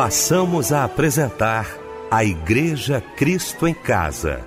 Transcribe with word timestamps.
passamos 0.00 0.72
a 0.72 0.82
apresentar 0.84 1.76
a 2.10 2.24
Igreja 2.24 3.04
Cristo 3.18 3.68
em 3.68 3.74
Casa. 3.74 4.40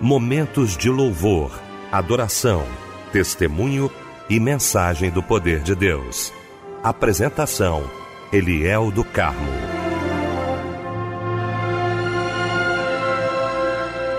Momentos 0.00 0.76
de 0.76 0.90
louvor, 0.90 1.56
adoração, 1.92 2.66
testemunho 3.12 3.88
e 4.28 4.40
mensagem 4.40 5.08
do 5.08 5.22
poder 5.22 5.60
de 5.60 5.76
Deus. 5.76 6.32
Apresentação: 6.82 7.88
Eliel 8.32 8.90
do 8.90 9.04
Carmo. 9.04 9.78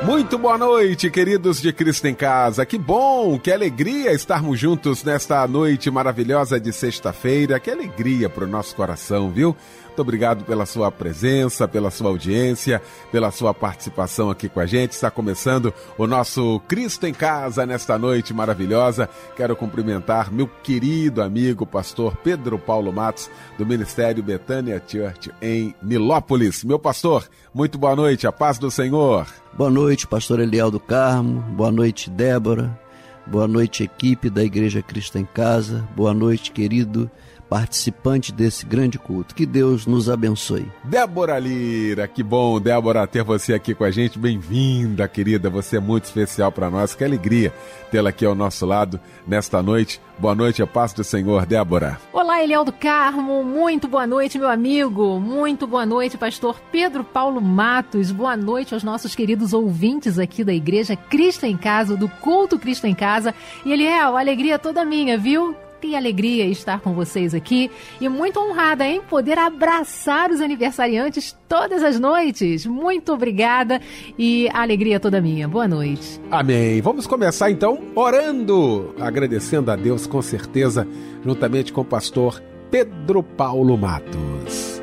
Muito 0.05 0.37
boa 0.37 0.57
noite, 0.57 1.11
queridos 1.11 1.61
de 1.61 1.73
Cristo 1.73 2.07
em 2.07 2.15
Casa. 2.15 2.65
Que 2.65 2.77
bom, 2.77 3.37
que 3.37 3.51
alegria 3.51 4.13
estarmos 4.13 4.57
juntos 4.57 5.03
nesta 5.03 5.45
noite 5.45 5.91
maravilhosa 5.91 6.57
de 6.57 6.71
sexta-feira. 6.71 7.59
Que 7.59 7.69
alegria 7.69 8.29
para 8.29 8.45
o 8.45 8.47
nosso 8.47 8.73
coração, 8.75 9.29
viu? 9.29 9.55
Muito 9.99 10.07
obrigado 10.07 10.45
pela 10.45 10.65
sua 10.65 10.89
presença, 10.89 11.67
pela 11.67 11.91
sua 11.91 12.07
audiência, 12.07 12.81
pela 13.11 13.31
sua 13.31 13.53
participação 13.53 14.29
aqui 14.29 14.47
com 14.47 14.61
a 14.61 14.65
gente. 14.65 14.93
Está 14.93 15.11
começando 15.11 15.73
o 15.97 16.07
nosso 16.07 16.61
Cristo 16.69 17.05
em 17.05 17.13
Casa 17.13 17.65
nesta 17.65 17.97
noite 17.99 18.33
maravilhosa. 18.33 19.09
Quero 19.35 19.57
cumprimentar 19.57 20.31
meu 20.31 20.47
querido 20.47 21.21
amigo, 21.21 21.65
pastor 21.65 22.15
Pedro 22.15 22.57
Paulo 22.57 22.93
Matos, 22.93 23.29
do 23.57 23.65
Ministério 23.65 24.23
Betânia 24.23 24.81
Church 24.87 25.33
em 25.41 25.75
Nilópolis. 25.83 26.63
Meu 26.63 26.79
pastor, 26.79 27.27
muito 27.53 27.77
boa 27.77 27.93
noite, 27.93 28.25
a 28.25 28.31
paz 28.31 28.57
do 28.57 28.71
Senhor. 28.71 29.27
Boa 29.51 29.69
noite, 29.69 30.07
pastor 30.07 30.39
Eliel 30.39 30.71
do 30.71 30.79
Carmo. 30.79 31.41
Boa 31.41 31.73
noite, 31.73 32.09
Débora. 32.09 32.79
Boa 33.27 33.49
noite, 33.49 33.83
equipe 33.83 34.29
da 34.29 34.45
Igreja 34.45 34.81
Cristo 34.81 35.17
em 35.17 35.25
Casa. 35.25 35.85
Boa 35.93 36.13
noite, 36.13 36.53
querido 36.53 37.11
participante 37.49 38.31
desse 38.31 38.65
grande 38.65 38.99
culto. 38.99 39.33
Que 39.33 39.45
Deus 39.45 39.87
nos 39.87 40.09
abençoe. 40.09 40.67
Débora 40.83 41.39
Lira, 41.39 42.07
que 42.07 42.21
bom, 42.21 42.61
Débora, 42.61 43.07
ter 43.07 43.23
você 43.23 43.55
aqui 43.55 43.73
com 43.73 43.83
a 43.83 43.91
gente. 43.91 44.19
Bem-vinda, 44.19 45.07
querida. 45.07 45.49
Você 45.49 45.77
é 45.77 45.79
muito 45.79 46.03
especial 46.03 46.51
para 46.51 46.69
nós. 46.69 46.93
Que 46.93 47.03
alegria 47.03 47.51
tê-la 47.89 48.11
aqui 48.11 48.25
ao 48.25 48.35
nosso 48.35 48.65
lado 48.65 48.99
nesta 49.27 49.63
noite. 49.63 49.99
Boa 50.19 50.35
noite, 50.35 50.61
a 50.61 50.67
paz 50.67 50.93
do 50.93 51.03
Senhor, 51.03 51.45
Débora. 51.45 51.99
Olá, 52.13 52.43
Eliel 52.43 52.63
do 52.63 52.73
Carmo. 52.73 53.43
Muito 53.43 53.87
boa 53.87 54.05
noite, 54.05 54.37
meu 54.37 54.49
amigo. 54.49 55.19
Muito 55.19 55.65
boa 55.65 55.85
noite, 55.85 56.17
pastor 56.17 56.59
Pedro 56.71 57.03
Paulo 57.03 57.41
Matos. 57.41 58.11
Boa 58.11 58.37
noite 58.37 58.73
aos 58.73 58.83
nossos 58.83 59.15
queridos 59.15 59.53
ouvintes 59.53 60.19
aqui 60.19 60.43
da 60.43 60.53
Igreja 60.53 60.95
Cristo 60.95 61.45
em 61.45 61.57
Casa, 61.57 61.95
do 61.95 62.07
Culto 62.07 62.59
Cristo 62.59 62.85
em 62.85 62.93
Casa. 62.93 63.33
E 63.65 63.71
Eliel, 63.71 64.15
alegria 64.15 64.59
toda 64.59 64.85
minha, 64.85 65.17
viu? 65.17 65.55
Que 65.81 65.95
alegria 65.95 66.45
estar 66.45 66.81
com 66.81 66.93
vocês 66.93 67.33
aqui 67.33 67.71
e 68.01 68.09
muito 68.09 68.37
honrada 68.39 68.85
em 68.85 69.01
poder 69.01 69.37
abraçar 69.37 70.29
os 70.29 70.41
aniversariantes 70.41 71.35
todas 71.47 71.81
as 71.81 71.97
noites. 71.97 72.65
Muito 72.65 73.13
obrigada 73.13 73.79
e 74.17 74.49
alegria 74.53 74.99
toda 74.99 75.21
minha. 75.21 75.47
Boa 75.47 75.67
noite. 75.67 76.19
Amém. 76.29 76.81
Vamos 76.81 77.07
começar 77.07 77.49
então 77.49 77.79
orando, 77.95 78.93
agradecendo 78.99 79.71
a 79.71 79.75
Deus 79.77 80.05
com 80.05 80.21
certeza, 80.21 80.85
juntamente 81.23 81.71
com 81.71 81.81
o 81.81 81.85
pastor 81.85 82.43
Pedro 82.69 83.23
Paulo 83.23 83.77
Matos. 83.77 84.81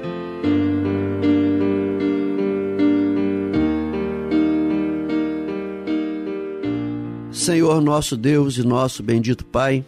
Senhor 7.30 7.80
nosso 7.82 8.16
Deus 8.16 8.56
e 8.56 8.66
nosso 8.66 9.02
bendito 9.02 9.44
Pai, 9.44 9.84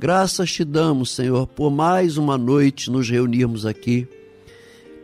Graças 0.00 0.52
te 0.52 0.64
damos, 0.64 1.10
Senhor, 1.10 1.44
por 1.48 1.72
mais 1.72 2.16
uma 2.16 2.38
noite 2.38 2.88
nos 2.88 3.10
reunirmos 3.10 3.66
aqui 3.66 4.06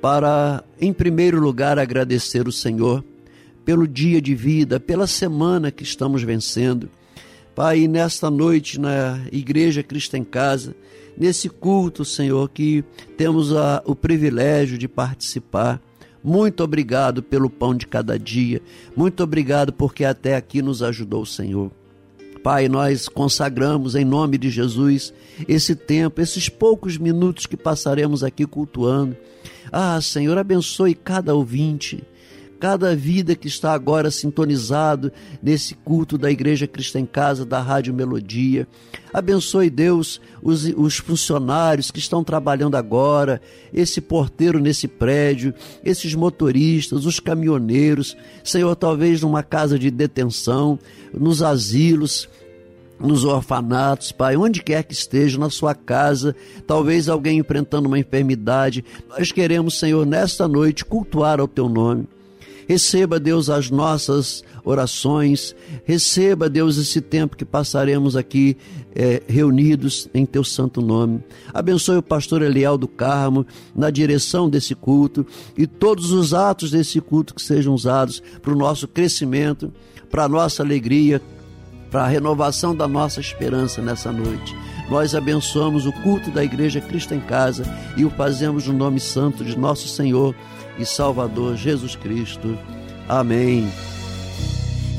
para, 0.01 0.63
em 0.81 0.93
primeiro 0.93 1.41
lugar, 1.41 1.81
agradecer 1.81 2.47
o 2.47 2.53
Senhor 2.53 3.05
pelo 3.65 3.89
dia 3.89 4.23
de 4.23 4.37
vida, 4.37 4.79
pela 4.79 5.09
semana 5.09 5.73
que 5.73 5.83
estamos 5.83 6.23
vencendo. 6.23 6.89
Pai, 7.57 7.89
nesta 7.89 8.31
noite 8.31 8.79
na 8.79 9.21
Igreja 9.33 9.83
Cristo 9.83 10.17
em 10.17 10.23
Casa, 10.23 10.77
nesse 11.19 11.49
culto, 11.49 12.05
Senhor, 12.05 12.49
que 12.51 12.85
temos 13.17 13.53
a, 13.53 13.83
o 13.85 13.97
privilégio 13.97 14.79
de 14.79 14.87
participar. 14.87 15.83
Muito 16.23 16.63
obrigado 16.63 17.21
pelo 17.21 17.51
pão 17.51 17.75
de 17.75 17.89
cada 17.89 18.17
dia. 18.17 18.63
Muito 18.95 19.25
obrigado 19.25 19.73
porque 19.73 20.05
até 20.05 20.37
aqui 20.37 20.63
nos 20.63 20.85
ajudou 20.85 21.23
o 21.23 21.27
Senhor. 21.27 21.73
Pai, 22.45 22.69
nós 22.69 23.09
consagramos 23.09 23.95
em 23.95 24.05
nome 24.05 24.37
de 24.37 24.51
Jesus 24.51 25.15
esse 25.49 25.75
tempo, 25.75 26.21
esses 26.21 26.47
poucos 26.47 26.99
minutos 26.99 27.47
que 27.47 27.57
passaremos 27.57 28.23
aqui 28.23 28.45
cultuando. 28.45 29.17
Ah, 29.73 29.99
Senhor, 30.03 30.37
abençoe 30.37 30.95
cada 30.95 31.35
ouvinte, 31.35 32.05
cada 32.59 32.95
vida 32.97 33.35
que 33.35 33.49
está 33.49 33.73
agora 33.73 34.11
sintonizado 34.11 35.13
nesse 35.43 35.75
culto 35.75 36.17
da 36.17 36.31
Igreja 36.31 36.67
Cristã 36.67 37.01
em 37.01 37.07
Casa, 37.07 37.45
da 37.45 37.61
Rádio 37.61 37.93
Melodia. 37.93 38.67
Abençoe, 39.13 39.69
Deus, 39.71 40.21
os, 40.43 40.65
os 40.77 40.97
funcionários 40.97 41.91
que 41.91 41.99
estão 41.99 42.25
trabalhando 42.25 42.77
agora, 42.77 43.41
esse 43.73 44.01
porteiro 44.01 44.59
nesse 44.59 44.89
prédio, 44.89 45.55
esses 45.85 46.15
motoristas, 46.15 47.05
os 47.05 47.21
caminhoneiros, 47.21 48.17
Senhor, 48.43 48.75
talvez 48.75 49.23
numa 49.23 49.43
casa 49.43 49.79
de 49.79 49.91
detenção, 49.91 50.79
nos 51.13 51.43
asilos, 51.43 52.29
nos 52.99 53.25
orfanatos, 53.25 54.13
Pai, 54.13 54.37
onde 54.37 54.63
quer 54.63 54.83
que 54.85 54.95
esteja, 54.95 55.39
na 55.39 55.51
sua 55.51 55.75
casa, 55.75 56.35
talvez 56.67 57.09
alguém 57.09 57.39
enfrentando 57.39 57.89
uma 57.89 57.99
enfermidade. 57.99 58.85
Nós 59.09 59.31
queremos, 59.33 59.79
Senhor, 59.79 60.07
nesta 60.07 60.49
noite 60.49 60.85
cultuar 60.85 61.41
ao 61.41 61.49
Teu 61.49 61.69
nome. 61.69 62.09
Receba, 62.69 63.21
Deus, 63.21 63.51
as 63.51 63.71
nossas 63.71 64.45
orações. 64.65 65.55
Receba, 65.85 66.49
Deus, 66.49 66.77
esse 66.79 67.01
tempo 67.01 67.37
que 67.37 67.45
passaremos 67.45 68.17
aqui 68.17 68.57
é, 68.95 69.23
reunidos 69.27 70.09
em 70.15 70.25
Teu 70.25 70.45
santo 70.45 70.81
nome. 70.81 71.23
Abençoe 71.53 71.99
o 71.99 72.03
pastor 72.03 72.43
Eliel 72.43 72.79
do 72.79 72.89
Carmo 72.89 73.47
na 73.75 73.91
direção 73.91 74.49
desse 74.49 74.75
culto 74.75 75.27
e 75.57 75.67
todos 75.67 76.13
os 76.13 76.33
atos 76.33 76.71
desse 76.71 77.01
culto 77.01 77.35
que 77.35 77.43
sejam 77.43 77.75
usados 77.75 78.23
para 78.41 78.53
o 78.53 78.57
nosso 78.57 78.87
crescimento, 78.89 79.73
para 80.11 80.25
a 80.25 80.29
nossa 80.29 80.63
alegria, 80.63 81.21
para 81.91 82.05
a 82.05 82.09
renovação 82.09 82.75
da 82.75 82.89
nossa 82.89 83.21
esperança 83.21 83.81
nessa 83.83 84.11
noite. 84.11 84.57
Nós 84.91 85.15
abençoamos 85.15 85.87
o 85.87 85.93
culto 85.93 86.31
da 86.31 86.45
Igreja 86.45 86.81
Cristo 86.81 87.15
em 87.15 87.21
Casa 87.21 87.65
e 87.97 88.05
o 88.05 88.11
fazemos 88.11 88.67
no 88.67 88.75
nome 88.75 89.01
santo 89.01 89.45
de 89.45 89.57
nosso 89.57 89.89
Senhor 89.89 90.35
e 90.79 90.85
Salvador 90.85 91.57
Jesus 91.57 91.97
Cristo. 91.97 92.59
Amém. 93.09 93.71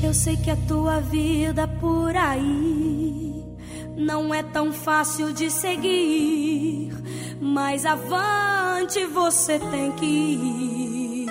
Eu 0.02 0.12
sei 0.14 0.36
que 0.36 0.50
a 0.50 0.56
tua 0.68 1.00
vida 1.00 1.66
por 1.66 2.14
aí 2.14 3.44
não 3.96 4.34
é 4.34 4.42
tão 4.42 4.72
fácil 4.72 5.32
de 5.32 5.50
seguir, 5.50 6.92
mas 7.40 7.86
avante 7.86 9.04
você 9.06 9.58
tem 9.58 9.92
que 9.92 10.06
ir. 10.06 11.26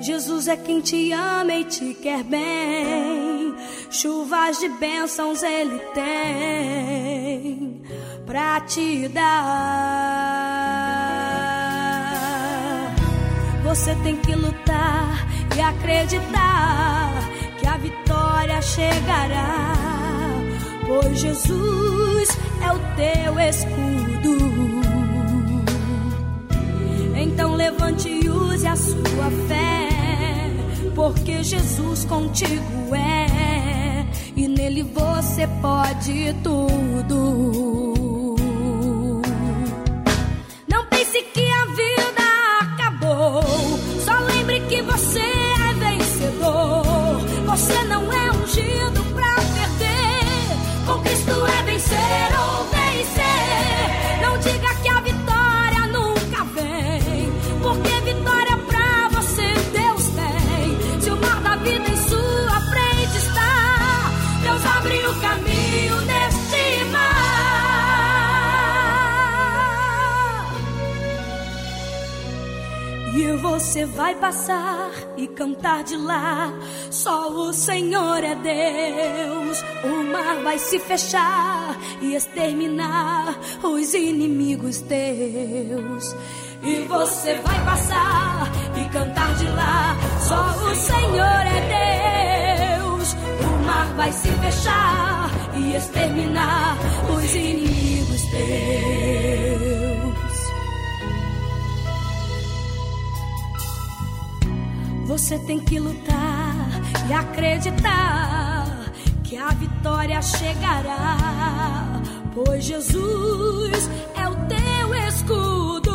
Jesus 0.00 0.48
é 0.48 0.56
quem 0.56 0.80
te 0.80 1.12
ama 1.12 1.54
e 1.54 1.64
te 1.64 1.94
quer 1.94 2.24
bem. 2.24 3.54
Chuvas 3.88 4.58
de 4.58 4.68
bênçãos 4.68 5.44
ele 5.44 5.78
tem 5.94 7.82
pra 8.26 8.60
te 8.62 9.06
dar. 9.08 10.11
Você 13.62 13.94
tem 13.96 14.16
que 14.16 14.34
lutar 14.34 15.26
e 15.56 15.60
acreditar 15.60 17.12
que 17.58 17.66
a 17.66 17.76
vitória 17.76 18.60
chegará. 18.62 19.72
Pois 20.86 21.18
Jesus 21.18 22.28
é 22.60 22.72
o 22.72 22.78
teu 22.96 23.40
escudo. 23.40 24.82
Então 27.14 27.54
levante 27.54 28.08
e 28.08 28.28
use 28.28 28.66
a 28.66 28.76
sua 28.76 29.30
fé 29.48 29.92
porque 30.94 31.42
Jesus 31.42 32.04
contigo 32.04 32.94
é, 32.94 34.06
e 34.36 34.46
nele 34.46 34.82
você 34.82 35.46
pode 35.60 36.34
tudo. 36.42 37.81
Você 73.52 73.84
vai 73.84 74.14
passar 74.14 74.90
e 75.14 75.28
cantar 75.28 75.84
de 75.84 75.94
lá. 75.94 76.50
Só 76.90 77.28
o 77.28 77.52
Senhor 77.52 78.24
é 78.24 78.34
Deus. 78.34 79.62
O 79.84 80.04
mar 80.10 80.42
vai 80.42 80.58
se 80.58 80.78
fechar 80.78 81.78
e 82.00 82.14
exterminar 82.14 83.38
os 83.62 83.92
inimigos 83.92 84.80
teus. 84.80 86.16
E 86.62 86.76
você 86.88 87.34
vai 87.40 87.64
passar 87.66 88.50
e 88.74 88.88
cantar 88.88 89.34
de 89.34 89.46
lá. 89.48 89.98
Só 90.20 90.70
o 90.70 90.74
Senhor 90.74 91.42
é 91.58 92.78
Deus. 92.78 93.12
O 93.12 93.66
mar 93.66 93.86
vai 93.96 94.12
se 94.12 94.28
fechar 94.28 95.30
e 95.58 95.76
exterminar 95.76 96.78
os 97.14 97.34
inimigos 97.34 98.22
teus. 98.30 99.31
Você 105.06 105.38
tem 105.40 105.60
que 105.60 105.78
lutar 105.78 106.54
e 107.08 107.12
acreditar 107.12 108.92
que 109.24 109.36
a 109.36 109.48
vitória 109.48 110.20
chegará, 110.22 112.00
pois 112.34 112.64
Jesus 112.64 113.90
é 114.16 114.28
o 114.28 114.34
teu 114.46 114.94
escudo. 115.08 115.92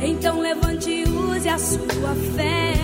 Então 0.00 0.40
levante 0.40 0.90
e 0.90 1.04
use 1.04 1.48
a 1.48 1.58
sua 1.58 2.14
fé, 2.34 2.74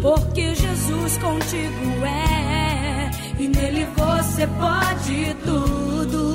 porque 0.00 0.54
Jesus 0.54 1.18
contigo 1.18 2.04
é, 2.04 3.10
e 3.38 3.48
nele 3.48 3.86
você 3.96 4.46
pode 4.46 5.36
tudo. 5.44 6.25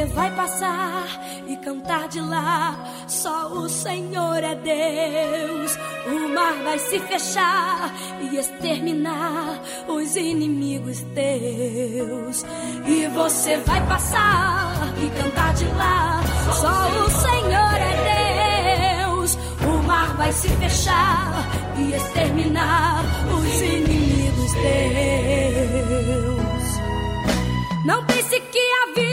Você 0.00 0.06
vai 0.06 0.30
passar 0.34 1.04
e 1.46 1.56
cantar 1.56 2.08
de 2.08 2.20
lá. 2.20 2.74
Só 3.06 3.48
o 3.48 3.68
Senhor 3.68 4.42
é 4.42 4.54
Deus. 4.54 5.76
O 6.06 6.28
mar 6.28 6.54
vai 6.64 6.78
se 6.78 6.98
fechar 7.00 7.92
e 8.22 8.36
exterminar 8.38 9.60
os 9.88 10.16
inimigos 10.16 11.02
teus. 11.14 12.46
E 12.86 13.06
você 13.08 13.58
vai 13.58 13.86
passar 13.86 14.90
e 15.02 15.10
cantar 15.22 15.52
de 15.54 15.66
lá. 15.66 16.22
Só 16.50 16.88
o 17.04 17.10
Senhor 17.10 17.74
é 17.76 19.04
Deus. 19.04 19.36
O 19.66 19.82
mar 19.86 20.16
vai 20.16 20.32
se 20.32 20.48
fechar 20.48 21.46
e 21.76 21.92
exterminar 21.92 23.04
os 23.34 23.60
inimigos 23.60 24.52
teus. 24.52 26.00
Não 27.84 28.02
pense 28.06 28.40
que 28.40 28.58
a 28.58 28.86
vida 28.94 29.09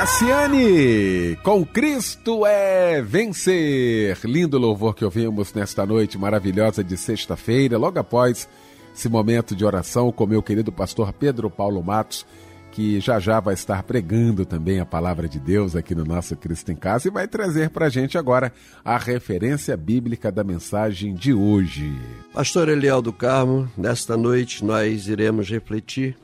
Cassiane, 0.00 1.36
com 1.42 1.62
Cristo 1.62 2.46
é 2.46 3.02
vencer. 3.02 4.16
Lindo 4.24 4.56
louvor 4.56 4.94
que 4.94 5.04
ouvimos 5.04 5.52
nesta 5.52 5.84
noite 5.84 6.16
maravilhosa 6.16 6.82
de 6.82 6.96
sexta-feira, 6.96 7.76
logo 7.76 7.98
após 7.98 8.48
esse 8.96 9.10
momento 9.10 9.54
de 9.54 9.62
oração 9.62 10.10
com 10.10 10.26
meu 10.26 10.42
querido 10.42 10.72
pastor 10.72 11.12
Pedro 11.12 11.50
Paulo 11.50 11.84
Matos, 11.84 12.24
que 12.72 12.98
já 12.98 13.20
já 13.20 13.40
vai 13.40 13.52
estar 13.52 13.82
pregando 13.82 14.46
também 14.46 14.80
a 14.80 14.86
palavra 14.86 15.28
de 15.28 15.38
Deus 15.38 15.76
aqui 15.76 15.94
no 15.94 16.06
nosso 16.06 16.34
Cristo 16.34 16.72
em 16.72 16.76
Casa 16.76 17.08
e 17.08 17.10
vai 17.10 17.28
trazer 17.28 17.68
para 17.68 17.84
a 17.84 17.90
gente 17.90 18.16
agora 18.16 18.54
a 18.82 18.96
referência 18.96 19.76
bíblica 19.76 20.32
da 20.32 20.42
mensagem 20.42 21.12
de 21.12 21.34
hoje. 21.34 21.94
Pastor 22.32 22.70
Eliel 22.70 23.02
do 23.02 23.12
Carmo, 23.12 23.70
nesta 23.76 24.16
noite 24.16 24.64
nós 24.64 25.08
iremos 25.08 25.50
refletir 25.50 26.16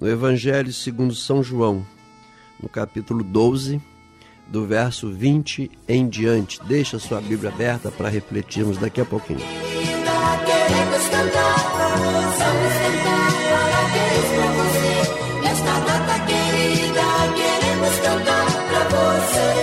no 0.00 0.08
Evangelho 0.08 0.72
segundo 0.72 1.14
São 1.14 1.42
João, 1.42 1.84
no 2.62 2.68
capítulo 2.68 3.24
12, 3.24 3.80
do 4.46 4.66
verso 4.66 5.10
20 5.10 5.70
em 5.88 6.08
diante. 6.08 6.62
Deixa 6.64 6.98
sua 6.98 7.20
Bíblia 7.20 7.50
aberta 7.50 7.90
para 7.90 8.08
refletirmos 8.08 8.78
daqui 8.78 9.00
a 9.00 9.04
pouquinho. 9.04 9.40
Queremos 9.40 11.08
cantar, 18.00 18.46
para 18.68 18.88
você. 18.88 19.61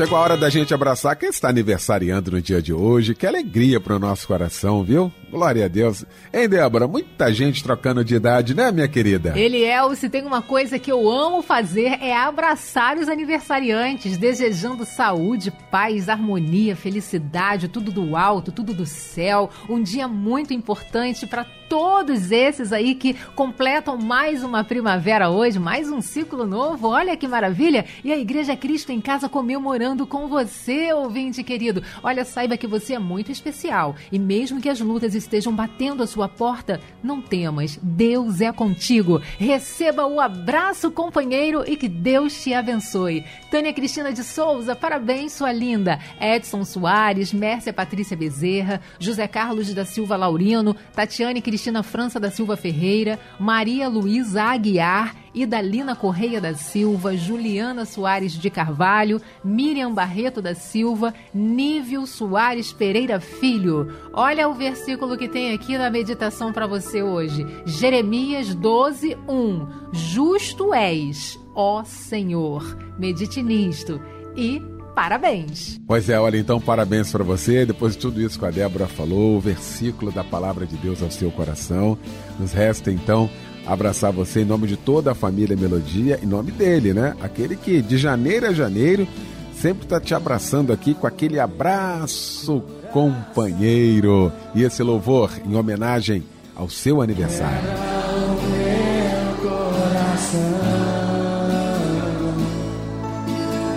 Chegou 0.00 0.16
a 0.16 0.22
hora 0.22 0.34
da 0.34 0.48
gente 0.48 0.72
abraçar 0.72 1.14
quem 1.14 1.28
está 1.28 1.50
aniversariando 1.50 2.30
no 2.30 2.40
dia 2.40 2.62
de 2.62 2.72
hoje. 2.72 3.14
Que 3.14 3.26
alegria 3.26 3.78
para 3.78 3.96
o 3.96 3.98
nosso 3.98 4.26
coração, 4.26 4.82
viu? 4.82 5.12
Glória 5.30 5.66
a 5.66 5.68
Deus. 5.68 6.06
Hein, 6.32 6.48
Débora? 6.48 6.88
Muita 6.88 7.30
gente 7.34 7.62
trocando 7.62 8.02
de 8.02 8.14
idade, 8.14 8.54
né, 8.54 8.72
minha 8.72 8.88
querida? 8.88 9.38
Eliel, 9.38 9.94
se 9.94 10.08
tem 10.08 10.26
uma 10.26 10.40
coisa 10.40 10.78
que 10.78 10.90
eu 10.90 11.08
amo 11.08 11.42
fazer 11.42 12.02
é 12.02 12.16
abraçar 12.16 12.96
os 12.96 13.10
aniversariantes, 13.10 14.16
desejando 14.16 14.86
saúde, 14.86 15.52
paz, 15.70 16.08
harmonia, 16.08 16.74
felicidade, 16.74 17.68
tudo 17.68 17.92
do 17.92 18.16
alto, 18.16 18.50
tudo 18.50 18.72
do 18.72 18.86
céu. 18.86 19.50
Um 19.68 19.82
dia 19.82 20.08
muito 20.08 20.54
importante 20.54 21.26
para 21.26 21.44
todos 21.70 22.32
esses 22.32 22.72
aí 22.72 22.96
que 22.96 23.14
completam 23.36 23.96
mais 23.96 24.42
uma 24.42 24.64
primavera 24.64 25.30
hoje, 25.30 25.60
mais 25.60 25.88
um 25.88 26.00
ciclo 26.00 26.44
novo. 26.44 26.88
Olha 26.88 27.16
que 27.16 27.28
maravilha! 27.28 27.84
E 28.02 28.12
a 28.12 28.18
Igreja 28.18 28.56
Cristo 28.56 28.90
em 28.90 29.00
Casa 29.00 29.28
comemorando 29.28 29.89
com 30.06 30.28
você, 30.28 30.92
ouvinte 30.92 31.42
querido. 31.42 31.82
Olha, 32.02 32.24
saiba 32.24 32.56
que 32.56 32.66
você 32.66 32.94
é 32.94 32.98
muito 32.98 33.30
especial 33.32 33.94
e 34.10 34.18
mesmo 34.18 34.60
que 34.60 34.68
as 34.68 34.80
lutas 34.80 35.14
estejam 35.14 35.54
batendo 35.54 36.02
a 36.02 36.06
sua 36.06 36.28
porta, 36.28 36.80
não 37.02 37.20
temas, 37.20 37.78
Deus 37.82 38.40
é 38.40 38.52
contigo. 38.52 39.20
Receba 39.38 40.06
o 40.06 40.20
abraço, 40.20 40.90
companheiro, 40.90 41.64
e 41.66 41.76
que 41.76 41.88
Deus 41.88 42.42
te 42.42 42.54
abençoe. 42.54 43.24
Tânia 43.50 43.72
Cristina 43.72 44.12
de 44.12 44.22
Souza, 44.22 44.76
parabéns, 44.76 45.32
sua 45.32 45.52
linda. 45.52 45.98
Edson 46.20 46.64
Soares, 46.64 47.32
Mércia 47.32 47.72
Patrícia 47.72 48.16
Bezerra, 48.16 48.80
José 48.98 49.26
Carlos 49.26 49.72
da 49.74 49.84
Silva 49.84 50.16
Laurino, 50.16 50.74
Tatiane 50.94 51.42
Cristina 51.42 51.82
França 51.82 52.20
da 52.20 52.30
Silva 52.30 52.56
Ferreira, 52.56 53.18
Maria 53.38 53.88
Luísa 53.88 54.42
Aguiar, 54.42 55.14
Idalina 55.34 55.94
Correia 55.94 56.40
da 56.40 56.54
Silva, 56.54 57.16
Juliana 57.16 57.84
Soares 57.84 58.32
de 58.32 58.50
Carvalho, 58.50 59.20
Miriam 59.44 59.92
Barreto 59.92 60.42
da 60.42 60.54
Silva, 60.54 61.14
Nívio 61.32 62.06
Soares 62.06 62.72
Pereira 62.72 63.20
Filho. 63.20 63.92
Olha 64.12 64.48
o 64.48 64.54
versículo 64.54 65.16
que 65.16 65.28
tem 65.28 65.52
aqui 65.52 65.78
na 65.78 65.90
meditação 65.90 66.52
para 66.52 66.66
você 66.66 67.02
hoje. 67.02 67.46
Jeremias 67.64 68.54
12, 68.54 69.16
1. 69.28 69.66
Justo 69.92 70.74
és, 70.74 71.38
ó 71.54 71.84
Senhor. 71.84 72.76
Medite 72.98 73.42
nisto. 73.42 74.00
E 74.36 74.60
parabéns. 74.94 75.80
Pois 75.86 76.08
é, 76.08 76.18
olha, 76.18 76.36
então 76.36 76.60
parabéns 76.60 77.10
para 77.10 77.24
você. 77.24 77.64
Depois 77.64 77.94
de 77.94 78.00
tudo 78.00 78.20
isso 78.20 78.38
que 78.38 78.44
a 78.44 78.50
Débora 78.50 78.86
falou, 78.86 79.36
o 79.36 79.40
versículo 79.40 80.10
da 80.10 80.24
palavra 80.24 80.66
de 80.66 80.76
Deus 80.76 81.02
ao 81.02 81.10
seu 81.10 81.30
coração. 81.30 81.96
Nos 82.38 82.52
resta 82.52 82.90
então 82.90 83.30
abraçar 83.70 84.10
você 84.10 84.40
em 84.40 84.44
nome 84.44 84.66
de 84.66 84.76
toda 84.76 85.12
a 85.12 85.14
família 85.14 85.56
Melodia, 85.56 86.18
em 86.20 86.26
nome 86.26 86.50
dele, 86.50 86.92
né? 86.92 87.14
Aquele 87.20 87.54
que 87.54 87.80
de 87.80 87.96
janeiro 87.96 88.48
a 88.48 88.52
janeiro 88.52 89.06
sempre 89.54 89.84
está 89.84 90.00
te 90.00 90.12
abraçando 90.12 90.72
aqui 90.72 90.92
com 90.92 91.06
aquele 91.06 91.38
abraço 91.38 92.64
companheiro. 92.92 94.32
E 94.56 94.64
esse 94.64 94.82
louvor 94.82 95.30
em 95.46 95.54
homenagem 95.54 96.24
ao 96.56 96.68
seu 96.68 97.00
aniversário. 97.00 97.70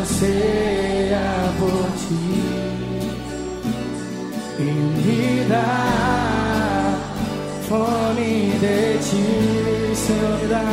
anseia 0.00 0.87
por 1.58 1.90
ti 1.98 2.68
e 4.58 4.62
me 4.62 5.44
dá 5.48 6.94
fome 7.68 8.52
de 8.60 8.98
ti, 8.98 9.26
Senhor, 9.94 10.38
me 10.40 10.46
dá 10.48 10.64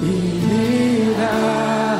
e 0.00 0.04
me 0.46 1.14
dá 1.18 1.98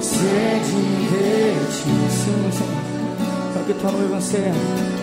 sede 0.00 0.82
de 1.10 1.54
ti, 1.76 1.96
Senhor. 2.10 2.72
Para 3.52 3.62
que 3.64 3.74
tua 3.74 3.92
noiva 3.92 4.16
anseia 4.16 4.52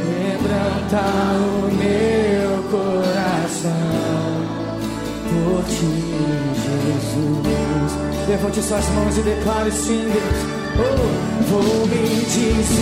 quebranta 0.05 1.01
o 1.37 1.71
meu 1.75 2.51
coração 2.71 4.19
por 5.29 5.63
ti, 5.65 5.93
Jesus. 6.63 7.91
Levante 8.27 8.61
suas 8.61 8.87
mãos 8.89 9.17
e 9.17 9.21
declare 9.21 9.71
sim, 9.71 10.09
Deus. 10.11 10.68
Vou 11.49 11.85
me 11.87 12.03
desesperar 12.25 12.79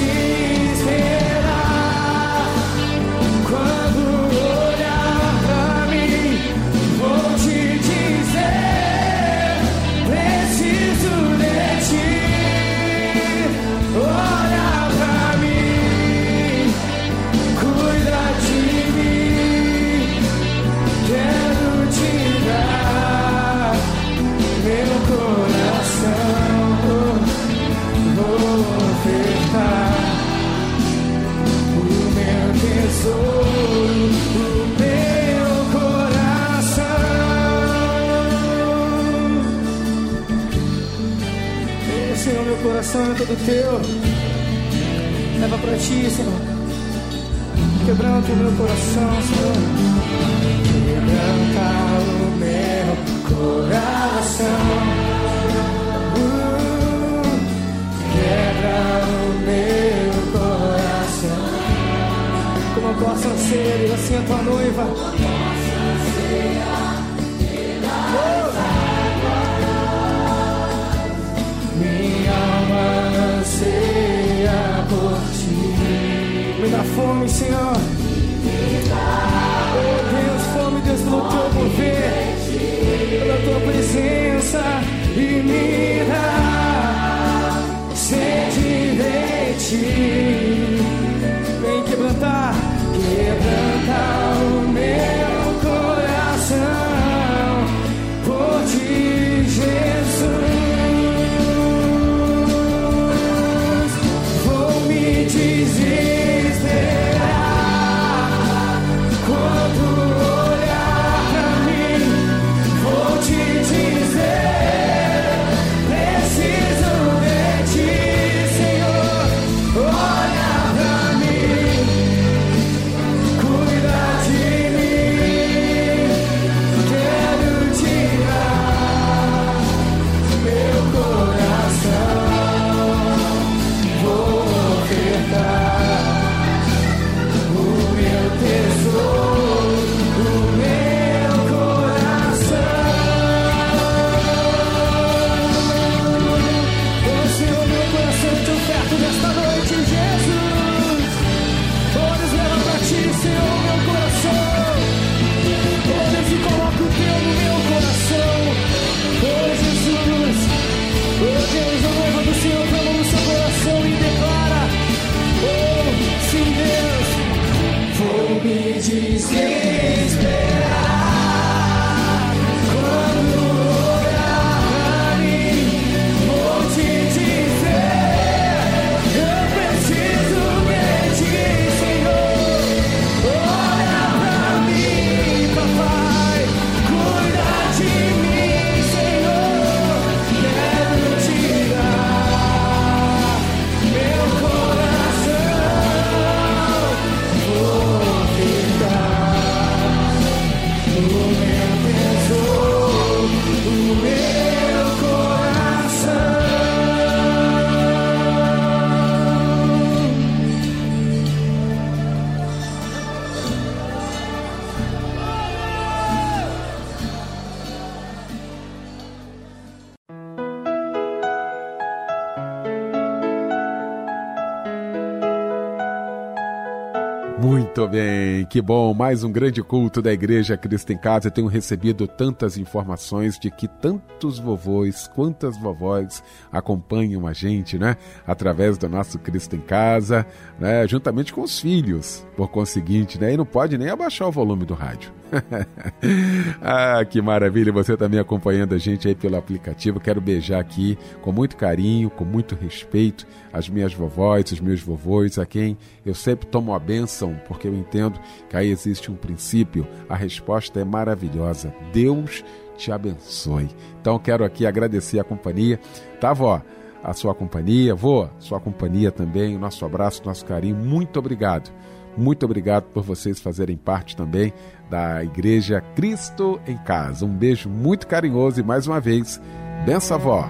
que 228.58 228.62
bom. 228.64 228.92
Mais 228.92 229.24
um 229.24 229.32
grande 229.32 229.62
culto 229.62 230.02
da 230.02 230.12
Igreja 230.12 230.58
Cristo 230.58 230.92
em 230.92 230.98
Casa. 230.98 231.28
Eu 231.28 231.32
tenho 231.32 231.46
recebido 231.46 232.08
tantas 232.08 232.58
informações 232.58 233.38
de 233.38 233.52
que 233.52 233.68
tantos 233.68 234.40
vovôs, 234.40 235.08
quantas 235.14 235.56
vovós 235.60 236.24
acompanham 236.52 237.28
a 237.28 237.34
gente, 237.34 237.78
né? 237.78 237.96
Através 238.26 238.76
do 238.76 238.90
nosso 238.90 239.20
Cristo 239.20 239.56
em 239.56 239.60
Casa, 239.60 240.26
né? 240.60 240.88
Juntamente 240.88 241.32
com 241.32 241.42
os 241.42 241.60
filhos, 241.60 242.26
por 242.36 242.50
conseguinte, 242.50 243.22
né? 243.22 243.32
E 243.32 243.38
não 243.38 243.46
pode 243.46 243.78
nem 243.78 243.90
abaixar 243.90 244.28
o 244.28 244.32
volume 244.32 244.66
do 244.66 244.74
rádio. 244.74 245.14
ah, 246.62 247.04
que 247.06 247.22
maravilha, 247.22 247.72
você 247.72 247.96
também 247.96 248.20
acompanhando 248.20 248.74
a 248.74 248.78
gente 248.78 249.08
aí 249.08 249.16
pelo 249.16 249.36
aplicativo. 249.36 250.00
Quero 250.00 250.22
beijar 250.22 250.60
aqui 250.60 250.98
com 251.22 251.32
muito 251.32 251.58
carinho, 251.58 252.10
com 252.10 252.26
muito 252.26 252.56
respeito 252.56 253.26
as 253.52 253.70
minhas 253.70 253.94
vovós, 253.94 254.52
os 254.52 254.60
meus 254.60 254.82
vovôs, 254.82 255.38
a 255.38 255.46
quem 255.46 255.78
eu 256.06 256.16
sempre 256.16 256.48
tomo 256.48 256.74
a 256.74 256.80
bênção, 256.80 257.40
porque 257.48 257.68
eu 257.68 257.74
entendo 257.74 258.20
que 258.50 258.56
aí 258.56 258.70
existe 258.70 259.12
um 259.12 259.16
princípio. 259.16 259.88
A 260.10 260.16
resposta 260.16 260.80
é 260.80 260.84
maravilhosa. 260.84 261.74
Deus 261.92 262.44
te 262.78 262.92
abençoe. 262.92 263.70
Então 264.00 264.20
quero 264.20 264.46
aqui 264.46 264.66
agradecer 264.66 265.20
a 265.20 265.24
companhia. 265.24 265.80
Tá, 266.20 266.34
vó? 266.34 266.62
A 267.04 267.14
sua 267.14 267.34
companhia, 267.34 267.96
vô, 267.96 268.28
sua 268.40 268.60
companhia 268.60 269.12
também, 269.12 269.56
o 269.56 269.60
nosso 269.60 269.86
abraço, 269.86 270.26
nosso 270.26 270.44
carinho. 270.46 270.76
Muito 270.76 271.18
obrigado. 271.20 271.72
Muito 272.18 272.46
obrigado 272.46 272.86
por 272.86 273.04
vocês 273.04 273.40
fazerem 273.40 273.78
parte 273.78 274.16
também 274.16 274.52
da 274.90 275.24
Igreja 275.24 275.82
Cristo 275.96 276.60
em 276.68 276.78
Casa. 276.78 277.26
Um 277.26 277.36
beijo 277.36 277.70
muito 277.70 278.08
carinhoso 278.08 278.60
e 278.60 278.64
mais 278.64 278.88
uma 278.88 279.00
vez, 279.00 279.40
benção 279.86 280.18
avó, 280.18 280.50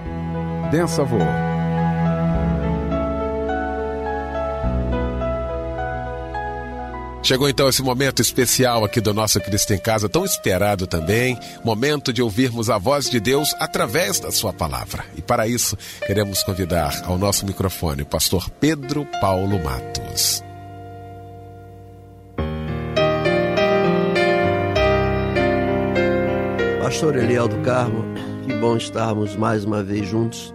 benção 0.70 1.04
avô. 1.04 1.18
Chegou 7.28 7.46
então 7.46 7.68
esse 7.68 7.82
momento 7.82 8.22
especial 8.22 8.82
aqui 8.86 9.02
do 9.02 9.12
nosso 9.12 9.38
Cristo 9.40 9.74
em 9.74 9.78
Casa, 9.78 10.08
tão 10.08 10.24
esperado 10.24 10.86
também, 10.86 11.38
momento 11.62 12.10
de 12.10 12.22
ouvirmos 12.22 12.70
a 12.70 12.78
voz 12.78 13.10
de 13.10 13.20
Deus 13.20 13.54
através 13.60 14.18
da 14.18 14.30
sua 14.30 14.50
palavra. 14.50 15.04
E 15.14 15.20
para 15.20 15.46
isso, 15.46 15.76
queremos 16.06 16.42
convidar 16.42 17.02
ao 17.04 17.18
nosso 17.18 17.44
microfone 17.44 18.00
o 18.00 18.06
pastor 18.06 18.48
Pedro 18.48 19.06
Paulo 19.20 19.62
Matos. 19.62 20.47
Pastor 26.88 27.16
Eliel 27.16 27.46
do 27.46 27.60
Carmo, 27.60 28.02
que 28.46 28.54
bom 28.54 28.74
estarmos 28.74 29.36
mais 29.36 29.62
uma 29.62 29.82
vez 29.82 30.08
juntos, 30.08 30.54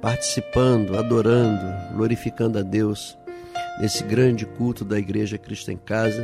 participando, 0.00 0.96
adorando, 0.96 1.96
glorificando 1.96 2.60
a 2.60 2.62
Deus 2.62 3.18
nesse 3.80 4.04
grande 4.04 4.46
culto 4.46 4.84
da 4.84 4.96
Igreja 4.96 5.36
Cristo 5.36 5.72
em 5.72 5.76
Casa. 5.76 6.22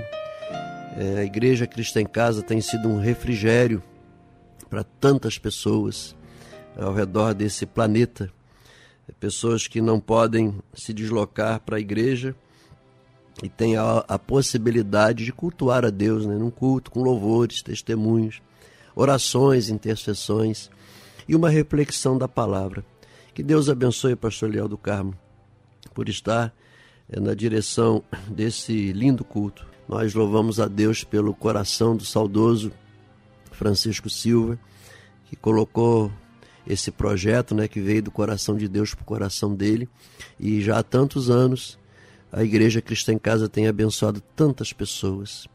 É, 0.96 1.18
a 1.18 1.24
Igreja 1.24 1.66
Cristo 1.66 1.98
em 1.98 2.06
Casa 2.06 2.44
tem 2.44 2.60
sido 2.60 2.88
um 2.88 3.00
refrigério 3.00 3.82
para 4.70 4.84
tantas 4.84 5.36
pessoas 5.36 6.14
ao 6.78 6.94
redor 6.94 7.34
desse 7.34 7.66
planeta. 7.66 8.30
Pessoas 9.18 9.66
que 9.66 9.80
não 9.80 9.98
podem 9.98 10.62
se 10.74 10.92
deslocar 10.92 11.58
para 11.58 11.78
a 11.78 11.80
igreja 11.80 12.36
e 13.42 13.48
têm 13.48 13.76
a, 13.76 14.04
a 14.06 14.16
possibilidade 14.16 15.24
de 15.24 15.32
cultuar 15.32 15.84
a 15.84 15.90
Deus 15.90 16.24
né, 16.24 16.36
num 16.36 16.52
culto 16.52 16.88
com 16.88 17.02
louvores, 17.02 17.62
testemunhos 17.62 18.40
orações, 18.94 19.68
intercessões 19.68 20.70
e 21.28 21.34
uma 21.34 21.48
reflexão 21.48 22.16
da 22.16 22.28
palavra. 22.28 22.84
Que 23.34 23.42
Deus 23.42 23.68
abençoe 23.68 24.12
o 24.12 24.16
pastor 24.16 24.50
Leal 24.50 24.68
do 24.68 24.78
Carmo 24.78 25.14
por 25.92 26.08
estar 26.08 26.54
eh, 27.08 27.20
na 27.20 27.34
direção 27.34 28.02
desse 28.28 28.92
lindo 28.92 29.24
culto. 29.24 29.66
Nós 29.88 30.14
louvamos 30.14 30.60
a 30.60 30.66
Deus 30.66 31.04
pelo 31.04 31.34
coração 31.34 31.96
do 31.96 32.04
saudoso 32.04 32.72
Francisco 33.52 34.08
Silva, 34.08 34.58
que 35.26 35.36
colocou 35.36 36.10
esse 36.66 36.90
projeto, 36.90 37.54
né, 37.54 37.68
que 37.68 37.80
veio 37.80 38.02
do 38.02 38.10
coração 38.10 38.56
de 38.56 38.66
Deus 38.66 38.94
para 38.94 39.02
o 39.02 39.06
coração 39.06 39.54
dele, 39.54 39.88
e 40.40 40.62
já 40.62 40.78
há 40.78 40.82
tantos 40.82 41.28
anos 41.28 41.78
a 42.32 42.42
Igreja 42.42 42.80
Cristã 42.80 43.12
em 43.12 43.18
Casa 43.18 43.48
tem 43.48 43.68
abençoado 43.68 44.20
tantas 44.34 44.72
pessoas. 44.72 45.46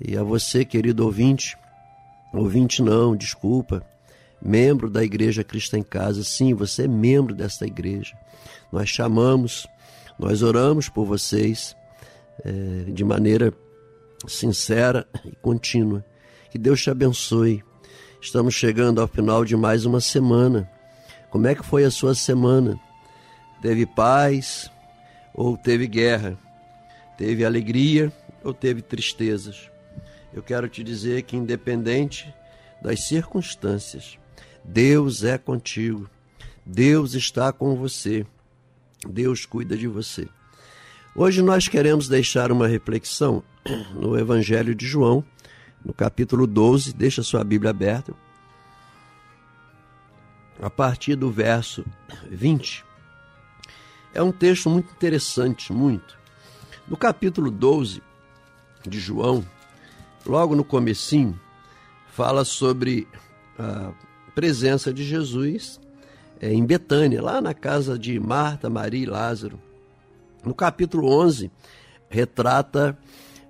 E 0.00 0.16
a 0.16 0.22
você, 0.22 0.64
querido 0.64 1.04
ouvinte, 1.04 1.56
Ouvinte 2.32 2.82
não, 2.82 3.16
desculpa. 3.16 3.82
Membro 4.40 4.88
da 4.88 5.02
Igreja 5.02 5.42
Cristã 5.42 5.78
em 5.78 5.82
Casa, 5.82 6.22
sim, 6.22 6.54
você 6.54 6.84
é 6.84 6.88
membro 6.88 7.34
desta 7.34 7.66
igreja. 7.66 8.16
Nós 8.70 8.88
chamamos, 8.88 9.66
nós 10.18 10.42
oramos 10.42 10.88
por 10.88 11.04
vocês 11.04 11.74
é, 12.44 12.90
de 12.90 13.04
maneira 13.04 13.52
sincera 14.26 15.06
e 15.24 15.32
contínua. 15.36 16.04
Que 16.50 16.58
Deus 16.58 16.82
te 16.82 16.90
abençoe. 16.90 17.64
Estamos 18.20 18.54
chegando 18.54 19.00
ao 19.00 19.08
final 19.08 19.44
de 19.44 19.56
mais 19.56 19.84
uma 19.84 20.00
semana. 20.00 20.70
Como 21.30 21.46
é 21.46 21.54
que 21.54 21.64
foi 21.64 21.84
a 21.84 21.90
sua 21.90 22.14
semana? 22.14 22.78
Teve 23.60 23.86
paz 23.86 24.70
ou 25.34 25.56
teve 25.56 25.86
guerra? 25.86 26.38
Teve 27.16 27.44
alegria 27.44 28.12
ou 28.44 28.54
teve 28.54 28.82
tristezas? 28.82 29.70
Eu 30.32 30.42
quero 30.42 30.68
te 30.68 30.82
dizer 30.82 31.22
que, 31.22 31.36
independente 31.36 32.32
das 32.82 33.06
circunstâncias, 33.06 34.18
Deus 34.64 35.24
é 35.24 35.38
contigo, 35.38 36.08
Deus 36.64 37.14
está 37.14 37.52
com 37.52 37.74
você, 37.74 38.26
Deus 39.08 39.46
cuida 39.46 39.76
de 39.76 39.86
você. 39.86 40.28
Hoje 41.14 41.42
nós 41.42 41.66
queremos 41.66 42.08
deixar 42.08 42.52
uma 42.52 42.68
reflexão 42.68 43.42
no 43.94 44.18
Evangelho 44.18 44.74
de 44.74 44.86
João, 44.86 45.24
no 45.84 45.94
capítulo 45.94 46.46
12, 46.46 46.92
deixa 46.92 47.22
sua 47.22 47.42
Bíblia 47.42 47.70
aberta, 47.70 48.12
a 50.60 50.68
partir 50.68 51.16
do 51.16 51.30
verso 51.30 51.84
20. 52.30 52.84
É 54.12 54.22
um 54.22 54.32
texto 54.32 54.68
muito 54.68 54.92
interessante, 54.92 55.72
muito. 55.72 56.18
No 56.86 56.96
capítulo 56.96 57.50
12 57.50 58.02
de 58.86 58.98
João, 58.98 59.44
logo 60.28 60.54
no 60.54 60.62
comecinho, 60.62 61.38
fala 62.12 62.44
sobre 62.44 63.08
a 63.58 63.92
presença 64.34 64.92
de 64.92 65.02
Jesus 65.02 65.80
é, 66.40 66.52
em 66.52 66.64
Betânia, 66.64 67.22
lá 67.22 67.40
na 67.40 67.54
casa 67.54 67.98
de 67.98 68.20
Marta, 68.20 68.70
Maria 68.70 69.02
e 69.02 69.06
Lázaro. 69.06 69.58
No 70.44 70.54
capítulo 70.54 71.10
11, 71.10 71.50
retrata 72.08 72.96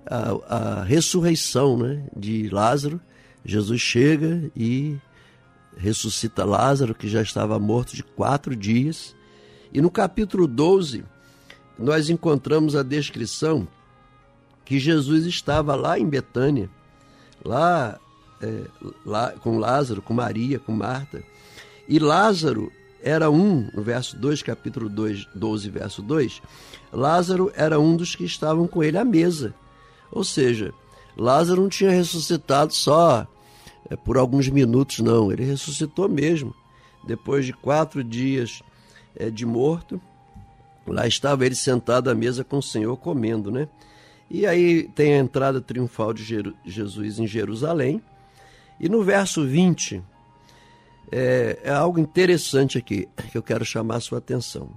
a, 0.05 0.79
a 0.79 0.83
ressurreição 0.83 1.77
né, 1.77 2.03
de 2.15 2.49
Lázaro. 2.49 2.99
Jesus 3.45 3.79
chega 3.79 4.49
e 4.55 4.97
ressuscita 5.77 6.43
Lázaro, 6.43 6.95
que 6.95 7.07
já 7.07 7.21
estava 7.21 7.59
morto 7.59 7.95
de 7.95 8.03
quatro 8.03 8.55
dias. 8.55 9.15
E 9.71 9.81
no 9.81 9.91
capítulo 9.91 10.47
12, 10.47 11.05
nós 11.77 12.09
encontramos 12.09 12.75
a 12.75 12.81
descrição 12.81 13.67
que 14.69 14.77
Jesus 14.77 15.25
estava 15.25 15.75
lá 15.75 15.97
em 15.97 16.05
Betânia, 16.05 16.69
lá, 17.43 17.99
é, 18.39 18.65
lá 19.03 19.31
com 19.31 19.57
Lázaro, 19.57 19.99
com 19.99 20.13
Maria, 20.13 20.59
com 20.59 20.71
Marta. 20.71 21.23
E 21.87 21.97
Lázaro 21.97 22.71
era 23.01 23.31
um, 23.31 23.67
no 23.73 23.81
verso 23.81 24.15
2, 24.15 24.43
capítulo 24.43 24.87
2, 24.87 25.25
12, 25.33 25.69
verso 25.71 26.03
2, 26.03 26.39
Lázaro 26.93 27.51
era 27.55 27.79
um 27.79 27.97
dos 27.97 28.15
que 28.15 28.23
estavam 28.23 28.67
com 28.67 28.83
ele 28.83 28.99
à 28.99 29.03
mesa. 29.03 29.55
Ou 30.11 30.23
seja, 30.23 30.71
Lázaro 31.17 31.63
não 31.63 31.69
tinha 31.69 31.89
ressuscitado 31.89 32.71
só 32.71 33.25
é, 33.89 33.95
por 33.95 34.19
alguns 34.19 34.47
minutos, 34.49 34.99
não. 34.99 35.31
Ele 35.31 35.45
ressuscitou 35.45 36.07
mesmo. 36.07 36.53
Depois 37.07 37.43
de 37.43 37.53
quatro 37.53 38.03
dias 38.03 38.61
é, 39.15 39.31
de 39.31 39.47
morto, 39.47 39.99
lá 40.85 41.07
estava 41.07 41.43
ele 41.43 41.55
sentado 41.55 42.07
à 42.07 42.13
mesa 42.13 42.43
com 42.43 42.59
o 42.59 42.63
Senhor 42.63 42.95
comendo, 42.97 43.49
né? 43.49 43.67
E 44.29 44.45
aí 44.45 44.83
tem 44.89 45.15
a 45.15 45.17
entrada 45.17 45.59
triunfal 45.59 46.13
de 46.13 46.53
Jesus 46.63 47.19
em 47.19 47.25
Jerusalém. 47.25 48.01
E 48.79 48.87
no 48.87 49.03
verso 49.03 49.45
20, 49.45 50.03
é, 51.11 51.59
é 51.63 51.71
algo 51.71 51.99
interessante 51.99 52.77
aqui 52.77 53.07
que 53.31 53.37
eu 53.37 53.43
quero 53.43 53.65
chamar 53.65 53.95
a 53.95 54.01
sua 54.01 54.19
atenção. 54.19 54.69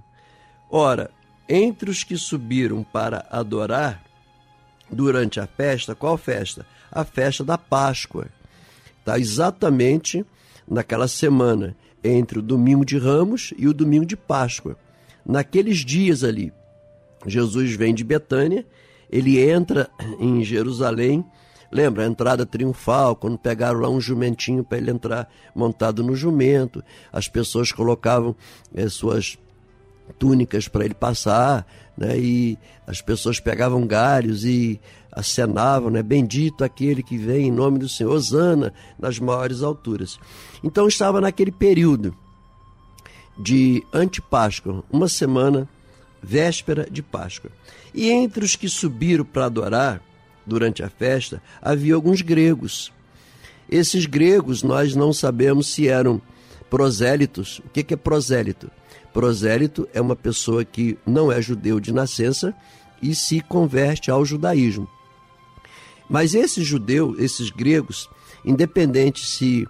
Ora, 0.69 1.11
entre 1.47 1.89
os 1.89 2.03
que 2.03 2.17
subiram 2.17 2.83
para 2.83 3.27
adorar 3.29 4.03
durante 4.89 5.39
a 5.39 5.45
festa, 5.45 5.93
qual 5.93 6.17
festa? 6.17 6.65
A 6.91 7.03
festa 7.03 7.43
da 7.43 7.57
Páscoa. 7.57 8.27
Está 8.99 9.19
exatamente 9.19 10.25
naquela 10.67 11.07
semana, 11.07 11.75
entre 12.03 12.39
o 12.39 12.41
domingo 12.41 12.85
de 12.85 12.97
Ramos 12.97 13.53
e 13.57 13.67
o 13.67 13.73
domingo 13.73 14.05
de 14.05 14.17
Páscoa. 14.17 14.77
Naqueles 15.25 15.79
dias 15.79 16.23
ali, 16.23 16.51
Jesus 17.25 17.75
vem 17.75 17.93
de 17.93 18.03
Betânia 18.03 18.65
ele 19.13 19.39
entra 19.39 19.91
em 20.19 20.43
Jerusalém. 20.43 21.23
Lembra 21.71 22.03
a 22.03 22.07
entrada 22.07 22.45
triunfal, 22.45 23.15
quando 23.15 23.37
pegaram 23.37 23.79
lá 23.79 23.89
um 23.89 24.01
jumentinho 24.01 24.63
para 24.63 24.79
ele 24.79 24.89
entrar 24.89 25.29
montado 25.55 26.03
no 26.03 26.15
jumento, 26.15 26.83
as 27.11 27.27
pessoas 27.27 27.71
colocavam 27.71 28.35
eh, 28.73 28.89
suas 28.89 29.37
túnicas 30.17 30.67
para 30.67 30.85
ele 30.85 30.93
passar, 30.93 31.65
né? 31.97 32.17
E 32.17 32.57
as 32.85 33.01
pessoas 33.01 33.39
pegavam 33.39 33.85
galhos 33.87 34.43
e 34.45 34.79
acenavam, 35.11 35.89
né? 35.89 36.01
Bendito 36.01 36.63
aquele 36.63 37.01
que 37.01 37.17
vem 37.17 37.47
em 37.47 37.51
nome 37.51 37.79
do 37.79 37.89
Senhor, 37.89 38.13
Osana, 38.13 38.73
nas 38.99 39.19
maiores 39.19 39.61
alturas. 39.61 40.19
Então 40.63 40.87
estava 40.87 41.21
naquele 41.21 41.51
período 41.51 42.15
de 43.37 43.83
antepáscoa, 43.93 44.83
uma 44.91 45.07
semana, 45.07 45.67
véspera 46.21 46.87
de 46.89 47.01
Páscoa. 47.01 47.51
E 47.93 48.09
entre 48.09 48.43
os 48.43 48.55
que 48.55 48.67
subiram 48.67 49.23
para 49.23 49.45
adorar 49.45 50.01
durante 50.45 50.83
a 50.83 50.89
festa, 50.89 51.41
havia 51.61 51.95
alguns 51.95 52.21
gregos. 52.21 52.91
Esses 53.69 54.05
gregos 54.05 54.63
nós 54.63 54.95
não 54.95 55.13
sabemos 55.13 55.67
se 55.67 55.87
eram 55.87 56.21
prosélitos. 56.69 57.59
O 57.59 57.69
que 57.69 57.93
é 57.93 57.97
prosélito? 57.97 58.69
Prosélito 59.13 59.87
é 59.93 60.01
uma 60.01 60.15
pessoa 60.15 60.65
que 60.65 60.97
não 61.05 61.31
é 61.31 61.41
judeu 61.41 61.79
de 61.79 61.93
nascença 61.93 62.53
e 63.01 63.13
se 63.13 63.41
converte 63.41 64.09
ao 64.09 64.25
judaísmo. 64.25 64.89
Mas 66.09 66.33
esses 66.33 66.65
judeus, 66.65 67.17
esses 67.19 67.49
gregos, 67.49 68.09
independente 68.43 69.25
se 69.25 69.67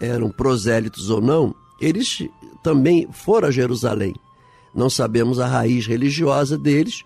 eram 0.00 0.30
prosélitos 0.30 1.10
ou 1.10 1.20
não, 1.20 1.54
eles 1.80 2.26
também 2.62 3.08
foram 3.12 3.48
a 3.48 3.50
Jerusalém. 3.50 4.14
Não 4.74 4.90
sabemos 4.90 5.38
a 5.38 5.46
raiz 5.46 5.86
religiosa 5.86 6.56
deles, 6.58 7.04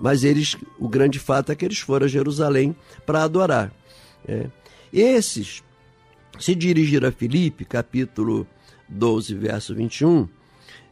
mas 0.00 0.24
eles, 0.24 0.56
o 0.78 0.88
grande 0.88 1.18
fato 1.18 1.52
é 1.52 1.54
que 1.54 1.64
eles 1.64 1.78
foram 1.78 2.06
a 2.06 2.08
Jerusalém 2.08 2.74
para 3.04 3.22
adorar. 3.22 3.70
É. 4.26 4.46
Esses 4.92 5.62
se 6.38 6.54
dirigiram 6.54 7.08
a 7.08 7.12
Filipe, 7.12 7.66
capítulo 7.66 8.46
12, 8.88 9.34
verso 9.34 9.74
21, 9.74 10.26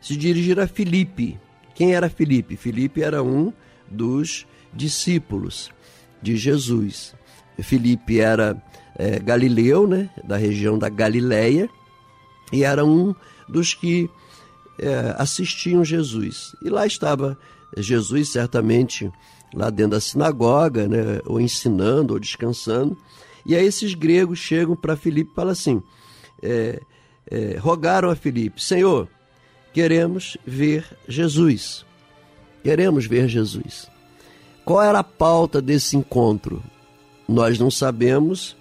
se 0.00 0.14
dirigiram 0.14 0.62
a 0.62 0.66
Filipe. 0.66 1.38
Quem 1.74 1.94
era 1.94 2.10
Filipe? 2.10 2.54
Filipe 2.56 3.02
era 3.02 3.22
um 3.22 3.52
dos 3.90 4.46
discípulos 4.74 5.70
de 6.20 6.36
Jesus. 6.36 7.14
Filipe 7.62 8.20
era 8.20 8.62
é, 8.94 9.18
galileu, 9.18 9.86
né, 9.86 10.10
da 10.22 10.36
região 10.36 10.78
da 10.78 10.88
Galileia, 10.88 11.68
e 12.52 12.62
era 12.62 12.84
um 12.84 13.14
dos 13.48 13.72
que 13.72 14.10
é, 14.78 15.14
assistiam 15.16 15.84
Jesus. 15.84 16.54
E 16.62 16.68
lá 16.68 16.86
estava 16.86 17.38
Jesus, 17.76 18.30
certamente, 18.30 19.10
lá 19.54 19.70
dentro 19.70 19.92
da 19.92 20.00
sinagoga, 20.00 20.88
né, 20.88 21.20
ou 21.26 21.40
ensinando, 21.40 22.14
ou 22.14 22.20
descansando. 22.20 22.96
E 23.44 23.54
aí 23.54 23.64
esses 23.64 23.94
gregos 23.94 24.38
chegam 24.38 24.76
para 24.76 24.96
Filipe 24.96 25.30
e 25.30 25.34
falam 25.34 25.52
assim: 25.52 25.82
é, 26.42 26.80
é, 27.30 27.56
rogaram 27.58 28.10
a 28.10 28.16
Filipe, 28.16 28.62
Senhor, 28.62 29.08
queremos 29.72 30.36
ver 30.46 30.84
Jesus. 31.06 31.84
Queremos 32.62 33.06
ver 33.06 33.28
Jesus. 33.28 33.88
Qual 34.64 34.82
era 34.82 34.98
a 34.98 35.04
pauta 35.04 35.62
desse 35.62 35.96
encontro? 35.96 36.62
Nós 37.26 37.58
não 37.58 37.70
sabemos, 37.70 38.56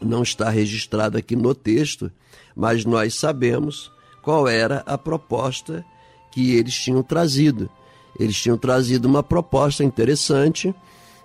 não 0.00 0.22
está 0.22 0.50
registrado 0.50 1.18
aqui 1.18 1.34
no 1.34 1.54
texto, 1.54 2.10
mas 2.54 2.84
nós 2.84 3.14
sabemos 3.14 3.90
qual 4.22 4.46
era 4.46 4.82
a 4.86 4.98
proposta 4.98 5.84
que 6.30 6.54
eles 6.54 6.74
tinham 6.74 7.02
trazido. 7.02 7.70
Eles 8.18 8.40
tinham 8.40 8.58
trazido 8.58 9.06
uma 9.06 9.22
proposta 9.22 9.84
interessante 9.84 10.74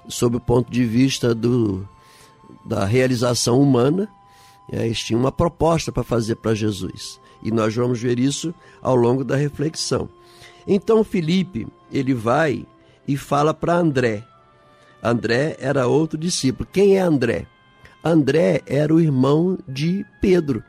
sob 0.08 0.38
o 0.38 0.40
ponto 0.40 0.72
de 0.72 0.86
vista 0.86 1.34
do, 1.34 1.88
da 2.64 2.86
realização 2.86 3.60
humana. 3.60 4.08
Eles 4.72 5.00
tinham 5.00 5.20
uma 5.20 5.32
proposta 5.32 5.92
para 5.92 6.04
fazer 6.04 6.36
para 6.36 6.56
Jesus. 6.56 7.20
E 7.44 7.52
nós 7.52 7.76
vamos 7.76 8.00
ver 8.00 8.20
isso 8.20 8.54
ao 8.82 8.96
longo 8.96 9.24
da 9.24 9.36
reflexão. 9.36 10.10
Então 10.68 11.04
Felipe, 11.04 11.68
ele 11.92 12.14
vai 12.14 12.66
e 13.08 13.16
fala 13.16 13.54
para 13.54 13.76
André. 13.76 14.24
André 15.02 15.56
era 15.60 15.88
outro 15.88 16.18
discípulo. 16.18 16.68
Quem 16.72 16.98
é 16.98 17.02
André? 17.02 17.46
André 18.04 18.62
era 18.66 18.94
o 18.94 19.00
irmão 19.00 19.58
de 19.68 20.06
Pedro, 20.22 20.64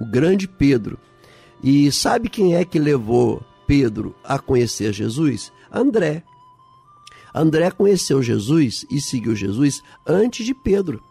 o 0.00 0.04
grande 0.04 0.46
Pedro. 0.46 0.98
E 1.62 1.90
sabe 1.92 2.28
quem 2.28 2.56
é 2.56 2.64
que 2.64 2.78
levou 2.78 3.42
Pedro 3.66 4.14
a 4.24 4.38
conhecer 4.38 4.92
Jesus? 4.92 5.51
André. 5.72 6.22
André 7.34 7.70
conheceu 7.70 8.22
Jesus 8.22 8.84
e 8.90 9.00
seguiu 9.00 9.34
Jesus 9.34 9.82
antes 10.06 10.44
de 10.44 10.52
Pedro. 10.52 11.02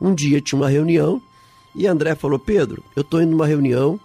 Um 0.00 0.12
dia 0.12 0.40
tinha 0.40 0.60
uma 0.60 0.68
reunião 0.68 1.22
e 1.74 1.86
André 1.86 2.14
falou: 2.16 2.38
Pedro, 2.38 2.82
eu 2.96 3.02
estou 3.02 3.22
indo 3.22 3.30
numa 3.30 3.46
reunião 3.46 4.00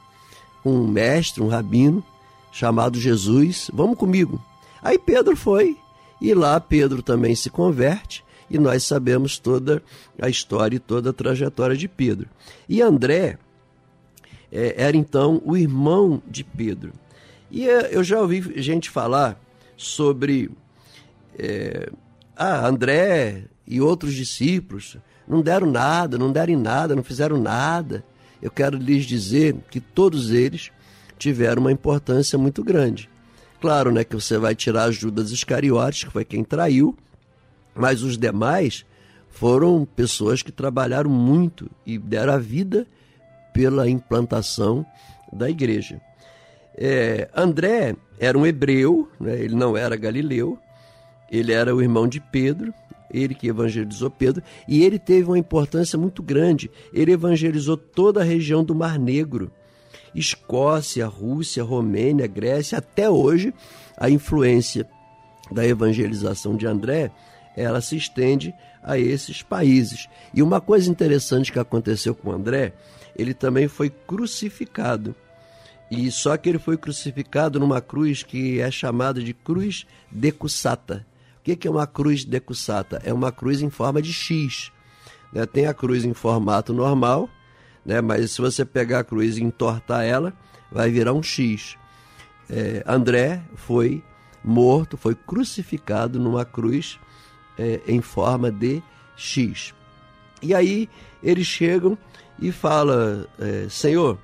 com 0.62 0.72
um 0.72 0.88
mestre, 0.88 1.42
um 1.42 1.48
rabino, 1.48 2.04
chamado 2.52 3.00
Jesus, 3.00 3.72
vamos 3.74 3.98
comigo. 3.98 4.40
Aí 4.84 5.00
Pedro 5.00 5.36
foi 5.36 5.78
e 6.22 6.34
lá 6.34 6.60
Pedro 6.60 7.02
também 7.02 7.36
se 7.36 7.50
converte 7.50 8.24
e 8.50 8.58
nós 8.58 8.84
sabemos 8.84 9.38
toda 9.38 9.84
a 10.22 10.30
história 10.30 10.76
e 10.76 10.80
toda 10.80 11.10
a 11.10 11.14
trajetória 11.14 11.76
de 11.76 11.88
Pedro. 11.88 12.30
E 12.70 12.82
André 12.82 13.38
é, 14.52 14.76
era 14.78 14.96
então 14.96 15.42
o 15.44 15.58
irmão 15.58 16.22
de 16.28 16.44
Pedro. 16.44 16.94
E 17.50 17.68
é, 17.68 17.96
eu 17.96 18.04
já 18.04 18.20
ouvi 18.20 18.42
gente 18.62 18.90
falar 18.90 19.40
sobre 19.78 20.50
é, 21.38 21.90
ah, 22.36 22.68
André 22.68 23.46
e 23.66 23.80
outros 23.80 24.13
discípulos 24.13 24.98
não 25.28 25.42
deram 25.42 25.70
nada, 25.70 26.18
não 26.18 26.32
deram 26.32 26.60
nada, 26.60 26.96
não 26.96 27.04
fizeram 27.04 27.38
nada. 27.38 28.04
Eu 28.42 28.50
quero 28.50 28.78
lhes 28.78 29.06
dizer 29.06 29.56
que 29.70 29.80
todos 29.80 30.32
eles 30.32 30.72
tiveram 31.18 31.62
uma 31.62 31.72
importância 31.72 32.38
muito 32.38 32.63
grande. 32.63 33.10
Claro, 33.60 33.92
né, 33.92 34.04
que 34.04 34.16
você 34.16 34.38
vai 34.38 34.56
tirar 34.56 34.92
Judas 34.92 35.32
Iscariotes, 35.32 36.04
que 36.04 36.12
foi 36.12 36.24
quem 36.24 36.44
traiu, 36.44 36.96
mas 37.74 38.04
os 38.04 38.18
demais 38.18 38.86
foram 39.30 39.86
pessoas 39.86 40.42
que 40.42 40.52
trabalharam 40.52 41.10
muito 41.10 41.70
e 41.86 41.98
deram 41.98 42.34
a 42.34 42.38
vida 42.38 42.88
pela 43.54 43.90
implantação 43.90 44.86
da 45.34 45.50
igreja. 45.50 46.00
É, 46.76 47.30
André 47.36 47.96
era 48.19 48.38
um 48.38 48.45
hebreu, 48.45 49.10
né, 49.19 49.39
ele 49.39 49.56
não 49.56 49.77
era 49.77 49.95
galileu, 49.95 50.58
ele 51.30 51.51
era 51.51 51.75
o 51.75 51.82
irmão 51.82 52.08
de 52.08 52.19
Pedro, 52.19 52.73
ele 53.12 53.34
que 53.34 53.47
evangelizou 53.47 54.10
Pedro, 54.10 54.43
e 54.67 54.84
ele 54.84 54.99
teve 54.99 55.27
uma 55.27 55.38
importância 55.38 55.97
muito 55.97 56.21
grande. 56.21 56.69
Ele 56.93 57.12
evangelizou 57.12 57.77
toda 57.77 58.21
a 58.21 58.23
região 58.23 58.63
do 58.63 58.75
Mar 58.75 58.99
Negro. 58.99 59.51
Escócia, 60.13 61.06
Rússia, 61.06 61.63
Romênia, 61.63 62.27
Grécia, 62.27 62.77
até 62.77 63.10
hoje 63.10 63.53
a 63.95 64.10
influência 64.10 64.88
da 65.51 65.65
evangelização 65.65 66.56
de 66.56 66.65
André, 66.65 67.12
ela 67.56 67.82
se 67.82 67.95
estende 67.95 68.53
a 68.84 68.97
esses 68.97 69.41
países. 69.41 70.08
E 70.34 70.41
uma 70.41 70.60
coisa 70.62 70.89
interessante 70.89 71.51
que 71.51 71.60
aconteceu 71.60 72.13
com 72.13 72.32
André, 72.32 72.73
ele 73.15 73.34
também 73.34 73.67
foi 73.67 73.89
crucificado. 73.89 75.15
E 75.89 76.12
só 76.12 76.36
que 76.36 76.50
ele 76.50 76.60
foi 76.60 76.78
crucificado 76.78 77.60
numa 77.60 77.80
cruz 77.80 78.23
que 78.23 78.60
é 78.60 78.69
chamada 78.69 79.21
de 79.21 79.34
cruz 79.34 79.86
decussata. 80.12 81.06
O 81.39 81.43
que 81.43 81.67
é 81.67 81.71
uma 81.71 81.88
cruz 81.88 82.26
decussata? 82.26 83.02
É 83.06 83.13
uma 83.13 83.32
cruz 83.32 83.62
em 83.62 83.69
forma 83.69 84.02
de 84.02 84.12
X. 84.12 84.71
Né? 85.32 85.45
Tem 85.45 85.65
a 85.65 85.73
cruz 85.73 86.04
em 86.04 86.13
formato 86.13 86.73
normal, 86.73 87.30
né? 87.86 88.02
mas 88.02 88.32
se 88.32 88.41
você 88.41 88.65
pegar 88.65 89.00
a 89.00 89.04
cruz 89.04 89.38
e 89.38 89.43
entortar 89.43 90.04
ela, 90.04 90.34
vai 90.69 90.91
virar 90.91 91.13
um 91.13 91.23
X. 91.23 91.78
É, 92.50 92.84
André 92.86 93.41
foi 93.56 94.04
morto, 94.43 94.97
foi 94.97 95.15
crucificado 95.15 96.19
numa 96.19 96.45
cruz 96.45 97.00
é, 97.58 97.82
em 97.88 98.02
forma 98.02 98.52
de 98.52 98.82
X. 99.15 99.73
E 100.41 100.54
aí 100.54 100.89
eles 101.23 101.47
chegam 101.47 101.97
e 102.39 102.52
falam: 102.52 103.26
é, 103.39 103.67
Senhor, 103.69 104.17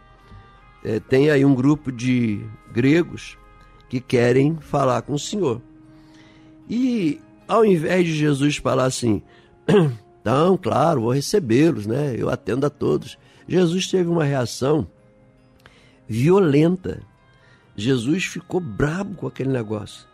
é, 0.83 0.99
tem 0.99 1.29
aí 1.29 1.45
um 1.45 1.55
grupo 1.55 1.91
de 1.91 2.45
gregos 2.71 3.37
que 3.89 4.01
querem 4.01 4.57
falar 4.57 5.01
com 5.03 5.13
o 5.13 5.19
Senhor. 5.19 5.61
E 6.69 7.21
ao 7.47 7.65
invés 7.65 8.05
de 8.05 8.13
Jesus 8.13 8.57
falar 8.57 8.85
assim, 8.85 9.21
então, 10.21 10.57
claro, 10.57 11.01
vou 11.01 11.11
recebê-los, 11.11 11.85
né? 11.85 12.15
Eu 12.17 12.29
atendo 12.29 12.65
a 12.65 12.69
todos. 12.69 13.17
Jesus 13.47 13.87
teve 13.87 14.09
uma 14.09 14.23
reação 14.23 14.87
violenta. 16.07 17.01
Jesus 17.75 18.25
ficou 18.25 18.59
brabo 18.59 19.15
com 19.15 19.27
aquele 19.27 19.49
negócio. 19.49 20.07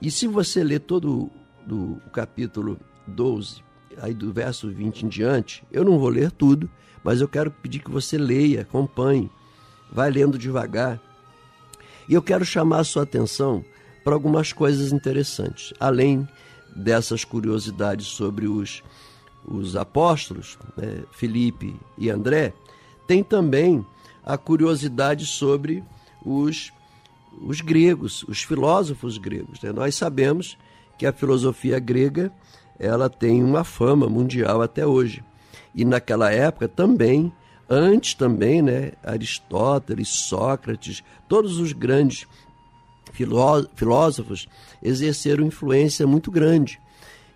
E 0.00 0.10
se 0.10 0.26
você 0.26 0.62
ler 0.62 0.80
todo 0.80 1.30
do, 1.66 2.00
o 2.06 2.10
capítulo 2.10 2.78
12, 3.06 3.62
aí 4.00 4.14
do 4.14 4.32
verso 4.32 4.70
20 4.70 5.02
em 5.06 5.08
diante, 5.08 5.64
eu 5.72 5.84
não 5.84 5.98
vou 5.98 6.08
ler 6.08 6.30
tudo, 6.30 6.70
mas 7.02 7.20
eu 7.20 7.28
quero 7.28 7.50
pedir 7.50 7.80
que 7.80 7.90
você 7.90 8.16
leia, 8.16 8.62
acompanhe, 8.62 9.30
vai 9.90 10.10
lendo 10.10 10.38
devagar. 10.38 11.00
E 12.08 12.14
eu 12.14 12.22
quero 12.22 12.44
chamar 12.44 12.80
a 12.80 12.84
sua 12.84 13.02
atenção 13.02 13.64
para 14.04 14.14
algumas 14.14 14.52
coisas 14.52 14.92
interessantes, 14.92 15.74
além 15.78 16.26
dessas 16.74 17.24
curiosidades 17.24 18.06
sobre 18.06 18.46
os 18.46 18.82
os 19.50 19.76
apóstolos, 19.76 20.58
né, 20.76 21.02
Felipe 21.10 21.74
e 21.96 22.10
André, 22.10 22.52
tem 23.06 23.24
também 23.24 23.84
a 24.24 24.36
curiosidade 24.36 25.24
sobre 25.24 25.82
os, 26.24 26.70
os 27.40 27.60
gregos, 27.60 28.22
os 28.24 28.42
filósofos 28.42 29.16
gregos. 29.16 29.60
Né? 29.62 29.72
Nós 29.72 29.94
sabemos 29.94 30.58
que 30.98 31.06
a 31.06 31.12
filosofia 31.12 31.78
grega 31.78 32.30
ela 32.78 33.08
tem 33.08 33.42
uma 33.42 33.64
fama 33.64 34.08
mundial 34.08 34.60
até 34.60 34.86
hoje. 34.86 35.24
E 35.74 35.84
naquela 35.84 36.30
época 36.30 36.68
também, 36.68 37.32
antes 37.68 38.14
também, 38.14 38.62
né, 38.62 38.92
Aristóteles, 39.02 40.08
Sócrates, 40.08 41.02
todos 41.28 41.58
os 41.58 41.72
grandes 41.72 42.26
filósofos 43.74 44.48
exerceram 44.82 45.46
influência 45.46 46.06
muito 46.06 46.30
grande. 46.30 46.80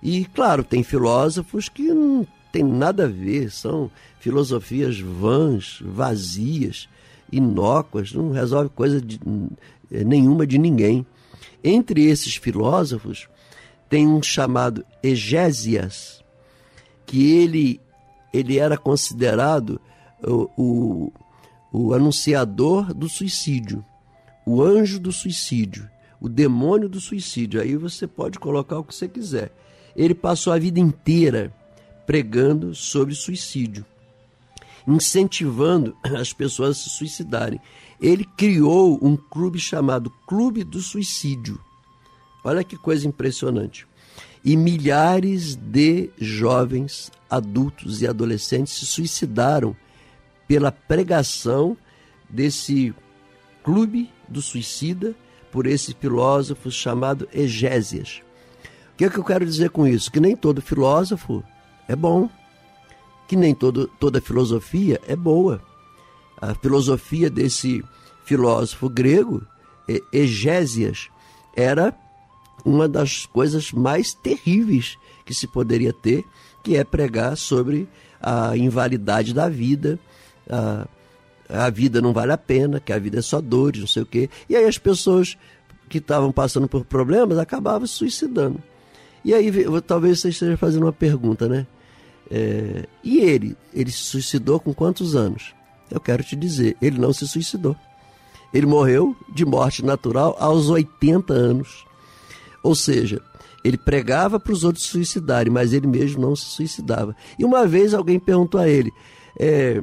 E, 0.03 0.25
claro, 0.27 0.65
tem 0.65 0.83
filósofos 0.83 1.69
que 1.69 1.83
não 1.93 2.27
tem 2.51 2.63
nada 2.63 3.05
a 3.05 3.09
ver, 3.09 3.51
são 3.51 3.91
filosofias 4.21 5.01
vãs, 5.01 5.79
vazias, 5.81 6.89
inócuas, 7.31 8.13
não 8.13 8.31
resolve 8.31 8.69
coisa 8.71 9.01
de, 9.01 9.19
nenhuma 9.91 10.47
de 10.47 10.59
ninguém. 10.59 11.07
Entre 11.65 12.05
esses 12.05 12.37
filósofos, 12.37 13.29
tem 13.89 14.07
um 14.07 14.23
chamado 14.23 14.85
Egésias, 15.03 16.23
que 17.07 17.33
ele, 17.39 17.81
ele 18.33 18.59
era 18.59 18.77
considerado 18.77 19.81
o, 20.25 20.49
o, 20.57 21.13
o 21.73 21.95
anunciador 21.95 22.93
do 22.95 23.09
suicídio, 23.09 23.85
o 24.47 24.63
anjo 24.63 24.99
do 24.99 25.13
suicídio, 25.13 25.89
o 26.21 26.29
demônio 26.29 26.89
do 26.89 27.01
suicídio. 27.01 27.61
Aí 27.61 27.77
você 27.77 28.07
pode 28.07 28.39
colocar 28.39 28.79
o 28.79 28.85
que 28.85 28.95
você 28.95 29.09
quiser. 29.09 29.53
Ele 29.95 30.15
passou 30.15 30.53
a 30.53 30.59
vida 30.59 30.81
inteira 30.81 31.53
pregando 32.07 32.75
sobre 32.75 33.15
suicídio, 33.15 33.85
incentivando 34.87 35.97
as 36.03 36.33
pessoas 36.33 36.71
a 36.71 36.75
se 36.75 36.91
suicidarem. 36.91 37.61
Ele 38.01 38.25
criou 38.25 38.99
um 39.03 39.17
clube 39.17 39.59
chamado 39.59 40.11
Clube 40.27 40.65
do 40.65 40.81
Suicídio 40.81 41.61
Olha 42.45 42.65
que 42.65 42.77
coisa 42.77 43.07
impressionante. 43.07 43.87
E 44.45 44.57
milhares 44.57 45.55
de 45.55 46.11
jovens, 46.19 47.13
adultos 47.31 48.03
e 48.03 48.07
adolescentes 48.07 48.75
se 48.75 48.87
suicidaram 48.87 49.77
pela 50.53 50.71
pregação 50.71 51.75
desse 52.29 52.95
clube 53.65 54.11
do 54.29 54.43
suicida 54.43 55.15
por 55.51 55.67
esse 55.67 55.95
filósofo 55.95 56.71
chamado 56.71 57.27
Egésias. 57.33 58.21
O 58.93 58.97
que, 58.99 59.07
é 59.07 59.09
que 59.09 59.17
eu 59.17 59.25
quero 59.25 59.47
dizer 59.47 59.71
com 59.71 59.87
isso? 59.87 60.13
Que 60.13 60.21
nem 60.21 60.37
todo 60.37 60.61
filósofo 60.61 61.43
é 61.89 61.97
bom, 61.97 62.29
que 63.27 63.35
nem 63.35 63.55
todo, 63.55 63.91
toda 63.99 64.21
filosofia 64.21 65.01
é 65.09 65.17
boa. 65.17 65.63
A 66.39 66.55
filosofia 66.55 67.31
desse 67.31 67.83
filósofo 68.27 68.91
grego, 68.91 69.41
Egésias, 70.13 71.09
era 71.57 71.95
uma 72.63 72.87
das 72.87 73.25
coisas 73.25 73.73
mais 73.73 74.13
terríveis 74.13 74.99
que 75.25 75.33
se 75.33 75.47
poderia 75.47 75.95
ter, 75.95 76.27
que 76.63 76.77
é 76.77 76.85
pregar 76.85 77.39
sobre 77.39 77.89
a 78.21 78.55
invalidade 78.55 79.33
da 79.33 79.49
vida, 79.49 79.99
a, 80.49 80.87
a 81.49 81.71
vida 81.71 82.01
não 82.01 82.13
vale 82.13 82.33
a 82.33 82.39
pena, 82.39 82.81
que 82.81 82.93
a 82.93 82.99
vida 82.99 83.19
é 83.19 83.23
só 83.23 83.41
dores, 83.41 83.81
não 83.81 83.87
sei 83.87 84.03
o 84.03 84.07
quê. 84.07 84.31
E 84.49 84.57
aí 84.57 84.65
as 84.65 84.79
pessoas 84.79 85.37
que 85.89 85.99
estavam 85.99 86.33
passando 86.33 86.69
por 86.69 86.85
problemas 86.85 87.39
acabavam 87.39 87.87
se 87.87 87.95
suicidando. 87.95 88.63
E 89.25 89.35
aí 89.35 89.53
talvez 89.87 90.21
você 90.21 90.31
esteja 90.31 90.57
fazendo 90.57 90.85
uma 90.85 90.93
pergunta, 90.93 91.49
né? 91.49 91.67
É, 92.31 92.87
e 93.05 93.19
ele? 93.21 93.57
Ele 93.75 93.91
se 93.91 93.99
suicidou 93.99 94.59
com 94.59 94.73
quantos 94.73 95.15
anos? 95.15 95.55
Eu 95.91 96.01
quero 96.01 96.25
te 96.25 96.35
dizer, 96.35 96.77
ele 96.81 96.99
não 96.99 97.13
se 97.13 97.29
suicidou. 97.29 97.77
Ele 98.53 98.67
morreu 98.67 99.17
de 99.35 99.45
morte 99.45 99.85
natural 99.85 100.37
aos 100.39 100.71
80 100.71 101.33
anos. 101.33 101.85
Ou 102.63 102.75
seja, 102.75 103.21
ele 103.65 103.77
pregava 103.77 104.41
para 104.41 104.53
os 104.53 104.65
outros 104.65 104.87
suicidarem, 104.87 105.53
mas 105.53 105.73
ele 105.73 105.87
mesmo 105.87 106.21
não 106.21 106.35
se 106.35 106.47
suicidava. 106.47 107.15
E 107.39 107.45
uma 107.45 107.67
vez 107.67 107.95
alguém 107.95 108.19
perguntou 108.19 108.61
a 108.61 108.69
ele, 108.69 108.91
é, 109.39 109.83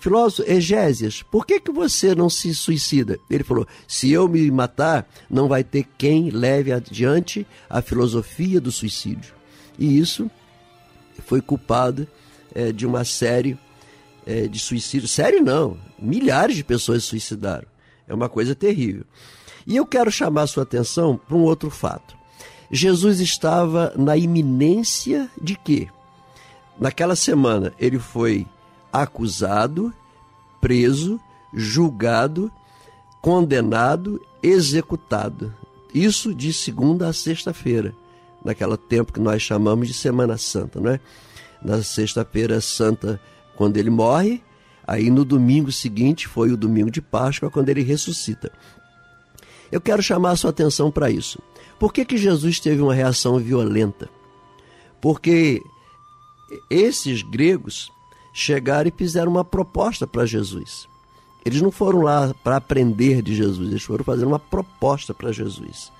filósofo 0.00 0.50
Egésias, 0.50 1.22
por 1.22 1.44
que, 1.46 1.60
que 1.60 1.70
você 1.70 2.14
não 2.14 2.30
se 2.30 2.54
suicida? 2.54 3.18
Ele 3.28 3.44
falou: 3.44 3.66
se 3.86 4.10
eu 4.10 4.28
me 4.28 4.50
matar, 4.50 5.08
não 5.28 5.48
vai 5.48 5.62
ter 5.62 5.86
quem 5.98 6.30
leve 6.30 6.72
adiante 6.72 7.46
a 7.68 7.82
filosofia 7.82 8.60
do 8.60 8.72
suicídio. 8.72 9.34
E 9.78 9.98
isso 9.98 10.30
foi 11.26 11.40
culpado 11.40 12.08
é, 12.54 12.72
de 12.72 12.86
uma 12.86 13.04
série 13.04 13.58
é, 14.26 14.46
de 14.46 14.58
suicídios. 14.58 15.10
Série 15.10 15.40
não, 15.40 15.76
milhares 15.98 16.56
de 16.56 16.64
pessoas 16.64 17.04
se 17.04 17.10
suicidaram. 17.10 17.66
É 18.08 18.14
uma 18.14 18.28
coisa 18.28 18.54
terrível. 18.54 19.04
E 19.66 19.76
eu 19.76 19.86
quero 19.86 20.10
chamar 20.10 20.42
a 20.42 20.46
sua 20.46 20.62
atenção 20.62 21.16
para 21.16 21.36
um 21.36 21.42
outro 21.42 21.70
fato. 21.70 22.16
Jesus 22.70 23.20
estava 23.20 23.92
na 23.96 24.16
iminência 24.16 25.28
de 25.40 25.56
quê? 25.56 25.88
Naquela 26.78 27.16
semana 27.16 27.72
ele 27.78 27.98
foi 27.98 28.46
acusado, 28.92 29.92
preso, 30.60 31.20
julgado, 31.52 32.50
condenado, 33.20 34.20
executado. 34.42 35.54
Isso 35.92 36.34
de 36.34 36.52
segunda 36.52 37.08
a 37.08 37.12
sexta-feira, 37.12 37.94
naquele 38.44 38.76
tempo 38.76 39.12
que 39.12 39.20
nós 39.20 39.42
chamamos 39.42 39.88
de 39.88 39.94
Semana 39.94 40.36
Santa, 40.38 40.80
não 40.80 40.90
é? 40.90 41.00
Na 41.62 41.82
sexta-feira 41.82 42.60
santa, 42.60 43.20
quando 43.54 43.76
ele 43.76 43.90
morre, 43.90 44.42
aí 44.86 45.10
no 45.10 45.26
domingo 45.26 45.70
seguinte 45.70 46.26
foi 46.26 46.50
o 46.50 46.56
domingo 46.56 46.90
de 46.90 47.02
Páscoa, 47.02 47.50
quando 47.50 47.68
ele 47.68 47.82
ressuscita. 47.82 48.50
Eu 49.70 49.80
quero 49.80 50.02
chamar 50.02 50.30
a 50.30 50.36
sua 50.36 50.50
atenção 50.50 50.90
para 50.90 51.10
isso. 51.10 51.38
Por 51.78 51.92
que, 51.92 52.04
que 52.04 52.16
Jesus 52.16 52.58
teve 52.58 52.80
uma 52.80 52.94
reação 52.94 53.38
violenta? 53.38 54.08
Porque 55.00 55.62
esses 56.70 57.22
gregos 57.22 57.92
chegaram 58.40 58.88
e 58.88 58.92
fizeram 58.96 59.30
uma 59.30 59.44
proposta 59.44 60.06
para 60.06 60.26
Jesus. 60.26 60.88
Eles 61.44 61.60
não 61.60 61.70
foram 61.70 62.00
lá 62.00 62.34
para 62.42 62.56
aprender 62.56 63.22
de 63.22 63.34
Jesus, 63.34 63.70
eles 63.70 63.82
foram 63.82 64.04
fazer 64.04 64.24
uma 64.24 64.38
proposta 64.38 65.14
para 65.14 65.32
Jesus. 65.32 65.92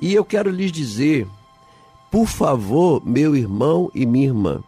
E 0.00 0.14
eu 0.14 0.24
quero 0.24 0.50
lhes 0.50 0.70
dizer, 0.72 1.26
por 2.10 2.26
favor, 2.26 3.02
meu 3.04 3.36
irmão 3.36 3.90
e 3.94 4.06
minha 4.06 4.26
irmã, 4.26 4.62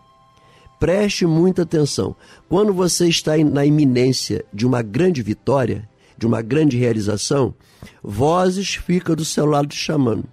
preste 0.79 1.27
muita 1.27 1.63
atenção. 1.63 2.15
Quando 2.49 2.73
você 2.73 3.09
está 3.09 3.37
na 3.39 3.65
iminência 3.65 4.45
de 4.53 4.67
uma 4.67 4.83
grande 4.83 5.23
vitória, 5.23 5.89
de 6.17 6.27
uma 6.27 6.43
grande 6.43 6.77
realização, 6.77 7.55
vozes 8.03 8.75
ficam 8.75 9.15
do 9.15 9.25
seu 9.25 9.47
lado 9.47 9.69
te 9.69 9.77
chamando. 9.77 10.25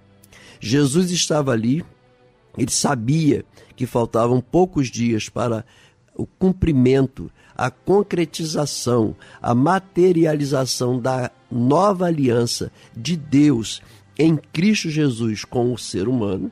Jesus 0.59 1.11
estava 1.11 1.51
ali, 1.51 1.85
ele 2.57 2.71
sabia 2.71 3.45
que 3.75 3.85
faltavam 3.85 4.41
poucos 4.41 4.89
dias 4.89 5.29
para 5.29 5.63
o 6.17 6.25
cumprimento, 6.25 7.31
a 7.55 7.69
concretização, 7.69 9.15
a 9.41 9.53
materialização 9.53 10.99
da 10.99 11.31
nova 11.49 12.07
aliança 12.07 12.71
de 12.95 13.15
Deus 13.15 13.81
em 14.17 14.35
Cristo 14.35 14.89
Jesus 14.89 15.45
com 15.45 15.71
o 15.71 15.77
ser 15.77 16.07
humano. 16.07 16.51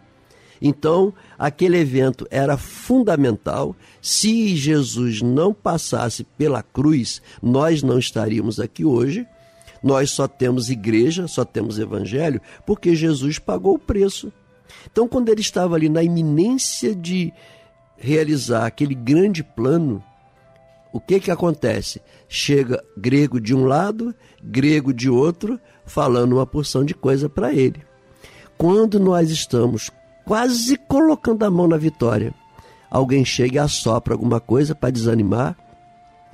Então, 0.62 1.14
aquele 1.38 1.78
evento 1.78 2.26
era 2.32 2.58
fundamental. 2.58 3.76
Se 4.02 4.56
Jesus 4.56 5.22
não 5.22 5.54
passasse 5.54 6.24
pela 6.38 6.64
cruz, 6.64 7.22
nós 7.42 7.84
não 7.84 8.00
estaríamos 8.00 8.60
aqui 8.60 8.86
hoje. 8.86 9.28
Nós 9.84 10.12
só 10.12 10.28
temos 10.28 10.70
igreja, 10.70 11.28
só 11.28 11.44
temos 11.44 11.78
evangelho, 11.78 12.42
porque 12.66 12.96
Jesus 12.96 13.38
pagou 13.38 13.76
o 13.76 13.80
preço. 13.80 14.32
Então, 14.92 15.08
quando 15.08 15.30
ele 15.30 15.42
estava 15.42 15.76
ali 15.76 15.90
na 15.90 16.02
iminência 16.02 16.96
de 16.96 17.32
realizar 17.98 18.66
aquele 18.66 18.96
grande 18.96 19.44
plano, 19.44 20.04
o 20.92 21.00
que 21.00 21.20
que 21.20 21.32
acontece? 21.32 22.02
Chega 22.28 22.84
grego 22.98 23.40
de 23.40 23.54
um 23.54 23.66
lado, 23.66 24.16
grego 24.42 24.94
de 24.94 25.10
outro, 25.10 25.60
falando 25.86 26.34
uma 26.34 26.46
porção 26.46 26.86
de 26.86 26.94
coisa 26.94 27.28
para 27.28 27.54
ele. 27.54 27.82
Quando 28.58 29.00
nós 29.00 29.30
estamos 29.30 29.92
quase 30.24 30.78
colocando 30.78 31.44
a 31.44 31.52
mão 31.52 31.68
na 31.68 31.78
vitória, 31.78 32.34
alguém 32.90 33.26
chega 33.26 33.56
e 33.56 33.60
assopra 33.60 34.14
alguma 34.14 34.40
coisa 34.40 34.74
para 34.74 34.90
desanimar, 34.90 35.58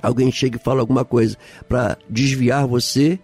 alguém 0.00 0.30
chega 0.30 0.56
e 0.56 0.62
fala 0.62 0.80
alguma 0.80 1.04
coisa 1.04 1.36
para 1.68 1.98
desviar 2.08 2.66
você, 2.66 3.18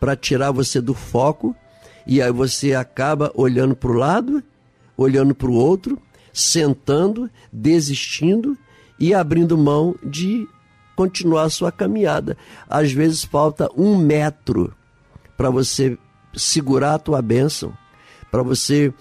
para 0.00 0.16
tirar 0.16 0.50
você 0.50 0.80
do 0.80 0.94
foco, 0.94 1.54
e 2.06 2.22
aí 2.22 2.32
você 2.32 2.74
acaba 2.74 3.30
olhando 3.34 3.76
para 3.76 3.90
o 3.90 3.94
lado, 3.94 4.42
olhando 4.96 5.34
para 5.34 5.50
o 5.50 5.54
outro, 5.54 6.00
sentando, 6.40 7.30
desistindo 7.52 8.56
e 8.98 9.14
abrindo 9.14 9.56
mão 9.56 9.94
de 10.02 10.48
continuar 10.96 11.44
a 11.44 11.50
sua 11.50 11.72
caminhada. 11.72 12.36
Às 12.68 12.92
vezes 12.92 13.24
falta 13.24 13.70
um 13.76 13.96
metro 13.96 14.74
para 15.36 15.50
você 15.50 15.96
segurar 16.34 16.94
a 16.94 16.98
tua 16.98 17.22
bênção, 17.22 17.72
para 18.30 18.42
você 18.42 18.92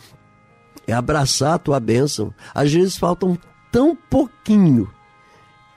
abraçar 0.92 1.56
a 1.56 1.60
tua 1.60 1.80
bênção. 1.80 2.34
Às 2.54 2.72
vezes 2.72 2.98
faltam 2.98 3.38
tão 3.72 3.96
pouquinho 3.96 4.90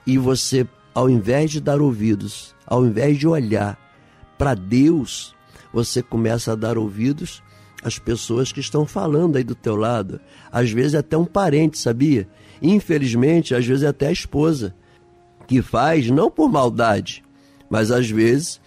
e 0.05 0.17
você, 0.17 0.67
ao 0.93 1.09
invés 1.09 1.51
de 1.51 1.59
dar 1.59 1.81
ouvidos, 1.81 2.55
ao 2.65 2.85
invés 2.85 3.17
de 3.17 3.27
olhar 3.27 3.77
para 4.37 4.53
Deus, 4.53 5.35
você 5.73 6.01
começa 6.01 6.53
a 6.53 6.55
dar 6.55 6.77
ouvidos 6.77 7.43
às 7.83 7.99
pessoas 7.99 8.51
que 8.51 8.59
estão 8.59 8.85
falando 8.85 9.35
aí 9.35 9.43
do 9.43 9.55
teu 9.55 9.75
lado. 9.75 10.19
Às 10.51 10.71
vezes 10.71 10.93
é 10.93 10.99
até 10.99 11.17
um 11.17 11.25
parente, 11.25 11.77
sabia? 11.77 12.27
Infelizmente, 12.61 13.53
às 13.53 13.65
vezes 13.65 13.83
é 13.83 13.87
até 13.87 14.07
a 14.07 14.11
esposa, 14.11 14.73
que 15.47 15.61
faz 15.61 16.09
não 16.09 16.31
por 16.31 16.49
maldade, 16.49 17.23
mas 17.69 17.91
às 17.91 18.09
vezes, 18.09 18.61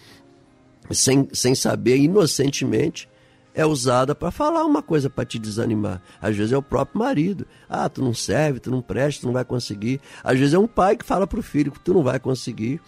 sem, 0.91 1.29
sem 1.33 1.55
saber, 1.55 1.97
inocentemente, 1.97 3.09
é 3.55 3.65
usada 3.65 4.15
para 4.15 4.31
falar 4.31 4.65
uma 4.67 4.83
coisa 4.83 5.09
para 5.09 5.25
te 5.25 5.39
desanimar. 5.39 6.03
Às 6.21 6.37
vezes 6.37 6.53
é 6.53 6.59
o 6.59 6.63
próprio 6.63 6.99
marido. 6.99 7.47
Ah, 7.67 7.89
tu 7.89 8.03
não 8.03 8.13
serve, 8.13 8.61
tu 8.61 8.71
não 8.71 8.83
presta, 8.83 9.23
tu 9.23 9.27
não 9.27 9.33
vai 9.33 9.47
conseguir. 9.47 9.99
Às 10.23 10.39
vezes 10.39 10.53
é 10.53 10.59
um 10.59 10.67
pai 10.67 10.95
que 10.95 11.07
fala 11.07 11.27
para 11.27 11.41
o 11.41 11.43
filho 11.43 11.73
que 11.73 11.81
tu 11.81 11.95
não 11.95 12.03
vai 12.03 12.21
conseguir. 12.21 12.83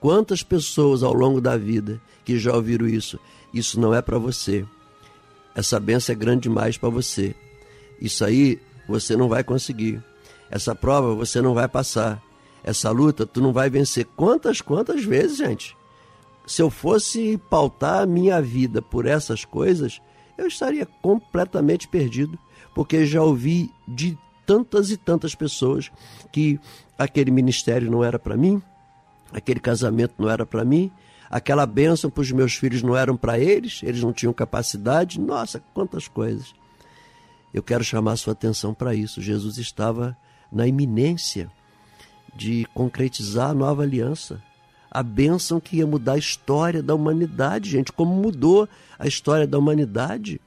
Quantas 0.00 0.42
pessoas 0.42 1.02
ao 1.02 1.12
longo 1.12 1.42
da 1.42 1.58
vida 1.58 2.00
que 2.24 2.38
já 2.38 2.54
ouviram 2.54 2.86
isso? 2.86 3.18
Isso 3.52 3.78
não 3.78 3.94
é 3.94 4.00
para 4.00 4.18
você. 4.18 4.64
Essa 5.54 5.78
benção 5.78 6.12
é 6.12 6.16
grande 6.16 6.42
demais 6.42 6.76
para 6.76 6.88
você. 6.88 7.34
Isso 8.00 8.24
aí 8.24 8.60
você 8.88 9.16
não 9.16 9.28
vai 9.28 9.44
conseguir. 9.44 10.02
Essa 10.50 10.74
prova 10.74 11.14
você 11.14 11.40
não 11.40 11.54
vai 11.54 11.68
passar. 11.68 12.22
Essa 12.62 12.90
luta 12.90 13.26
tu 13.26 13.40
não 13.40 13.52
vai 13.52 13.70
vencer. 13.70 14.06
Quantas, 14.16 14.60
quantas 14.60 15.04
vezes, 15.04 15.38
gente? 15.38 15.76
Se 16.46 16.60
eu 16.60 16.70
fosse 16.70 17.38
pautar 17.48 18.02
a 18.02 18.06
minha 18.06 18.40
vida 18.40 18.82
por 18.82 19.06
essas 19.06 19.44
coisas, 19.44 20.00
eu 20.36 20.46
estaria 20.46 20.86
completamente 21.00 21.88
perdido, 21.88 22.38
porque 22.74 23.06
já 23.06 23.22
ouvi 23.22 23.70
de 23.86 24.18
tantas 24.46 24.90
e 24.90 24.96
tantas 24.96 25.34
pessoas 25.34 25.90
que 26.32 26.60
aquele 26.98 27.30
ministério 27.30 27.90
não 27.90 28.04
era 28.04 28.18
para 28.18 28.36
mim, 28.36 28.60
aquele 29.32 29.60
casamento 29.60 30.14
não 30.18 30.28
era 30.28 30.44
para 30.44 30.64
mim, 30.64 30.90
aquela 31.30 31.66
bênção 31.66 32.10
para 32.10 32.22
os 32.22 32.32
meus 32.32 32.54
filhos 32.54 32.82
não 32.82 32.96
eram 32.96 33.16
para 33.16 33.38
eles, 33.38 33.80
eles 33.82 34.02
não 34.02 34.12
tinham 34.12 34.32
capacidade. 34.32 35.20
Nossa, 35.20 35.62
quantas 35.72 36.08
coisas. 36.08 36.54
Eu 37.52 37.62
quero 37.62 37.84
chamar 37.84 38.12
a 38.12 38.16
sua 38.16 38.32
atenção 38.32 38.74
para 38.74 38.94
isso. 38.94 39.22
Jesus 39.22 39.58
estava 39.58 40.16
na 40.50 40.66
iminência 40.66 41.50
de 42.34 42.66
concretizar 42.74 43.50
a 43.50 43.54
nova 43.54 43.82
aliança. 43.82 44.42
A 44.90 45.02
bênção 45.02 45.60
que 45.60 45.76
ia 45.76 45.86
mudar 45.86 46.14
a 46.14 46.18
história 46.18 46.82
da 46.82 46.94
humanidade, 46.94 47.70
gente, 47.70 47.92
como 47.92 48.14
mudou 48.14 48.68
a 48.98 49.06
história 49.06 49.46
da 49.46 49.58
humanidade. 49.58 50.40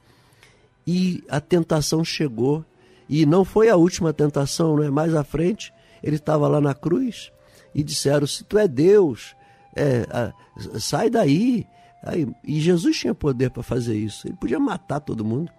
E 0.86 1.22
a 1.28 1.40
tentação 1.40 2.04
chegou. 2.04 2.64
E 3.08 3.24
não 3.24 3.44
foi 3.44 3.68
a 3.68 3.76
última 3.76 4.12
tentação, 4.12 4.76
não 4.76 4.84
é? 4.84 4.90
Mais 4.90 5.14
à 5.14 5.24
frente, 5.24 5.72
ele 6.02 6.16
estava 6.16 6.46
lá 6.46 6.60
na 6.60 6.74
cruz 6.74 7.32
e 7.74 7.82
disseram: 7.82 8.26
Se 8.26 8.44
tu 8.44 8.58
é 8.58 8.68
Deus, 8.68 9.34
é, 9.74 10.06
a, 10.10 10.32
sai 10.78 11.10
daí. 11.10 11.66
Aí, 12.02 12.28
e 12.44 12.60
Jesus 12.60 12.98
tinha 12.98 13.14
poder 13.14 13.50
para 13.50 13.62
fazer 13.62 13.96
isso. 13.96 14.26
Ele 14.28 14.36
podia 14.36 14.58
matar 14.58 15.00
todo 15.00 15.24
mundo. 15.24 15.50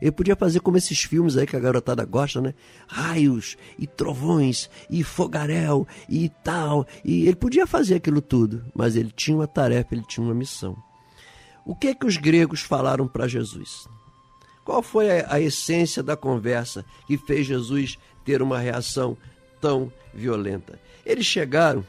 Ele 0.00 0.12
podia 0.12 0.36
fazer 0.36 0.60
como 0.60 0.76
esses 0.76 1.02
filmes 1.02 1.36
aí 1.36 1.46
que 1.46 1.56
a 1.56 1.60
garotada 1.60 2.04
gosta, 2.04 2.40
né? 2.40 2.54
Raios 2.86 3.56
e 3.78 3.86
trovões 3.86 4.70
e 4.88 5.02
fogaréu 5.02 5.86
e 6.08 6.28
tal. 6.42 6.86
E 7.04 7.26
ele 7.26 7.36
podia 7.36 7.66
fazer 7.66 7.96
aquilo 7.96 8.22
tudo, 8.22 8.64
mas 8.74 8.96
ele 8.96 9.10
tinha 9.10 9.36
uma 9.36 9.46
tarefa, 9.46 9.94
ele 9.94 10.04
tinha 10.06 10.24
uma 10.24 10.34
missão. 10.34 10.76
O 11.64 11.74
que 11.74 11.88
é 11.88 11.94
que 11.94 12.06
os 12.06 12.16
gregos 12.16 12.60
falaram 12.60 13.06
para 13.06 13.28
Jesus? 13.28 13.86
Qual 14.64 14.82
foi 14.82 15.20
a, 15.20 15.34
a 15.34 15.40
essência 15.40 16.02
da 16.02 16.16
conversa 16.16 16.84
que 17.06 17.18
fez 17.18 17.46
Jesus 17.46 17.98
ter 18.24 18.40
uma 18.40 18.58
reação 18.58 19.16
tão 19.60 19.92
violenta? 20.14 20.80
Eles 21.04 21.26
chegaram 21.26 21.84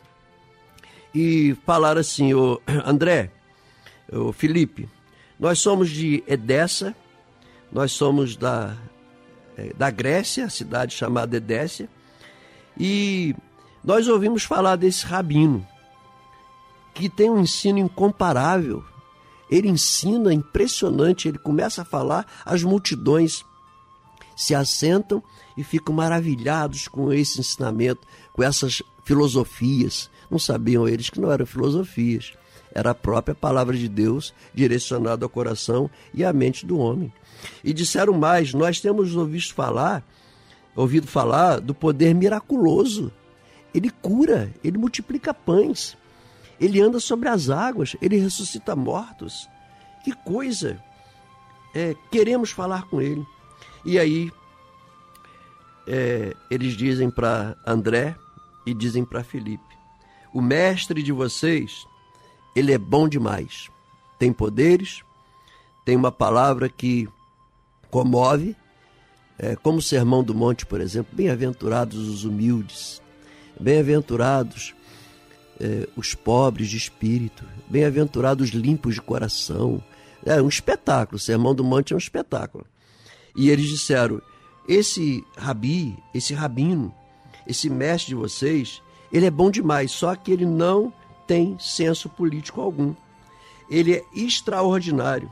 e 1.13 1.55
falaram 1.65 2.01
assim: 2.01 2.33
o 2.33 2.59
André, 2.85 3.31
o 4.11 4.31
Felipe, 4.31 4.89
nós 5.39 5.59
somos 5.59 5.89
de 5.89 6.23
Edessa, 6.27 6.95
nós 7.71 7.91
somos 7.91 8.35
da, 8.35 8.75
eh, 9.57 9.73
da 9.77 9.89
Grécia, 9.89 10.49
cidade 10.49 10.93
chamada 10.93 11.37
Edécia, 11.37 11.89
e 12.77 13.35
nós 13.83 14.07
ouvimos 14.07 14.43
falar 14.43 14.75
desse 14.75 15.05
rabino, 15.05 15.65
que 16.93 17.09
tem 17.09 17.29
um 17.29 17.39
ensino 17.39 17.79
incomparável. 17.79 18.83
Ele 19.49 19.67
ensina 19.67 20.33
impressionante, 20.33 21.27
ele 21.27 21.37
começa 21.37 21.81
a 21.81 21.85
falar, 21.85 22.25
as 22.45 22.63
multidões 22.63 23.43
se 24.35 24.55
assentam 24.55 25.21
e 25.57 25.63
ficam 25.63 25.93
maravilhados 25.93 26.87
com 26.87 27.11
esse 27.11 27.39
ensinamento, 27.39 28.07
com 28.33 28.41
essas 28.41 28.81
filosofias. 29.03 30.09
Não 30.29 30.39
sabiam 30.39 30.87
eles 30.87 31.09
que 31.09 31.19
não 31.19 31.31
eram 31.31 31.45
filosofias, 31.45 32.33
era 32.73 32.91
a 32.91 32.95
própria 32.95 33.35
palavra 33.35 33.75
de 33.75 33.89
Deus 33.89 34.33
direcionada 34.53 35.25
ao 35.25 35.29
coração 35.29 35.89
e 36.13 36.23
à 36.23 36.31
mente 36.31 36.65
do 36.65 36.77
homem. 36.77 37.13
E 37.63 37.73
disseram 37.73 38.13
mais: 38.13 38.53
nós 38.53 38.79
temos 38.79 39.15
ouvido 39.15 39.53
falar, 39.53 40.03
ouvido 40.75 41.07
falar 41.07 41.59
do 41.59 41.73
poder 41.73 42.13
miraculoso. 42.13 43.11
Ele 43.73 43.89
cura, 43.89 44.53
ele 44.63 44.77
multiplica 44.77 45.33
pães, 45.33 45.97
ele 46.59 46.81
anda 46.81 46.99
sobre 46.99 47.29
as 47.29 47.49
águas, 47.49 47.95
ele 48.01 48.17
ressuscita 48.17 48.75
mortos. 48.75 49.49
Que 50.03 50.11
coisa! 50.11 50.81
É, 51.73 51.95
queremos 52.11 52.51
falar 52.51 52.83
com 52.89 53.01
ele. 53.01 53.25
E 53.85 53.97
aí, 53.97 54.29
é, 55.87 56.35
eles 56.49 56.73
dizem 56.73 57.09
para 57.09 57.55
André 57.65 58.15
e 58.65 58.73
dizem 58.73 59.03
para 59.03 59.23
Felipe: 59.23 59.77
o 60.33 60.41
mestre 60.41 61.01
de 61.03 61.11
vocês, 61.11 61.85
ele 62.55 62.71
é 62.71 62.77
bom 62.77 63.07
demais. 63.07 63.69
Tem 64.17 64.31
poderes, 64.31 65.01
tem 65.83 65.95
uma 65.95 66.11
palavra 66.11 66.69
que 66.69 67.07
comove, 67.89 68.55
é, 69.37 69.55
como 69.55 69.79
o 69.79 69.81
Sermão 69.81 70.23
do 70.23 70.33
Monte, 70.33 70.65
por 70.65 70.79
exemplo. 70.79 71.15
Bem-aventurados 71.15 72.07
os 72.07 72.23
humildes, 72.23 73.01
bem-aventurados 73.59 74.73
é, 75.59 75.87
os 75.95 76.13
pobres 76.13 76.69
de 76.69 76.77
espírito, 76.77 77.45
bem-aventurados 77.69 78.49
os 78.49 78.55
limpos 78.55 78.95
de 78.95 79.01
coração. 79.01 79.83
É 80.25 80.41
um 80.41 80.47
espetáculo, 80.47 81.17
o 81.17 81.19
Sermão 81.19 81.55
do 81.55 81.63
Monte 81.63 81.93
é 81.93 81.95
um 81.95 81.99
espetáculo. 81.99 82.65
E 83.35 83.49
eles 83.49 83.69
disseram: 83.69 84.21
esse 84.67 85.25
rabi, 85.37 85.97
esse 86.13 86.33
rabino, 86.33 86.93
esse 87.47 87.69
mestre 87.69 88.09
de 88.09 88.15
vocês, 88.15 88.81
ele 89.11 89.25
é 89.25 89.31
bom 89.31 89.51
demais, 89.51 89.91
só 89.91 90.15
que 90.15 90.31
ele 90.31 90.45
não 90.45 90.93
tem 91.27 91.57
senso 91.59 92.09
político 92.09 92.61
algum. 92.61 92.93
Ele 93.69 93.93
é 93.93 94.03
extraordinário. 94.13 95.31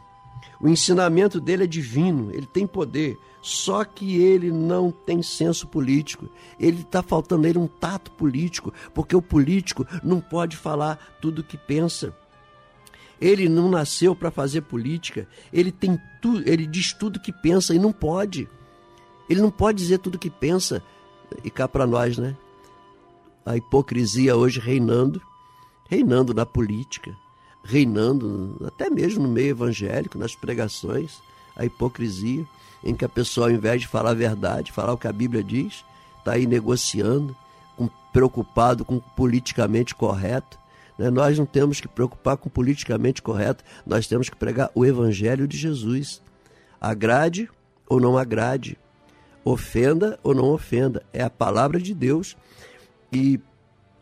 O 0.62 0.68
ensinamento 0.68 1.40
dele 1.40 1.64
é 1.64 1.68
divino, 1.68 2.32
ele 2.34 2.46
tem 2.46 2.68
poder, 2.68 3.18
só 3.42 3.86
que 3.86 4.18
ele 4.18 4.52
não 4.52 4.92
tem 4.92 5.24
senso 5.24 5.68
político. 5.68 6.30
Ele 6.60 6.82
está 6.82 7.02
faltando 7.02 7.48
ele 7.48 7.58
um 7.58 7.68
tato 7.68 8.12
político, 8.12 8.74
porque 8.94 9.16
o 9.16 9.22
político 9.22 9.88
não 10.04 10.20
pode 10.20 10.58
falar 10.58 11.18
tudo 11.22 11.40
o 11.40 11.44
que 11.44 11.58
pensa. 11.58 12.14
Ele 13.20 13.50
não 13.50 13.70
nasceu 13.70 14.16
para 14.16 14.32
fazer 14.32 14.62
política. 14.62 15.28
Ele 15.52 15.72
tem 15.72 16.00
tudo, 16.22 16.48
ele 16.50 16.66
diz 16.66 16.94
tudo 16.94 17.20
que 17.20 17.32
pensa 17.32 17.74
e 17.74 17.80
não 17.80 17.92
pode. 17.92 18.48
Ele 19.30 19.42
não 19.42 19.52
pode 19.52 19.78
dizer 19.78 20.00
tudo 20.00 20.20
que 20.20 20.30
pensa. 20.30 20.84
E 21.44 21.50
cá 21.50 21.68
para 21.68 21.88
nós, 21.88 22.18
né? 22.18 22.36
A 23.46 23.58
hipocrisia 23.58 24.36
hoje 24.36 24.60
reinando, 24.60 25.22
reinando 25.90 26.34
na 26.34 26.46
política 26.46 27.16
reinando, 27.64 28.58
até 28.66 28.90
mesmo 28.90 29.24
no 29.24 29.30
meio 29.30 29.50
evangélico, 29.50 30.18
nas 30.18 30.36
pregações, 30.36 31.20
a 31.56 31.66
hipocrisia, 31.66 32.46
em 32.84 32.96
que 32.96 33.04
a 33.04 33.10
pessoa, 33.10 33.48
ao 33.48 33.52
invés 33.52 33.82
de 33.82 33.88
falar 33.88 34.12
a 34.12 34.16
verdade, 34.16 34.72
falar 34.72 34.94
o 34.94 34.98
que 34.98 35.08
a 35.08 35.14
Bíblia 35.14 35.44
diz, 35.44 35.84
está 36.18 36.34
aí 36.34 36.48
negociando, 36.48 37.36
com, 37.76 37.90
preocupado 38.14 38.86
com 38.86 38.98
o 38.98 39.02
politicamente 39.02 39.94
correto. 39.94 40.58
Né? 40.98 41.10
Nós 41.10 41.38
não 41.38 41.46
temos 41.46 41.82
que 41.82 41.88
preocupar 41.88 42.38
com 42.38 42.48
o 42.48 42.52
politicamente 42.52 43.22
correto, 43.22 43.64
nós 43.86 44.08
temos 44.08 44.30
que 44.30 44.36
pregar 44.36 44.72
o 44.74 44.86
Evangelho 44.86 45.48
de 45.48 45.58
Jesus. 45.58 46.22
Agrade 46.80 47.50
ou 47.88 48.00
não 48.00 48.18
agrade, 48.18 48.78
ofenda 49.50 50.20
ou 50.24 50.34
não 50.34 50.50
ofenda, 50.52 51.04
é 51.12 51.24
a 51.24 51.30
palavra 51.30 51.80
de 51.80 51.94
Deus. 51.94 52.38
E 53.12 53.40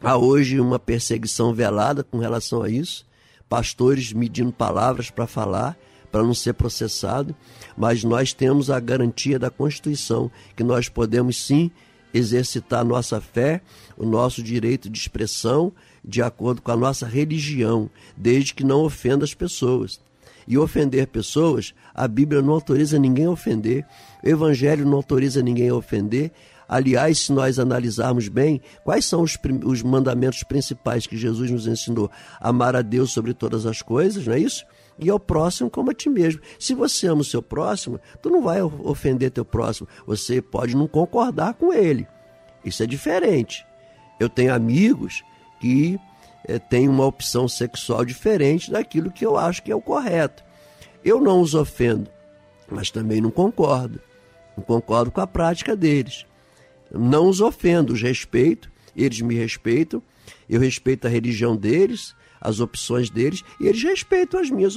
há 0.02 0.18
hoje 0.18 0.60
uma 0.60 0.80
perseguição 0.80 1.54
velada 1.54 2.04
com 2.04 2.18
relação 2.18 2.62
a 2.62 2.70
isso 2.70 3.08
pastores 3.50 4.14
medindo 4.14 4.52
palavras 4.52 5.10
para 5.10 5.28
falar, 5.28 5.78
para 6.12 6.24
não 6.24 6.34
ser 6.34 6.54
processado, 6.54 7.36
mas 7.76 8.04
nós 8.04 8.34
temos 8.34 8.70
a 8.70 8.80
garantia 8.80 9.38
da 9.38 9.50
Constituição 9.50 10.32
que 10.56 10.64
nós 10.64 10.90
podemos 10.90 11.38
sim 11.38 11.70
exercitar 12.14 12.86
nossa 12.86 13.20
fé, 13.20 13.62
o 13.98 14.06
nosso 14.06 14.42
direito 14.42 14.90
de 14.90 14.98
expressão, 14.98 15.72
de 16.04 16.22
acordo 16.22 16.62
com 16.62 16.72
a 16.72 16.78
nossa 16.78 17.06
religião, 17.06 17.90
desde 18.16 18.54
que 18.54 18.64
não 18.64 18.84
ofenda 18.84 19.26
as 19.26 19.34
pessoas. 19.34 20.00
E 20.48 20.58
ofender 20.58 21.08
pessoas, 21.08 21.74
a 21.94 22.08
Bíblia 22.08 22.42
não 22.42 22.54
autoriza 22.54 22.98
ninguém 22.98 23.26
a 23.26 23.32
ofender, 23.32 23.86
o 24.24 24.30
Evangelho 24.30 24.86
não 24.86 24.98
autoriza 24.98 25.42
ninguém 25.42 25.70
a 25.70 25.76
ofender, 25.76 26.32
Aliás, 26.70 27.20
se 27.20 27.32
nós 27.32 27.60
analisarmos 27.60 28.28
bem, 28.28 28.60
quais 28.84 29.06
são 29.06 29.22
os, 29.22 29.38
os 29.64 29.82
mandamentos 29.82 30.44
principais 30.44 31.08
que 31.08 31.16
Jesus 31.16 31.50
nos 31.50 31.66
ensinou? 31.66 32.12
Amar 32.42 32.76
a 32.76 32.82
Deus 32.82 33.14
sobre 33.14 33.34
todas 33.34 33.66
as 33.66 33.82
coisas, 33.82 34.28
não 34.28 34.34
é 34.34 34.40
isso? 34.40 34.66
e 35.00 35.10
ao 35.10 35.20
próximo 35.20 35.70
como 35.70 35.92
a 35.92 35.94
ti 35.94 36.10
mesmo. 36.10 36.42
Se 36.60 36.74
você 36.74 37.08
ama 37.08 37.22
o 37.22 37.26
seu 37.26 37.42
próximo, 37.42 38.00
tu 38.22 38.30
não 38.30 38.42
vai 38.42 38.62
ofender 38.62 39.32
teu 39.32 39.46
próximo. 39.46 39.88
Você 40.06 40.42
pode 40.42 40.76
não 40.76 40.88
concordar 40.88 41.54
com 41.54 41.72
ele. 41.74 42.08
Isso 42.66 42.82
é 42.84 42.88
diferente. 42.88 43.66
Eu 44.20 44.28
tenho 44.28 44.54
amigos 44.54 45.24
que 45.60 46.00
é, 46.48 46.58
têm 46.58 46.88
uma 46.88 47.06
opção 47.06 47.48
sexual 47.48 48.06
diferente 48.06 48.72
daquilo 48.72 49.12
que 49.12 49.26
eu 49.26 49.38
acho 49.38 49.62
que 49.62 49.72
é 49.72 49.76
o 49.76 49.82
correto. 49.82 50.44
Eu 51.04 51.22
não 51.22 51.42
os 51.42 51.54
ofendo, 51.54 52.10
mas 52.70 52.90
também 52.90 53.22
não 53.22 53.32
concordo. 53.32 54.00
Não 54.56 54.64
concordo 54.64 55.12
com 55.12 55.22
a 55.22 55.28
prática 55.28 55.76
deles. 55.76 56.26
Não 56.92 57.28
os 57.28 57.42
ofendo, 57.42 57.94
os 57.94 58.02
respeito, 58.02 58.72
eles 58.96 59.22
me 59.22 59.36
respeitam, 59.36 60.02
eu 60.50 60.60
respeito 60.60 61.06
a 61.06 61.10
religião 61.10 61.56
deles, 61.56 62.16
as 62.40 62.60
opções 62.60 63.10
deles, 63.10 63.44
e 63.60 63.68
eles 63.68 63.84
respeitam 63.84 64.40
as 64.40 64.50
minhas, 64.50 64.76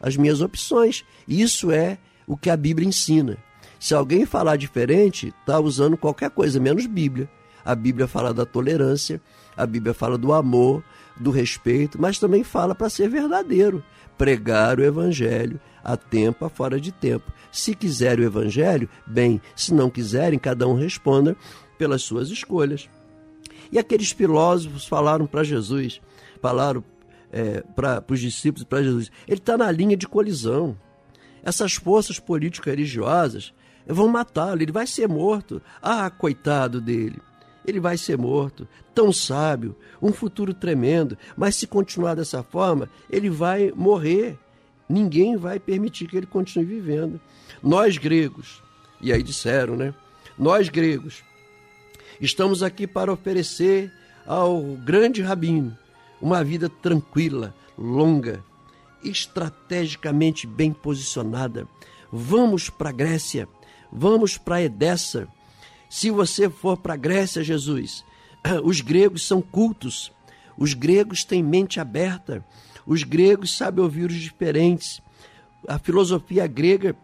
as 0.00 0.16
minhas 0.16 0.40
opções. 0.40 1.04
Isso 1.26 1.70
é 1.70 1.98
o 2.26 2.36
que 2.36 2.50
a 2.50 2.56
Bíblia 2.56 2.86
ensina. 2.86 3.38
Se 3.78 3.94
alguém 3.94 4.26
falar 4.26 4.56
diferente, 4.56 5.32
está 5.40 5.58
usando 5.58 5.96
qualquer 5.96 6.30
coisa, 6.30 6.60
menos 6.60 6.86
Bíblia. 6.86 7.28
A 7.64 7.74
Bíblia 7.74 8.06
fala 8.06 8.32
da 8.32 8.44
tolerância, 8.44 9.20
a 9.56 9.66
Bíblia 9.66 9.94
fala 9.94 10.16
do 10.16 10.32
amor, 10.32 10.82
do 11.18 11.30
respeito, 11.30 12.00
mas 12.00 12.18
também 12.18 12.42
fala 12.42 12.74
para 12.74 12.88
ser 12.88 13.08
verdadeiro, 13.08 13.82
pregar 14.16 14.78
o 14.78 14.84
Evangelho 14.84 15.60
a 15.84 15.96
tempo, 15.96 16.44
a 16.44 16.48
fora 16.48 16.80
de 16.80 16.92
tempo. 16.92 17.30
Se 17.52 17.74
quiserem 17.74 18.24
o 18.24 18.28
Evangelho, 18.28 18.88
bem, 19.06 19.40
se 19.54 19.74
não 19.74 19.90
quiserem, 19.90 20.38
cada 20.38 20.66
um 20.66 20.74
responda 20.74 21.36
pelas 21.76 22.02
suas 22.02 22.30
escolhas. 22.30 22.88
E 23.72 23.78
aqueles 23.78 24.10
filósofos 24.10 24.86
falaram 24.86 25.26
para 25.26 25.44
Jesus: 25.44 26.00
falaram 26.40 26.84
é, 27.32 27.62
para 27.74 28.04
os 28.08 28.20
discípulos 28.20 28.62
e 28.62 28.66
para 28.66 28.82
Jesus. 28.82 29.10
Ele 29.26 29.38
está 29.38 29.56
na 29.56 29.70
linha 29.70 29.96
de 29.96 30.08
colisão. 30.08 30.76
Essas 31.42 31.74
forças 31.74 32.18
político-religiosas 32.18 33.54
vão 33.86 34.08
matá-lo, 34.08 34.60
ele 34.60 34.72
vai 34.72 34.86
ser 34.86 35.08
morto. 35.08 35.62
Ah, 35.80 36.10
coitado 36.10 36.80
dele. 36.80 37.20
Ele 37.66 37.78
vai 37.78 37.96
ser 37.96 38.16
morto, 38.16 38.66
tão 38.94 39.12
sábio, 39.12 39.76
um 40.00 40.12
futuro 40.12 40.54
tremendo, 40.54 41.16
mas 41.36 41.56
se 41.56 41.66
continuar 41.66 42.14
dessa 42.14 42.42
forma, 42.42 42.88
ele 43.08 43.28
vai 43.28 43.72
morrer. 43.74 44.38
Ninguém 44.88 45.36
vai 45.36 45.58
permitir 45.58 46.08
que 46.08 46.16
ele 46.16 46.26
continue 46.26 46.64
vivendo. 46.64 47.20
Nós 47.62 47.96
gregos, 47.96 48.62
e 49.00 49.12
aí 49.12 49.22
disseram, 49.22 49.76
né? 49.76 49.94
Nós 50.38 50.68
gregos, 50.68 51.22
estamos 52.20 52.62
aqui 52.62 52.86
para 52.86 53.12
oferecer 53.12 53.92
ao 54.26 54.62
grande 54.62 55.22
rabino 55.22 55.76
uma 56.20 56.42
vida 56.44 56.68
tranquila, 56.68 57.54
longa, 57.76 58.44
estrategicamente 59.02 60.46
bem 60.46 60.72
posicionada. 60.72 61.66
Vamos 62.12 62.68
para 62.68 62.90
a 62.90 62.92
Grécia, 62.92 63.48
vamos 63.90 64.36
para 64.36 64.62
Edessa. 64.62 65.28
Se 65.90 66.10
você 66.10 66.48
for 66.48 66.78
para 66.78 66.94
a 66.94 66.96
Grécia, 66.96 67.44
Jesus, 67.44 68.02
os 68.64 68.80
gregos 68.80 69.26
são 69.26 69.42
cultos, 69.42 70.10
os 70.56 70.72
gregos 70.72 71.22
têm 71.22 71.42
mente 71.42 71.78
aberta, 71.78 72.42
os 72.86 73.02
gregos 73.02 73.54
sabem 73.54 73.84
ouvir 73.84 74.08
os 74.08 74.16
diferentes. 74.16 75.02
A 75.68 75.78
filosofia 75.78 76.46
grega, 76.46 76.96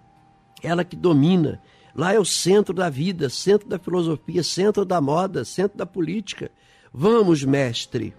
ela 0.63 0.83
que 0.83 0.97
domina. 0.97 1.61
Lá 1.95 2.15
é 2.15 2.19
o 2.19 2.25
centro 2.25 2.73
da 2.73 2.89
vida, 2.89 3.29
centro 3.29 3.69
da 3.69 3.79
filosofia, 3.79 4.43
centro 4.43 4.87
da 4.87 5.03
moda, 5.03 5.45
centro 5.45 5.77
da 5.77 5.85
política. 5.85 6.51
Vamos, 6.91 7.45
mestre 7.45 8.15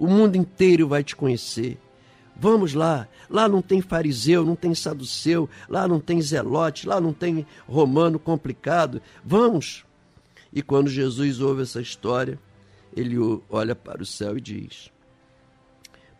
o 0.00 0.06
mundo 0.06 0.34
inteiro 0.34 0.88
vai 0.88 1.04
te 1.04 1.14
conhecer. 1.14 1.78
Vamos 2.34 2.72
lá, 2.72 3.06
lá 3.28 3.46
não 3.46 3.60
tem 3.60 3.82
fariseu, 3.82 4.46
não 4.46 4.56
tem 4.56 4.74
saduceu, 4.74 5.46
lá 5.68 5.86
não 5.86 6.00
tem 6.00 6.22
zelote, 6.22 6.88
lá 6.88 6.98
não 6.98 7.12
tem 7.12 7.46
romano 7.68 8.18
complicado. 8.18 9.02
Vamos! 9.22 9.84
E 10.52 10.62
quando 10.62 10.88
Jesus 10.88 11.40
ouve 11.40 11.62
essa 11.62 11.80
história, 11.80 12.38
ele 12.96 13.16
olha 13.48 13.74
para 13.74 14.02
o 14.02 14.06
céu 14.06 14.36
e 14.36 14.40
diz: 14.40 14.90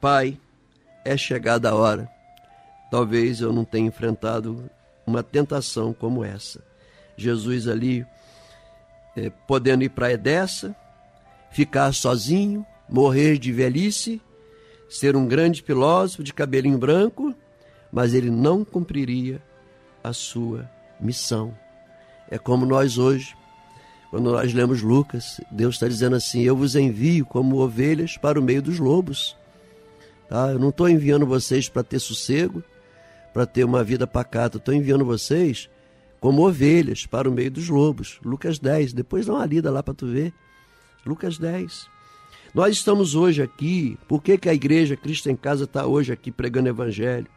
Pai, 0.01 0.39
é 1.05 1.17
chegada 1.17 1.71
a 1.71 1.75
hora. 1.75 2.09
Talvez 2.91 3.41
eu 3.41 3.53
não 3.53 3.65
tenha 3.65 3.89
enfrentado 3.89 4.69
uma 5.07 5.23
tentação 5.23 5.93
como 5.93 6.25
essa. 6.25 6.63
Jesus 7.17 7.69
ali, 7.69 8.07
é, 9.17 9.31
podendo 9.31 9.85
ir 9.85 9.91
para 9.91 10.13
Edessa, 10.13 10.75
ficar 11.51 11.93
sozinho, 11.93 12.65
morrer 12.89 13.39
de 13.39 13.53
velhice, 13.53 14.21
ser 14.89 15.15
um 15.17 15.27
grande 15.27 15.63
filósofo 15.63 16.23
de 16.23 16.33
cabelinho 16.33 16.79
branco, 16.79 17.35
mas 17.93 18.15
ele 18.15 18.31
não 18.31 18.65
cumpriria 18.65 19.41
a 20.03 20.13
sua 20.13 20.69
missão. 21.01 21.57
É 22.31 22.39
como 22.39 22.65
nós 22.65 22.99
hoje, 22.99 23.37
quando 24.11 24.33
nós 24.33 24.53
lemos 24.53 24.83
Lucas, 24.83 25.41
Deus 25.51 25.77
está 25.77 25.87
dizendo 25.87 26.17
assim: 26.17 26.43
Eu 26.43 26.57
vos 26.57 26.75
envio 26.75 27.25
como 27.25 27.61
ovelhas 27.61 28.17
para 28.17 28.39
o 28.39 28.43
meio 28.43 28.61
dos 28.61 28.79
lobos. 28.79 29.37
Tá? 30.29 30.51
Eu 30.51 30.59
não 30.59 30.71
estou 30.71 30.89
enviando 30.89 31.25
vocês 31.25 31.69
para 31.69 31.85
ter 31.85 32.01
sossego, 32.01 32.63
para 33.33 33.47
ter 33.47 33.65
uma 33.65 33.85
vida 33.85 34.07
pacata, 34.07 34.59
estou 34.59 34.75
enviando 34.75 35.05
vocês 35.05 35.71
como 36.21 36.47
ovelhas 36.47 37.07
para 37.07 37.29
o 37.29 37.33
meio 37.33 37.51
dos 37.51 37.69
lobos. 37.69 38.21
Lucas 38.25 38.59
10, 38.59 38.93
depois 38.93 39.27
dá 39.27 39.35
uma 39.35 39.47
lida 39.47 39.71
lá 39.71 39.83
para 39.83 39.95
tu 39.95 40.07
ver. 40.07 40.35
Lucas 41.07 41.39
10. 41.39 41.89
Nós 42.53 42.75
estamos 42.75 43.15
hoje 43.15 43.41
aqui, 43.43 43.97
por 44.09 44.23
que, 44.23 44.37
que 44.37 44.49
a 44.49 44.55
igreja 44.55 44.97
Cristo 44.97 45.31
em 45.31 45.37
Casa 45.37 45.65
está 45.65 45.87
hoje 45.87 46.13
aqui 46.13 46.31
pregando 46.31 46.69
evangelho? 46.69 47.29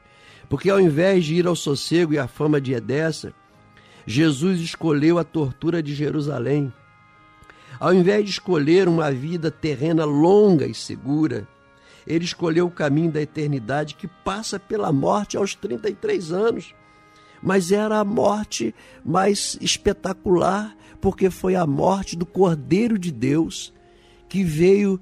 Porque 0.49 0.69
ao 0.69 0.79
invés 0.79 1.23
de 1.23 1.35
ir 1.35 1.47
ao 1.47 1.55
sossego 1.55 2.13
e 2.13 2.19
à 2.19 2.27
fama 2.27 2.59
de 2.59 2.73
Edessa, 2.73 3.33
Jesus 4.05 4.59
escolheu 4.59 5.17
a 5.17 5.23
tortura 5.23 5.81
de 5.81 5.93
Jerusalém. 5.93 6.73
Ao 7.79 7.93
invés 7.93 8.25
de 8.25 8.31
escolher 8.31 8.87
uma 8.87 9.11
vida 9.11 9.49
terrena 9.49 10.05
longa 10.05 10.65
e 10.65 10.73
segura, 10.73 11.47
ele 12.05 12.25
escolheu 12.25 12.67
o 12.67 12.71
caminho 12.71 13.11
da 13.11 13.21
eternidade 13.21 13.95
que 13.95 14.07
passa 14.07 14.59
pela 14.59 14.91
morte 14.91 15.37
aos 15.37 15.55
33 15.55 16.31
anos. 16.31 16.75
Mas 17.41 17.71
era 17.71 17.99
a 17.99 18.05
morte 18.05 18.73
mais 19.03 19.57
espetacular, 19.59 20.75
porque 21.01 21.29
foi 21.29 21.55
a 21.55 21.65
morte 21.65 22.15
do 22.15 22.25
Cordeiro 22.25 22.97
de 22.97 23.11
Deus 23.11 23.73
que 24.29 24.43
veio 24.43 24.99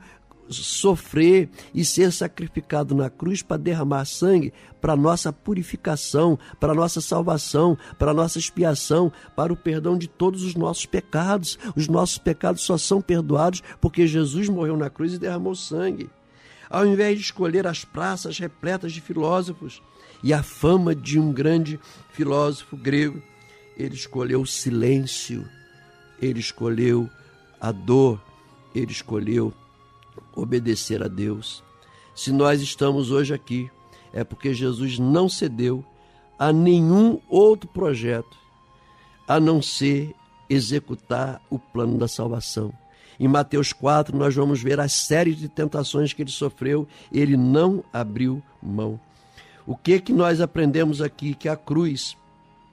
sofrer 0.58 1.50
e 1.74 1.84
ser 1.86 2.12
sacrificado 2.12 2.94
na 2.94 3.10
cruz 3.10 3.42
para 3.42 3.58
derramar 3.58 4.06
sangue 4.06 4.54
para 4.82 4.96
nossa 4.96 5.32
purificação, 5.32 6.38
para 6.60 6.74
nossa 6.74 7.00
salvação, 7.00 7.78
para 8.00 8.14
nossa 8.14 8.40
expiação, 8.40 9.12
para 9.36 9.54
o 9.54 9.56
perdão 9.56 9.98
de 9.98 10.08
todos 10.08 10.44
os 10.44 10.56
nossos 10.56 10.88
pecados. 10.88 11.58
Os 11.76 11.88
nossos 11.88 12.18
pecados 12.18 12.64
só 12.64 12.78
são 12.78 13.00
perdoados 13.00 13.62
porque 13.80 14.08
Jesus 14.08 14.50
morreu 14.50 14.76
na 14.76 14.90
cruz 14.90 15.14
e 15.14 15.20
derramou 15.20 15.56
sangue. 15.56 16.10
Ao 16.70 16.86
invés 16.86 17.18
de 17.20 17.26
escolher 17.26 17.68
as 17.68 17.86
praças 17.86 18.40
repletas 18.40 18.92
de 18.92 19.02
filósofos 19.02 19.82
e 20.24 20.34
a 20.34 20.42
fama 20.42 20.96
de 20.96 21.20
um 21.20 21.32
grande 21.32 21.80
filósofo 22.12 22.76
grego, 22.76 23.22
ele 23.78 23.94
escolheu 23.94 24.42
o 24.42 24.48
silêncio, 24.48 25.48
ele 26.22 26.40
escolheu 26.40 27.10
a 27.60 27.72
dor, 27.72 28.22
ele 28.74 28.92
escolheu 28.92 29.54
obedecer 30.36 31.04
a 31.04 31.08
Deus. 31.08 31.64
Se 32.16 32.32
nós 32.32 32.62
estamos 32.62 33.12
hoje 33.12 33.34
aqui, 33.34 33.70
é 34.14 34.24
porque 34.24 34.54
Jesus 34.54 35.00
não 35.00 35.30
cedeu 35.30 35.84
a 36.38 36.52
nenhum 36.52 37.20
outro 37.30 37.70
projeto 37.70 38.38
a 39.28 39.40
não 39.40 39.62
ser 39.62 40.14
executar 40.50 41.42
o 41.50 41.58
plano 41.58 41.98
da 41.98 42.08
salvação. 42.08 42.74
Em 43.20 43.28
Mateus 43.28 43.72
4, 43.72 44.18
nós 44.18 44.36
vamos 44.36 44.62
ver 44.62 44.80
as 44.80 44.92
séries 44.92 45.38
de 45.38 45.48
tentações 45.48 46.12
que 46.12 46.22
ele 46.22 46.32
sofreu, 46.32 46.88
ele 47.12 47.38
não 47.38 47.84
abriu 47.94 48.42
mão. 48.62 49.00
O 49.66 49.78
que 49.78 50.00
que 50.00 50.12
nós 50.12 50.42
aprendemos 50.42 51.02
aqui? 51.02 51.36
Que 51.36 51.48
a 51.48 51.56
cruz 51.56 52.18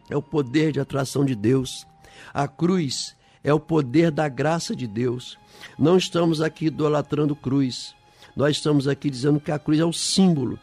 é 0.08 0.16
o 0.16 0.22
poder 0.22 0.72
de 0.72 0.80
atração 0.80 1.24
de 1.24 1.34
Deus. 1.34 1.86
A 2.32 2.48
cruz 2.48 3.14
é 3.42 3.52
o 3.52 3.60
poder 3.60 4.10
da 4.10 4.28
graça 4.28 4.74
de 4.74 4.86
Deus. 4.86 5.38
Não 5.78 5.96
estamos 5.96 6.40
aqui 6.40 6.66
idolatrando 6.66 7.36
cruz. 7.36 7.94
Nós 8.36 8.56
estamos 8.56 8.86
aqui 8.86 9.10
dizendo 9.10 9.40
que 9.40 9.50
a 9.50 9.58
cruz 9.58 9.80
é 9.80 9.84
o 9.84 9.92
símbolo. 9.92 10.58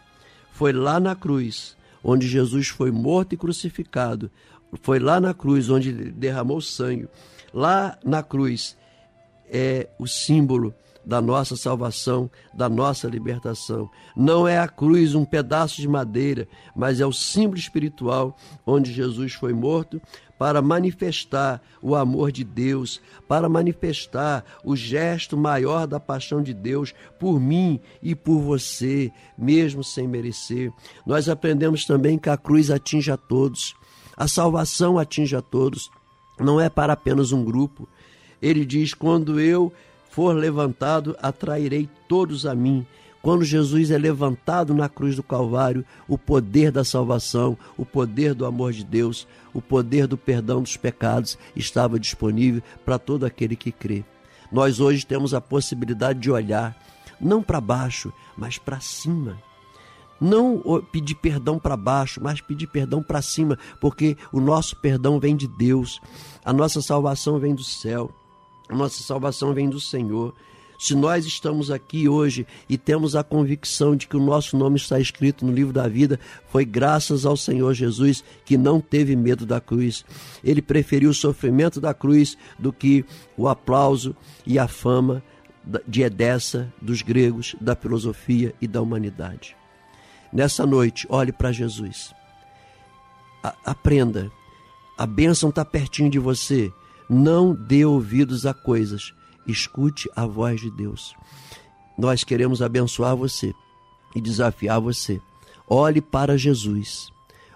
Foi 0.51 0.71
lá 0.71 0.99
na 0.99 1.15
cruz 1.15 1.75
onde 2.03 2.27
Jesus 2.27 2.67
foi 2.67 2.91
morto 2.91 3.33
e 3.33 3.37
crucificado. 3.37 4.29
Foi 4.81 4.99
lá 4.99 5.19
na 5.19 5.33
cruz 5.33 5.69
onde 5.69 5.91
derramou 5.91 6.61
sangue. 6.61 7.07
Lá 7.53 7.97
na 8.03 8.21
cruz 8.21 8.77
é 9.49 9.89
o 9.97 10.07
símbolo 10.07 10.73
da 11.05 11.21
nossa 11.21 11.55
salvação, 11.55 12.29
da 12.53 12.67
nossa 12.67 13.07
libertação. 13.07 13.89
Não 14.15 14.47
é 14.47 14.57
a 14.57 14.67
cruz 14.67 15.13
um 15.13 15.23
pedaço 15.23 15.79
de 15.79 15.87
madeira, 15.87 16.47
mas 16.75 16.99
é 16.99 17.05
o 17.05 17.13
símbolo 17.13 17.59
espiritual 17.59 18.35
onde 18.65 18.91
Jesus 18.91 19.33
foi 19.33 19.53
morto 19.53 20.01
para 20.37 20.61
manifestar 20.61 21.61
o 21.81 21.95
amor 21.95 22.31
de 22.31 22.43
Deus, 22.43 23.01
para 23.27 23.47
manifestar 23.47 24.43
o 24.63 24.75
gesto 24.75 25.37
maior 25.37 25.87
da 25.87 25.99
paixão 25.99 26.41
de 26.41 26.53
Deus 26.53 26.93
por 27.19 27.39
mim 27.39 27.79
e 28.01 28.13
por 28.15 28.39
você, 28.39 29.11
mesmo 29.37 29.83
sem 29.83 30.07
merecer. 30.07 30.73
Nós 31.05 31.29
aprendemos 31.29 31.85
também 31.85 32.17
que 32.17 32.29
a 32.29 32.37
cruz 32.37 32.69
atinge 32.69 33.11
a 33.11 33.17
todos, 33.17 33.75
a 34.17 34.27
salvação 34.27 34.97
atinge 34.97 35.35
a 35.35 35.41
todos, 35.41 35.89
não 36.39 36.59
é 36.59 36.69
para 36.69 36.93
apenas 36.93 37.31
um 37.31 37.43
grupo. 37.43 37.87
Ele 38.41 38.65
diz: 38.65 38.93
quando 38.93 39.39
eu 39.39 39.71
for 40.15 40.33
levantado, 40.33 41.13
atrairei 41.21 41.89
todos 42.07 42.45
a 42.45 42.55
mim. 42.55 42.87
Quando 43.21 43.43
Jesus 43.43 43.91
é 43.91 43.97
levantado 43.97 44.73
na 44.73 44.87
cruz 44.87 45.17
do 45.17 45.21
Calvário, 45.21 45.83
o 46.07 46.17
poder 46.17 46.71
da 46.71 46.85
salvação, 46.85 47.57
o 47.75 47.85
poder 47.85 48.33
do 48.33 48.45
amor 48.45 48.71
de 48.71 48.85
Deus, 48.85 49.27
o 49.53 49.61
poder 49.61 50.07
do 50.07 50.17
perdão 50.17 50.61
dos 50.61 50.77
pecados 50.77 51.37
estava 51.53 51.99
disponível 51.99 52.63
para 52.85 52.97
todo 52.97 53.25
aquele 53.25 53.57
que 53.57 53.73
crê. 53.73 54.05
Nós 54.49 54.79
hoje 54.79 55.05
temos 55.05 55.33
a 55.33 55.41
possibilidade 55.41 56.17
de 56.17 56.31
olhar 56.31 56.81
não 57.19 57.43
para 57.43 57.59
baixo, 57.59 58.13
mas 58.37 58.57
para 58.57 58.79
cima. 58.79 59.37
Não 60.21 60.61
pedir 60.93 61.15
perdão 61.15 61.59
para 61.59 61.75
baixo, 61.75 62.21
mas 62.23 62.39
pedir 62.39 62.67
perdão 62.67 63.03
para 63.03 63.21
cima, 63.21 63.59
porque 63.81 64.15
o 64.31 64.39
nosso 64.39 64.77
perdão 64.77 65.19
vem 65.19 65.35
de 65.35 65.45
Deus, 65.45 65.99
a 66.45 66.53
nossa 66.53 66.81
salvação 66.81 67.37
vem 67.37 67.53
do 67.53 67.63
céu, 67.65 68.09
nossa 68.73 69.03
salvação 69.03 69.53
vem 69.53 69.69
do 69.69 69.79
Senhor. 69.79 70.33
Se 70.77 70.93
nós 70.93 71.25
estamos 71.25 71.71
aqui 71.71 72.09
hoje 72.09 72.45
e 72.67 72.77
temos 72.77 73.15
a 73.15 73.23
convicção 73.23 73.95
de 73.95 74.07
que 74.07 74.17
o 74.17 74.23
nosso 74.23 74.57
nome 74.57 74.75
está 74.75 74.99
escrito 74.99 75.45
no 75.45 75.51
livro 75.51 75.71
da 75.71 75.87
vida, 75.87 76.19
foi 76.49 76.65
graças 76.65 77.25
ao 77.25 77.37
Senhor 77.37 77.73
Jesus 77.73 78.23
que 78.43 78.57
não 78.57 78.81
teve 78.81 79.15
medo 79.15 79.45
da 79.45 79.61
cruz. 79.61 80.03
Ele 80.43 80.61
preferiu 80.61 81.11
o 81.11 81.13
sofrimento 81.13 81.79
da 81.79 81.93
cruz 81.93 82.37
do 82.59 82.73
que 82.73 83.05
o 83.37 83.47
aplauso 83.47 84.15
e 84.45 84.59
a 84.59 84.67
fama 84.67 85.23
de 85.87 86.03
Edessa, 86.03 86.71
dos 86.81 87.01
gregos, 87.01 87.55
da 87.59 87.75
filosofia 87.75 88.53
e 88.61 88.67
da 88.67 88.81
humanidade. 88.81 89.55
Nessa 90.31 90.65
noite, 90.65 91.07
olhe 91.09 91.31
para 91.31 91.51
Jesus. 91.51 92.13
A 93.41 93.55
aprenda. 93.65 94.31
A 94.97 95.05
bênção 95.05 95.49
está 95.49 95.63
pertinho 95.65 96.09
de 96.09 96.19
você. 96.19 96.71
Não 97.09 97.53
dê 97.53 97.85
ouvidos 97.85 98.45
a 98.45 98.53
coisas 98.53 99.13
escute 99.47 100.09
a 100.15 100.25
voz 100.25 100.61
de 100.61 100.71
Deus. 100.71 101.15
Nós 101.97 102.23
queremos 102.23 102.61
abençoar 102.61 103.15
você 103.15 103.53
e 104.15 104.21
desafiar 104.21 104.79
você. 104.79 105.21
Olhe 105.67 106.01
para 106.01 106.37
Jesus, 106.37 107.09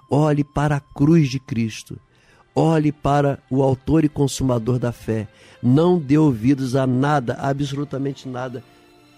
olhe 0.10 0.44
para 0.44 0.78
a 0.78 0.80
cruz 0.80 1.30
de 1.30 1.40
Cristo, 1.40 2.00
olhe 2.56 2.92
para 2.92 3.40
o 3.50 3.62
Autor 3.62 4.04
e 4.04 4.10
Consumador 4.10 4.80
da 4.80 4.92
fé. 4.92 5.28
Não 5.62 6.00
dê 6.00 6.18
ouvidos 6.18 6.76
a 6.76 6.88
nada, 6.88 7.36
absolutamente 7.36 8.28
nada, 8.28 8.64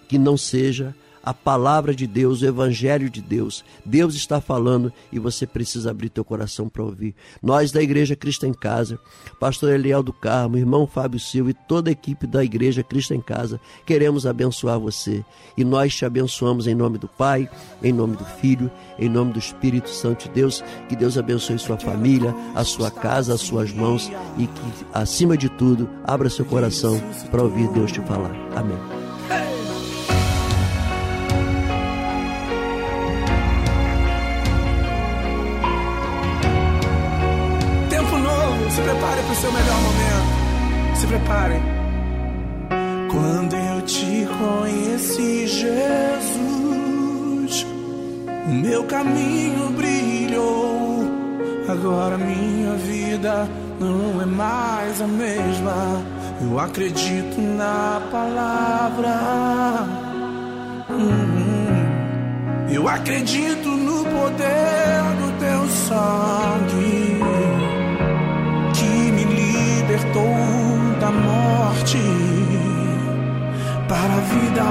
que 0.07 0.17
não 0.17 0.35
seja 0.35 0.95
a 1.23 1.33
palavra 1.33 1.93
de 1.93 2.07
Deus, 2.07 2.41
o 2.41 2.45
evangelho 2.45 3.09
de 3.09 3.21
Deus. 3.21 3.63
Deus 3.85 4.15
está 4.15 4.41
falando 4.41 4.91
e 5.11 5.19
você 5.19 5.45
precisa 5.45 5.91
abrir 5.91 6.09
teu 6.09 6.23
coração 6.23 6.67
para 6.67 6.83
ouvir. 6.83 7.15
Nós 7.41 7.71
da 7.71 7.81
Igreja 7.81 8.15
Cristo 8.15 8.45
em 8.45 8.53
Casa, 8.53 8.99
pastor 9.39 9.71
Eliel 9.71 10.03
do 10.03 10.13
Carmo, 10.13 10.57
irmão 10.57 10.87
Fábio 10.87 11.19
Silva 11.19 11.51
e 11.51 11.53
toda 11.53 11.89
a 11.89 11.91
equipe 11.91 12.25
da 12.25 12.43
Igreja 12.43 12.83
Cristo 12.83 13.13
em 13.13 13.21
Casa, 13.21 13.59
queremos 13.85 14.25
abençoar 14.25 14.79
você. 14.79 15.23
E 15.57 15.63
nós 15.63 15.95
te 15.95 16.05
abençoamos 16.05 16.67
em 16.67 16.75
nome 16.75 16.97
do 16.97 17.07
Pai, 17.07 17.49
em 17.83 17.91
nome 17.93 18.15
do 18.15 18.25
Filho, 18.25 18.71
em 18.97 19.09
nome 19.09 19.33
do 19.33 19.39
Espírito 19.39 19.89
Santo 19.89 20.27
de 20.27 20.31
Deus. 20.31 20.63
Que 20.89 20.95
Deus 20.95 21.17
abençoe 21.17 21.59
sua 21.59 21.77
família, 21.77 22.33
a 22.55 22.63
sua 22.63 22.89
casa, 22.89 23.33
as 23.33 23.41
suas 23.41 23.71
mãos 23.71 24.11
e 24.37 24.47
que, 24.47 24.85
acima 24.93 25.37
de 25.37 25.49
tudo, 25.49 25.89
abra 26.03 26.29
seu 26.29 26.45
coração 26.45 26.99
para 27.29 27.43
ouvir 27.43 27.67
Deus 27.69 27.91
te 27.91 28.01
falar. 28.01 28.31
Amém. 28.55 29.00
O 39.31 39.35
seu 39.35 39.51
melhor 39.51 39.81
momento. 39.81 40.95
Se 40.95 41.07
preparem. 41.07 41.61
Quando 43.09 43.55
eu 43.55 43.81
te 43.81 44.27
conheci, 44.39 45.47
Jesus, 45.47 46.35
o 48.47 48.53
meu 48.53 48.83
caminho 48.85 49.69
brilhou. 49.71 51.09
Agora 51.67 52.17
minha 52.17 52.75
vida 52.75 53.47
não 53.79 54.21
é 54.21 54.25
mais 54.25 55.01
a 55.01 55.07
mesma. 55.07 56.03
Eu 56.41 56.59
acredito 56.59 57.39
na 57.39 58.01
palavra. 58.11 59.87
Hum, 60.89 62.69
eu 62.73 62.87
acredito 62.87 63.69
no 63.69 64.03
poder 64.03 65.03
do 65.19 65.31
teu 65.39 65.69
sangue 65.87 67.10
para 73.91 74.13
a 74.13 74.21
vida. 74.21 74.63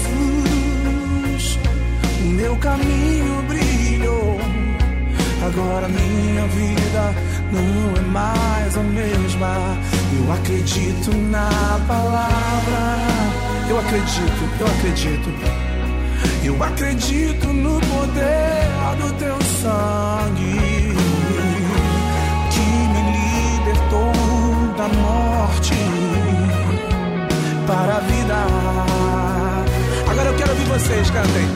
o 2.21 2.25
meu 2.25 2.55
caminho 2.55 3.21
Agora 5.45 5.87
minha 5.89 6.47
vida 6.47 7.13
não 7.51 7.97
é 7.97 8.01
mais 8.09 8.77
a 8.77 8.83
mesma. 8.83 10.00
Eu 10.13 10.33
acredito 10.33 11.15
na 11.29 11.79
palavra. 11.87 12.97
Eu 13.69 13.79
acredito, 13.79 14.49
eu 14.59 14.67
acredito. 14.67 15.29
Eu 16.43 16.63
acredito 16.63 17.47
no 17.47 17.79
poder 17.79 18.61
do 18.97 19.13
teu 19.17 19.37
sangue 19.61 20.95
que 22.51 22.67
me 22.91 23.01
libertou 23.57 24.11
da 24.77 24.87
morte 24.87 25.75
para 27.65 27.97
a 27.97 27.99
vida. 28.01 28.35
Agora 30.09 30.29
eu 30.29 30.35
quero 30.35 30.51
ouvir 30.51 30.65
vocês, 30.65 31.09
cantem. 31.09 31.47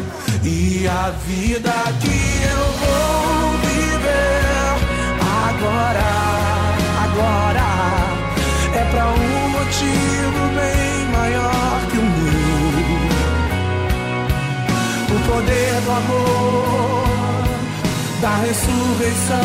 E 0.43 0.87
a 0.87 1.09
vida 1.27 1.73
que 1.99 2.43
eu 2.47 2.65
vou 2.79 3.25
agora, 5.55 5.95
agora 5.99 6.24
pra 8.95 9.07
um 9.07 9.49
motivo 9.49 10.41
bem 10.55 11.05
maior 11.11 11.77
que 11.91 11.97
o 11.97 12.01
meu. 12.01 12.35
O 15.13 15.17
poder 15.27 15.73
do 15.81 15.91
amor, 15.91 17.43
da 18.21 18.33
ressurreição 18.37 19.35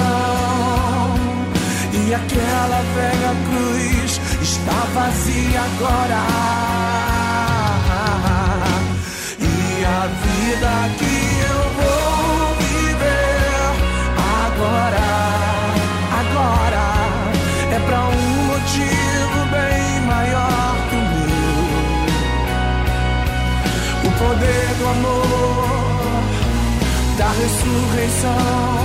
e 1.93 2.15
aquela 2.15 2.81
velha 2.95 3.33
cruz 3.49 4.21
está 4.41 4.81
vazia 4.95 5.61
agora. 5.63 6.23
E 9.41 9.85
a 9.85 10.07
vida 10.23 10.73
que 10.99 11.30
poder 24.21 24.75
do 24.79 24.87
amor, 24.87 26.23
da 27.17 27.29
ressurreição. 27.29 28.81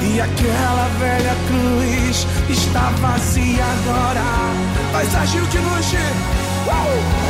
E 0.00 0.20
aquela 0.20 0.88
velha 0.98 1.36
cruz 1.46 2.26
está 2.48 2.90
vazia 3.00 3.64
agora. 3.64 4.22
Mas 4.92 5.14
agiu 5.14 5.44
de 5.46 5.58
luxo. 5.58 5.96
Uh! 6.66 7.23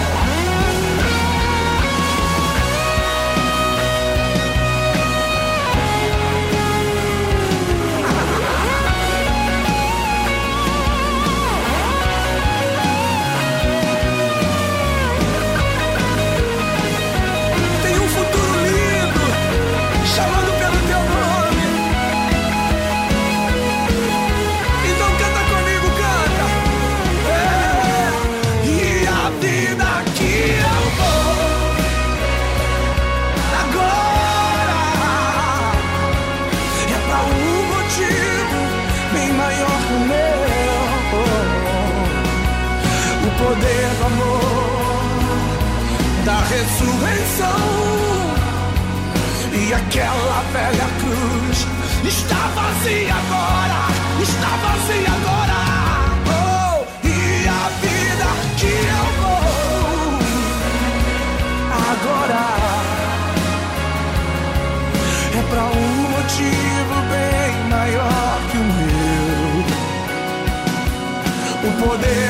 Ressurreição. 46.55 47.63
E 49.53 49.73
aquela 49.73 50.41
velha 50.53 50.89
cruz 51.01 51.59
está 52.05 52.43
vazia 52.55 53.15
agora, 53.15 53.81
está 54.23 54.53
vazia 54.65 55.13
agora. 55.19 55.61
Oh, 56.29 56.77
e 57.07 57.09
a 57.49 57.65
vida 57.83 58.29
que 58.59 58.73
eu 58.99 59.07
vou 59.21 59.45
agora 61.91 62.45
é 65.39 65.43
para 65.51 65.65
um 65.65 65.93
motivo 66.15 66.97
bem 67.13 67.53
maior 67.71 68.35
que 68.51 68.59
o 68.59 68.67
meu. 68.79 69.05
O 71.67 71.71
poder 71.83 72.24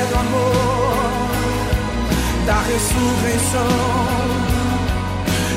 da 2.46 2.60
ressurreição. 2.60 3.68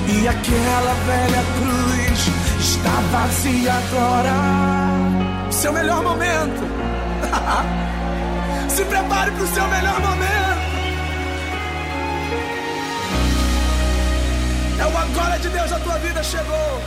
E 0.08 0.28
aquela 0.28 0.94
velha 1.06 1.44
cruz 1.58 2.28
está 2.60 2.96
vazia 3.12 3.74
agora. 3.74 5.52
Seu 5.52 5.74
melhor 5.74 6.02
momento. 6.02 6.64
Se 8.70 8.86
prepare 8.86 9.32
para 9.32 9.44
o 9.44 9.48
seu 9.48 9.68
melhor 9.68 10.00
momento. 10.00 10.48
É 14.80 14.86
o 14.86 14.98
agora 14.98 15.40
de 15.40 15.50
Deus, 15.50 15.72
a 15.72 15.80
tua 15.80 15.98
vida 16.00 16.24
chegou. 16.24 16.82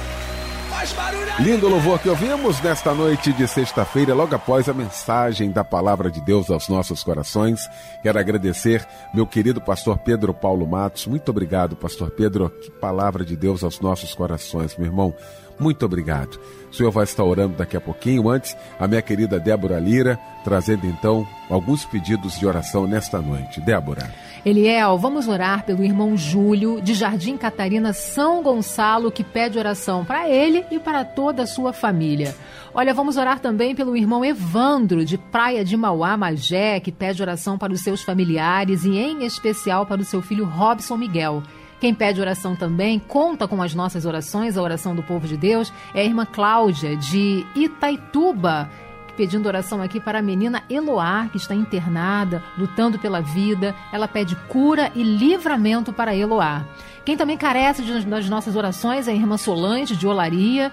Lindo 1.41 1.69
louvor 1.69 1.99
que 1.99 2.09
ouvimos 2.09 2.61
nesta 2.61 2.95
noite 2.95 3.33
de 3.33 3.47
sexta-feira, 3.47 4.15
logo 4.15 4.35
após 4.35 4.69
a 4.69 4.73
mensagem 4.73 5.51
da 5.51 5.63
palavra 5.63 6.11
de 6.11 6.21
Deus 6.21 6.51
aos 6.51 6.69
nossos 6.69 7.03
corações. 7.03 7.69
Quero 8.03 8.19
agradecer 8.19 8.87
meu 9.13 9.27
querido 9.27 9.61
pastor 9.61 9.99
Pedro 9.99 10.33
Paulo 10.33 10.67
Matos. 10.67 11.07
Muito 11.07 11.31
obrigado, 11.31 11.77
pastor 11.77 12.11
Pedro. 12.11 12.49
Que 12.49 12.71
palavra 12.71 13.25
de 13.25 13.37
Deus 13.37 13.63
aos 13.63 13.81
nossos 13.81 14.15
corações, 14.15 14.77
meu 14.77 14.87
irmão. 14.87 15.15
Muito 15.61 15.85
obrigado. 15.85 16.41
O 16.73 16.75
senhor 16.75 16.91
vai 16.91 17.05
estar 17.05 17.23
orando 17.23 17.57
daqui 17.57 17.77
a 17.77 17.81
pouquinho. 17.81 18.31
Antes, 18.31 18.57
a 18.79 18.89
minha 18.89 19.03
querida 19.03 19.39
Débora 19.39 19.79
Lira, 19.79 20.19
trazendo 20.43 20.87
então 20.87 21.27
alguns 21.51 21.85
pedidos 21.85 22.39
de 22.39 22.47
oração 22.47 22.87
nesta 22.87 23.21
noite. 23.21 23.61
Débora. 23.61 24.11
Eliel, 24.45 24.97
vamos 24.97 25.29
orar 25.29 25.65
pelo 25.67 25.85
irmão 25.85 26.17
Júlio, 26.17 26.81
de 26.81 26.95
Jardim 26.95 27.37
Catarina, 27.37 27.93
São 27.93 28.43
Gonçalo, 28.43 29.13
que 29.13 29.23
pede 29.23 29.59
oração 29.59 30.03
para 30.03 30.27
ele 30.29 30.65
e 30.71 30.79
para 30.79 31.05
toda 31.05 31.43
a 31.43 31.47
sua 31.47 31.75
família. 31.75 32.35
Olha, 32.73 32.95
vamos 32.95 33.19
orar 33.19 33.41
também 33.41 33.75
pelo 33.75 33.97
irmão 33.97 34.25
Evandro, 34.25 35.05
de 35.05 35.19
Praia 35.19 35.63
de 35.63 35.77
Mauá, 35.77 36.17
Magé, 36.17 36.81
que 36.81 36.93
pede 36.93 37.21
oração 37.21 37.59
para 37.59 37.73
os 37.73 37.83
seus 37.83 38.03
familiares 38.03 38.85
e, 38.85 38.97
em 38.97 39.25
especial, 39.25 39.85
para 39.85 40.01
o 40.01 40.05
seu 40.05 40.23
filho 40.23 40.47
Robson 40.47 40.97
Miguel. 40.97 41.43
Quem 41.81 41.95
pede 41.95 42.21
oração 42.21 42.55
também, 42.55 42.99
conta 42.99 43.49
com 43.49 43.63
as 43.63 43.75
nossas 43.75 44.05
orações, 44.05 44.57
a 44.59 44.63
oração 44.63 44.95
do 44.95 45.03
povo 45.03 45.27
de 45.27 45.37
Deus, 45.37 45.73
é 45.95 46.03
a 46.03 46.05
irmã 46.05 46.27
Cláudia, 46.27 46.95
de 46.97 47.47
Itaituba, 47.57 48.69
pedindo 49.17 49.47
oração 49.47 49.83
aqui 49.83 49.99
para 49.99 50.19
a 50.19 50.23
menina 50.23 50.63
Eloá, 50.69 51.29
que 51.31 51.37
está 51.39 51.55
internada, 51.55 52.43
lutando 52.57 52.99
pela 52.99 53.21
vida. 53.21 53.75
Ela 53.93 54.07
pede 54.07 54.37
cura 54.49 54.91
e 54.95 55.03
livramento 55.03 55.93
para 55.93 56.15
Eloá. 56.15 56.65
Quem 57.05 57.17
também 57.17 57.37
carece 57.37 57.83
de- 57.83 58.05
das 58.07 58.29
nossas 58.29 58.57
orações 58.57 59.09
é 59.09 59.13
a 59.13 59.15
irmã 59.15 59.37
Solange, 59.37 59.97
de 59.97 60.07
Olaria, 60.07 60.71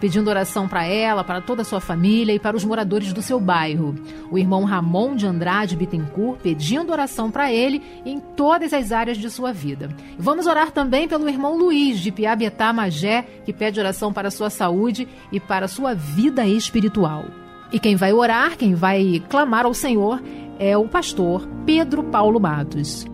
pedindo 0.00 0.30
oração 0.30 0.66
para 0.66 0.84
ela, 0.84 1.22
para 1.22 1.40
toda 1.40 1.62
a 1.62 1.64
sua 1.64 1.80
família 1.80 2.32
e 2.32 2.38
para 2.38 2.56
os 2.56 2.64
moradores 2.64 3.12
do 3.12 3.20
seu 3.20 3.38
bairro. 3.38 3.94
O 4.30 4.38
irmão 4.38 4.64
Ramon 4.64 5.14
de 5.14 5.26
Andrade 5.26 5.76
Bittencourt 5.76 6.40
pedindo 6.40 6.90
oração 6.90 7.30
para 7.30 7.52
ele 7.52 7.82
em 8.04 8.18
todas 8.18 8.72
as 8.72 8.90
áreas 8.92 9.18
de 9.18 9.28
sua 9.30 9.52
vida. 9.52 9.90
Vamos 10.18 10.46
orar 10.46 10.70
também 10.70 11.06
pelo 11.06 11.28
irmão 11.28 11.56
Luiz 11.56 11.98
de 11.98 12.10
Piabetá 12.10 12.72
Magé, 12.72 13.26
que 13.44 13.52
pede 13.52 13.78
oração 13.78 14.12
para 14.12 14.30
sua 14.30 14.48
saúde 14.48 15.06
e 15.30 15.38
para 15.38 15.68
sua 15.68 15.94
vida 15.94 16.46
espiritual. 16.46 17.24
E 17.72 17.78
quem 17.78 17.94
vai 17.96 18.12
orar, 18.12 18.56
quem 18.56 18.74
vai 18.74 19.22
clamar 19.28 19.64
ao 19.64 19.74
Senhor 19.74 20.22
é 20.58 20.76
o 20.76 20.88
pastor 20.88 21.48
Pedro 21.64 22.02
Paulo 22.04 22.40
Matos. 22.40 23.09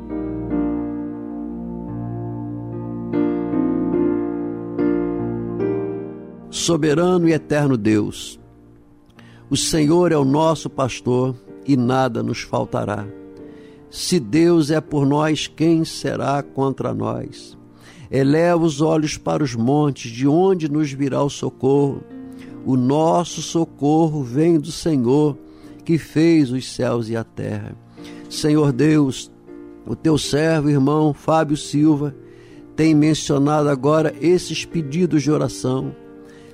Soberano 6.51 7.29
e 7.29 7.33
eterno 7.33 7.77
Deus, 7.77 8.39
o 9.51 9.57
Senhor 9.57 10.11
é 10.11 10.17
o 10.17 10.25
nosso 10.25 10.71
pastor 10.71 11.37
e 11.67 11.77
nada 11.77 12.23
nos 12.23 12.41
faltará. 12.41 13.07
Se 13.91 14.19
Deus 14.19 14.71
é 14.71 14.81
por 14.81 15.07
nós, 15.07 15.47
quem 15.47 15.85
será 15.85 16.43
contra 16.43 16.93
nós? 16.95 17.57
Eleva 18.11 18.65
os 18.65 18.81
olhos 18.81 19.17
para 19.17 19.43
os 19.43 19.55
montes, 19.55 20.11
de 20.11 20.27
onde 20.27 20.69
nos 20.69 20.93
virá 20.93 21.23
o 21.23 21.31
socorro? 21.31 22.03
O 22.65 22.77
nosso 22.77 23.43
socorro 23.43 24.23
vem 24.23 24.59
do 24.59 24.71
Senhor, 24.73 25.37
que 25.85 25.99
fez 25.99 26.51
os 26.51 26.73
céus 26.73 27.09
e 27.09 27.17
a 27.17 27.25
terra. 27.25 27.77
Senhor 28.29 28.73
Deus, 28.73 29.31
o 29.87 29.95
teu 29.95 30.19
servo, 30.19 30.69
irmão 30.69 31.15
Fábio 31.15 31.57
Silva, 31.57 32.15
tem 32.75 32.95
mencionado 32.95 33.69
agora 33.69 34.15
esses 34.21 34.65
pedidos 34.65 35.23
de 35.23 35.31
oração. 35.31 35.95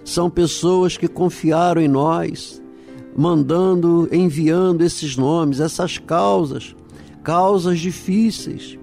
São 0.04 0.28
pessoas 0.28 0.96
que 0.96 1.08
confiaram 1.08 1.80
em 1.80 1.88
nós, 1.88 2.62
mandando, 3.16 4.08
enviando 4.10 4.82
esses 4.82 5.16
nomes, 5.16 5.60
essas 5.60 5.98
causas, 5.98 6.74
causas 7.22 7.78
difíceis, 7.78 8.78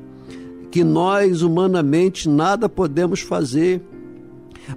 que 0.72 0.84
nós 0.84 1.41
humanamente 1.41 2.30
nada 2.30 2.70
podemos 2.70 3.22
fazer. 3.22 3.82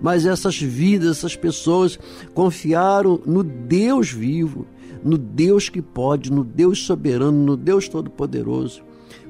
Mas 0.01 0.25
essas 0.25 0.59
vidas, 0.59 1.19
essas 1.19 1.37
pessoas 1.37 1.99
confiaram 2.33 3.21
no 3.27 3.43
Deus 3.43 4.11
vivo, 4.11 4.67
no 5.05 5.19
Deus 5.19 5.69
que 5.69 5.83
pode, 5.83 6.33
no 6.33 6.43
Deus 6.43 6.85
soberano, 6.85 7.45
no 7.45 7.57
Deus 7.57 7.89
todo-poderoso. 7.89 8.83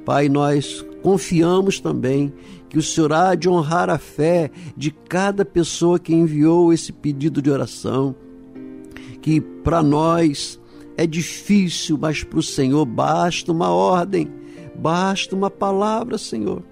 Pai, 0.05 0.29
nós 0.29 0.85
confiamos 1.03 1.81
também 1.81 2.33
que 2.73 2.79
o 2.79 2.83
Senhor 2.83 3.13
há 3.13 3.35
de 3.35 3.51
honrar 3.51 3.91
a 3.91 3.99
fé 3.99 4.51
de 4.75 4.91
cada 4.91 5.45
pessoa 5.45 5.99
que 5.99 6.15
enviou 6.15 6.73
esse 6.73 6.91
pedido 6.91 7.43
de 7.43 7.51
oração, 7.51 8.15
que 9.21 9.43
para 9.43 9.83
nós 9.83 10.59
é 10.97 11.07
difícil, 11.07 11.99
mas 12.01 12.25
para 12.25 12.39
o 12.39 12.43
Senhor 12.43 12.87
basta 12.87 13.53
uma 13.53 13.69
ordem, 13.69 14.33
basta 14.75 15.37
uma 15.37 15.51
palavra, 15.51 16.17
Senhor. 16.17 16.63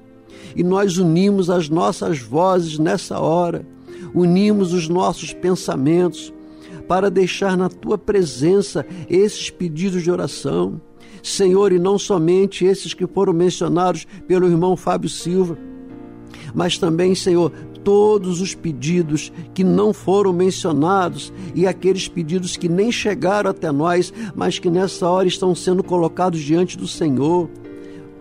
E 0.56 0.64
nós 0.64 0.96
unimos 0.96 1.50
as 1.50 1.68
nossas 1.68 2.18
vozes 2.18 2.78
nessa 2.78 3.20
hora, 3.20 3.66
unimos 4.14 4.72
os 4.72 4.88
nossos 4.88 5.34
pensamentos 5.34 6.32
para 6.88 7.10
deixar 7.10 7.58
na 7.58 7.68
tua 7.68 7.98
presença 7.98 8.86
esses 9.06 9.50
pedidos 9.50 10.02
de 10.02 10.10
oração. 10.10 10.80
Senhor, 11.22 11.72
e 11.72 11.78
não 11.78 11.98
somente 11.98 12.64
esses 12.64 12.94
que 12.94 13.06
foram 13.06 13.34
mencionados 13.34 14.06
pelo 14.26 14.48
irmão 14.48 14.74
Fábio 14.78 15.10
Silva, 15.10 15.58
mas 16.54 16.78
também, 16.78 17.14
Senhor, 17.14 17.52
todos 17.84 18.40
os 18.40 18.54
pedidos 18.54 19.32
que 19.54 19.64
não 19.64 19.92
foram 19.92 20.32
mencionados 20.32 21.32
e 21.54 21.66
aqueles 21.66 22.08
pedidos 22.08 22.56
que 22.56 22.68
nem 22.68 22.92
chegaram 22.92 23.50
até 23.50 23.70
nós, 23.72 24.12
mas 24.34 24.58
que 24.58 24.70
nessa 24.70 25.08
hora 25.08 25.28
estão 25.28 25.54
sendo 25.54 25.82
colocados 25.82 26.40
diante 26.40 26.76
do 26.76 26.86
Senhor. 26.86 27.48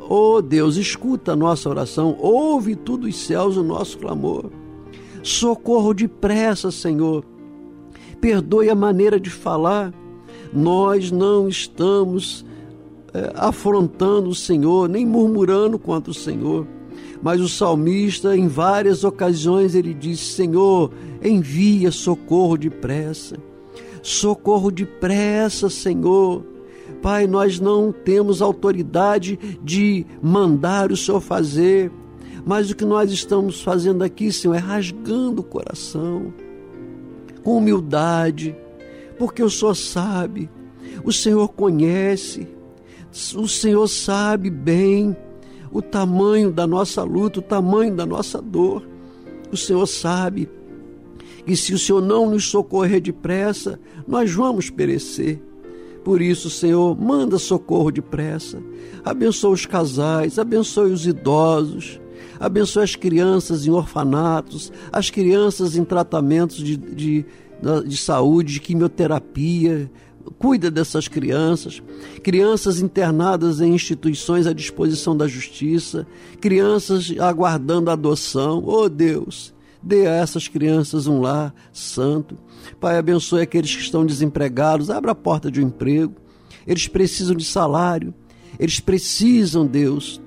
Oh 0.10 0.42
Deus, 0.42 0.76
escuta 0.76 1.34
a 1.34 1.36
nossa 1.36 1.70
oração, 1.70 2.16
ouve 2.20 2.76
tudo 2.76 3.08
os 3.08 3.16
céus 3.16 3.58
o 3.58 3.64
nosso 3.64 3.98
clamor. 3.98 4.50
Socorro 5.22 5.94
depressa, 5.94 6.72
Senhor. 6.72 7.24
Perdoe 8.22 8.70
a 8.70 8.76
maneira 8.76 9.20
de 9.20 9.30
falar. 9.30 9.94
Nós 10.52 11.12
não 11.12 11.48
estamos 11.48 12.46
é, 13.14 13.32
afrontando 13.36 14.30
o 14.30 14.36
Senhor, 14.36 14.90
nem 14.90 15.06
murmurando 15.06 15.78
contra 15.78 16.10
o 16.10 16.14
Senhor. 16.14 16.66
Mas 17.22 17.42
o 17.42 17.50
salmista, 17.50 18.36
em 18.36 18.48
várias 18.48 19.04
ocasiões, 19.04 19.76
ele 19.76 19.94
disse: 19.94 20.34
Senhor, 20.34 20.92
envia 21.22 21.92
socorro 21.92 22.58
depressa. 22.58 23.36
Socorro 24.02 24.72
depressa, 24.72 25.70
Senhor. 25.70 26.44
Pai, 27.02 27.28
nós 27.28 27.60
não 27.60 27.92
temos 27.92 28.42
autoridade 28.42 29.38
de 29.64 30.06
mandar 30.22 30.92
o 30.92 30.98
Senhor 30.98 31.22
fazer, 31.22 31.92
mas 32.46 32.70
o 32.72 32.76
que 32.76 32.86
nós 32.86 33.12
estamos 33.12 33.62
fazendo 33.62 34.04
aqui, 34.04 34.32
Senhor, 34.32 34.56
é 34.56 34.60
rasgando 34.60 35.42
o 35.42 35.46
coração, 35.46 36.34
com 37.44 37.58
humildade, 37.58 38.56
porque 39.18 39.44
o 39.44 39.50
Senhor 39.50 39.76
sabe, 39.76 40.50
o 41.04 41.12
Senhor 41.14 41.50
conhece, 41.50 42.48
o 43.36 43.48
Senhor 43.48 43.88
sabe 43.88 44.50
bem 44.50 45.16
o 45.72 45.82
tamanho 45.82 46.52
da 46.52 46.66
nossa 46.66 47.04
luta, 47.04 47.40
o 47.40 47.44
tamanho 47.44 47.96
da 47.96 48.06
nossa 48.06 48.42
dor. 48.42 48.88
O 49.52 49.58
Senhor 49.58 49.86
sabe 49.88 50.50
que 51.46 51.56
se 51.56 51.74
o 51.74 51.80
Senhor 51.80 52.02
não 52.02 52.30
nos 52.30 52.46
socorrer 52.46 53.02
depressa, 53.02 53.80
nós 54.08 54.32
vamos 54.32 54.70
perecer. 54.70 55.42
Por 56.04 56.22
isso, 56.22 56.50
Senhor, 56.50 57.00
manda 57.00 57.38
socorro 57.38 57.92
depressa. 57.92 58.62
Abençoa 59.04 59.52
os 59.52 59.66
casais, 59.66 60.40
abençoe 60.40 60.92
os 60.92 61.06
idosos, 61.06 62.00
Abençoe 62.40 62.84
as 62.84 62.96
crianças 62.96 63.68
em 63.68 63.70
orfanatos, 63.70 64.72
as 64.92 65.10
crianças 65.10 65.76
em 65.76 65.84
tratamentos 65.84 66.58
de, 66.58 66.78
de, 66.78 67.26
de 67.86 67.98
saúde, 67.98 68.54
de 68.54 68.60
quimioterapia, 68.62 69.92
cuida 70.38 70.70
dessas 70.70 71.08
crianças, 71.08 71.82
crianças 72.24 72.80
internadas 72.80 73.62
em 73.62 73.74
instituições 73.74 74.46
à 74.46 74.54
disposição 74.54 75.16
da 75.16 75.28
justiça, 75.28 76.06
crianças 76.40 77.14
aguardando 77.20 77.90
adoção. 77.90 78.64
Oh 78.66 78.88
Deus, 78.88 79.54
dê 79.82 80.06
a 80.06 80.12
essas 80.12 80.48
crianças 80.48 81.08
um 81.08 81.22
lar 81.22 81.54
santo. 81.74 82.38
Pai, 82.80 82.98
abençoe 82.98 83.42
aqueles 83.42 83.76
que 83.76 83.82
estão 83.82 84.06
desempregados, 84.06 84.90
abra 84.90 85.12
a 85.12 85.16
porta 85.16 85.50
de 85.50 85.62
um 85.62 85.68
emprego. 85.68 86.14
Eles 86.68 86.88
precisam 86.88 87.36
de 87.36 87.46
salário, 87.46 88.14
eles 88.60 88.80
precisam, 88.80 89.66
Deus, 89.66 90.22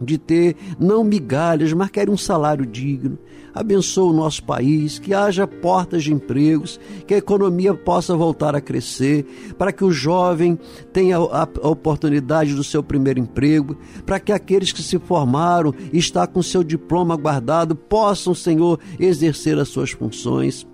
de 0.00 0.18
ter 0.18 0.56
não 0.78 1.04
migalhas, 1.04 1.72
mas 1.72 1.90
querem 1.90 2.12
um 2.12 2.18
salário 2.18 2.64
digno. 2.64 3.18
Abençoa 3.54 4.10
o 4.10 4.16
nosso 4.16 4.42
país, 4.44 4.98
que 4.98 5.12
haja 5.12 5.46
portas 5.46 6.04
de 6.04 6.12
empregos, 6.12 6.80
que 7.06 7.14
a 7.14 7.18
economia 7.18 7.74
possa 7.74 8.16
voltar 8.16 8.54
a 8.54 8.60
crescer, 8.60 9.54
para 9.58 9.72
que 9.72 9.84
o 9.84 9.92
jovem 9.92 10.58
tenha 10.92 11.18
a, 11.18 11.48
oportunidade 11.68 12.54
do 12.54 12.64
seu 12.64 12.82
primeiro 12.82 13.20
emprego, 13.20 13.76
para 14.06 14.18
que 14.18 14.32
aqueles 14.32 14.72
que 14.72 14.82
se 14.82 14.98
formaram 14.98 15.74
e 15.92 15.98
estão 15.98 16.26
com 16.26 16.42
seu 16.42 16.62
diploma 16.62 17.16
guardado 17.16 17.74
possam, 17.74 18.34
Senhor, 18.34 18.78
exercer 18.98 19.58
as 19.58 19.68
suas 19.68 19.90
funções. 19.90 20.66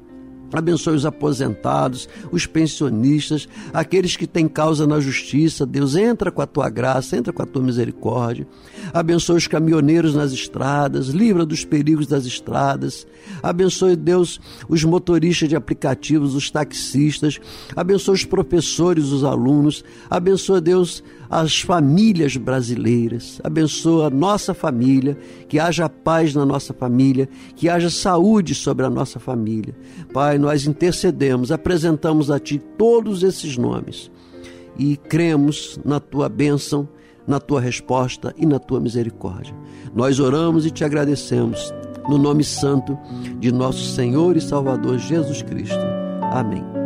Abençoe 0.53 0.95
os 0.95 1.05
aposentados, 1.05 2.09
os 2.33 2.47
pensionistas, 2.47 3.49
aqueles 3.73 4.17
que 4.17 4.27
têm 4.27 4.49
causa 4.49 4.87
na 4.87 5.01
justiça. 5.01 5.67
Deus, 5.67 5.95
entra 5.95 6.31
com 6.31 6.43
a 6.43 6.47
tua 6.47 6.71
graça, 6.71 7.17
entra 7.17 7.33
com 7.33 7.43
a 7.43 7.47
tua 7.47 7.63
misericórdia. 7.63 8.47
Abençoe 8.93 9.37
os 9.37 9.47
caminhoneiros 9.47 10.15
nas 10.15 10.33
estradas, 10.33 11.09
livra 11.09 11.45
dos 11.45 11.65
perigos 11.65 12.07
das 12.07 12.25
estradas. 12.25 13.07
Abençoe, 13.43 13.97
Deus, 13.97 14.41
os 14.69 14.83
motoristas 14.85 15.49
de 15.49 15.57
aplicativos, 15.57 16.35
os 16.35 16.51
taxistas. 16.51 17.39
Abençoe 17.77 18.15
os 18.15 18.25
professores, 18.25 19.07
os 19.07 19.25
alunos. 19.25 19.85
Abençoe, 20.09 20.61
Deus, 20.61 21.03
as 21.31 21.61
famílias 21.61 22.37
brasileiras. 22.37 23.41
Abençoa 23.45 24.07
a 24.07 24.11
nossa 24.11 24.55
família, 24.55 25.19
que 25.49 25.59
haja 25.59 25.89
paz 25.89 26.35
na 26.35 26.47
nossa 26.47 26.73
família, 26.73 27.29
que 27.55 27.69
haja 27.69 27.91
saúde 27.91 28.55
sobre 28.55 28.87
a 28.87 28.91
nossa 28.91 29.19
família. 29.19 29.77
Pai, 30.13 30.38
nós 30.39 30.67
intercedemos, 30.67 31.51
apresentamos 31.51 32.31
a 32.31 32.39
Ti 32.39 32.59
todos 32.77 33.23
esses 33.23 33.57
nomes 33.57 34.11
e 34.79 34.97
cremos 34.97 35.79
na 35.85 35.99
Tua 35.99 36.29
bênção, 36.29 36.89
na 37.27 37.41
Tua 37.41 37.61
resposta 37.61 38.35
e 38.37 38.47
na 38.47 38.59
Tua 38.59 38.81
misericórdia. 38.81 39.55
Nós 39.95 40.21
oramos 40.21 40.65
e 40.65 40.71
te 40.71 40.85
agradecemos 40.85 41.73
no 42.09 42.17
nome 42.17 42.45
santo 42.45 42.99
de 43.39 43.53
nosso 43.53 43.85
Senhor 43.85 44.37
e 44.37 44.41
Salvador 44.41 44.99
Jesus 44.99 45.43
Cristo. 45.43 45.79
Amém. 46.33 46.78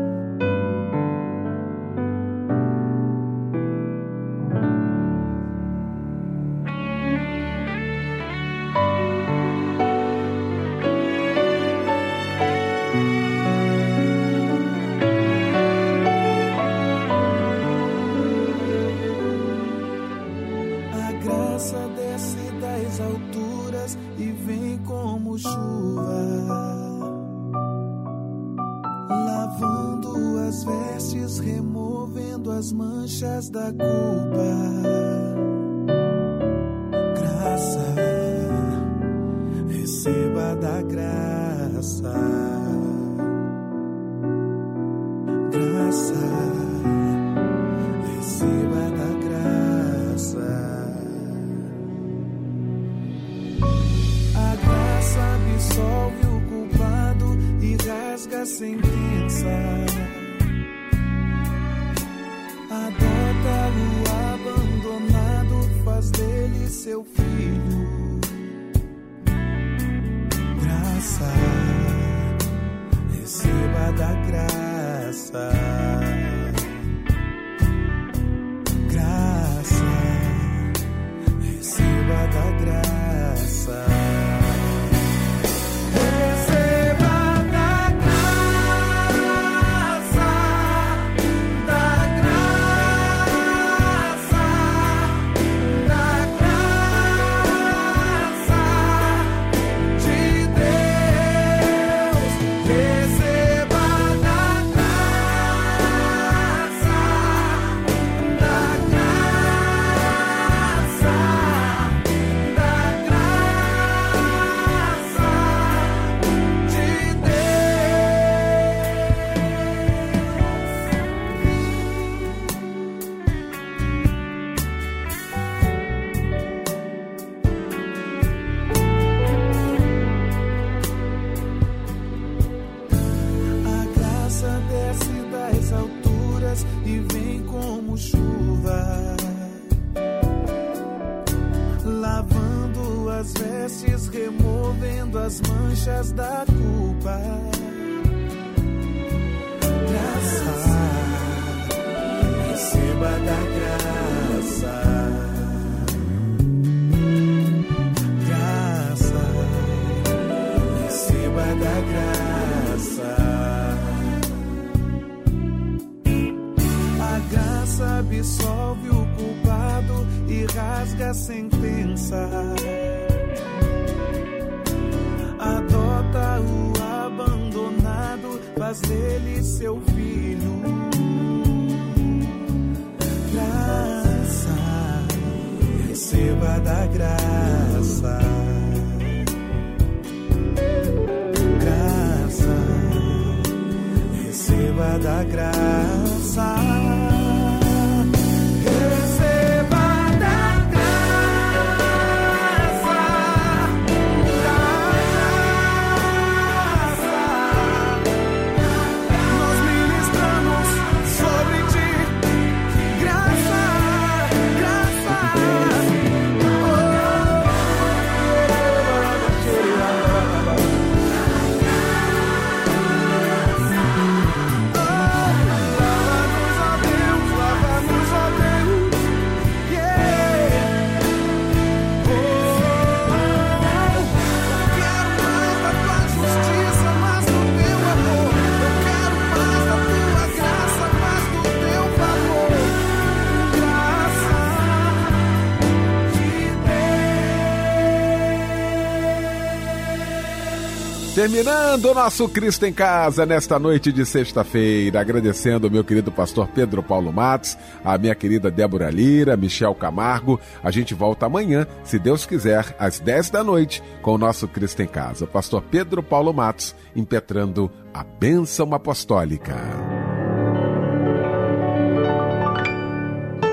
Terminando 251.23 251.85
o 251.85 251.95
nosso 251.95 252.29
Cristo 252.29 252.66
em 252.66 252.73
Casa 252.73 253.25
nesta 253.25 253.57
noite 253.57 253.93
de 253.93 254.05
sexta-feira, 254.05 255.01
agradecendo 255.01 255.68
ao 255.68 255.73
meu 255.73 255.85
querido 255.85 256.11
pastor 256.11 256.49
Pedro 256.49 256.83
Paulo 256.83 257.12
Matos, 257.12 257.57
a 257.85 257.97
minha 257.97 258.12
querida 258.12 258.51
Débora 258.51 258.91
Lira, 258.91 259.37
Michel 259.37 259.73
Camargo. 259.73 260.41
A 260.64 260.73
gente 260.73 260.95
volta 260.95 261.27
amanhã, 261.27 261.64
se 261.85 261.97
Deus 261.97 262.27
quiser, 262.27 262.75
às 262.77 262.99
10 262.99 263.31
da 263.31 263.45
noite, 263.45 263.81
com 264.03 264.14
o 264.14 264.18
nosso 264.18 264.49
Cristo 264.49 264.83
em 264.83 264.89
Casa. 264.89 265.25
Pastor 265.25 265.62
Pedro 265.62 266.03
Paulo 266.03 266.35
Matos, 266.35 266.75
impetrando 266.97 267.70
a 267.95 268.03
bênção 268.03 268.75
apostólica. 268.75 269.55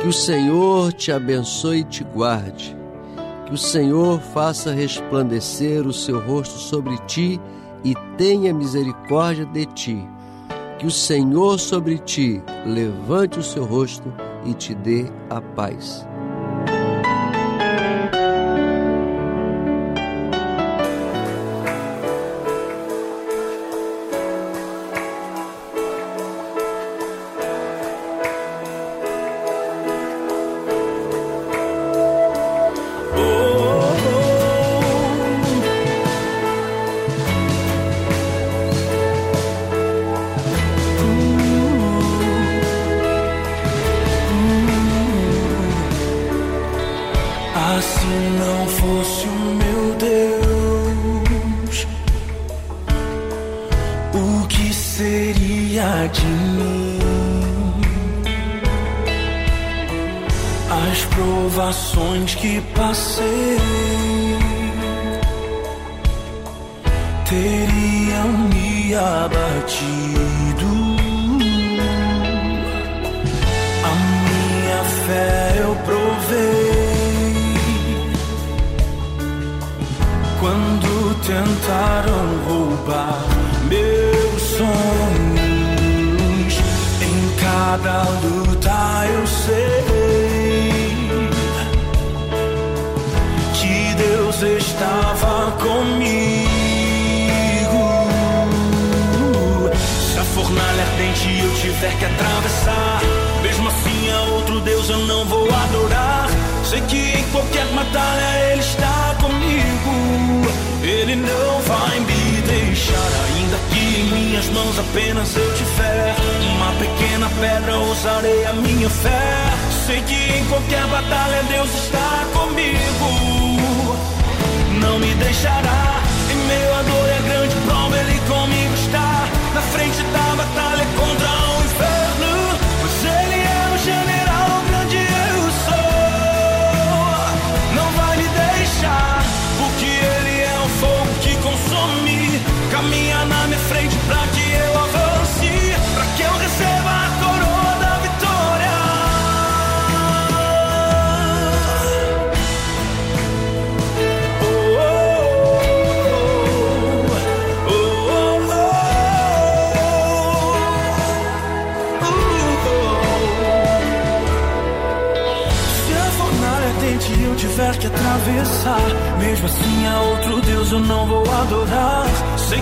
Que 0.02 0.08
o 0.08 0.14
Senhor 0.14 0.92
te 0.94 1.12
abençoe 1.12 1.82
e 1.82 1.84
te 1.84 2.04
guarde. 2.04 2.76
Que 3.46 3.54
o 3.54 3.58
Senhor 3.60 4.20
faça 4.34 4.74
resplandecer 4.74 5.86
o 5.86 5.94
seu 5.94 6.20
rosto 6.20 6.58
sobre 6.58 6.98
ti 7.06 7.40
e 7.84 7.94
tenha 8.18 8.54
misericórdia 8.54 9.46
de 9.46 9.66
ti. 9.66 10.08
Que 10.78 10.88
o 10.88 10.92
Senhor 10.92 11.60
sobre 11.60 11.98
ti 11.98 12.42
levante 12.66 13.40
o 13.40 13.44
seu 13.44 13.66
rosto 13.66 14.14
e 14.46 14.54
te 14.54 14.74
dê 14.74 15.06
a 15.30 15.42
paz. 15.42 16.09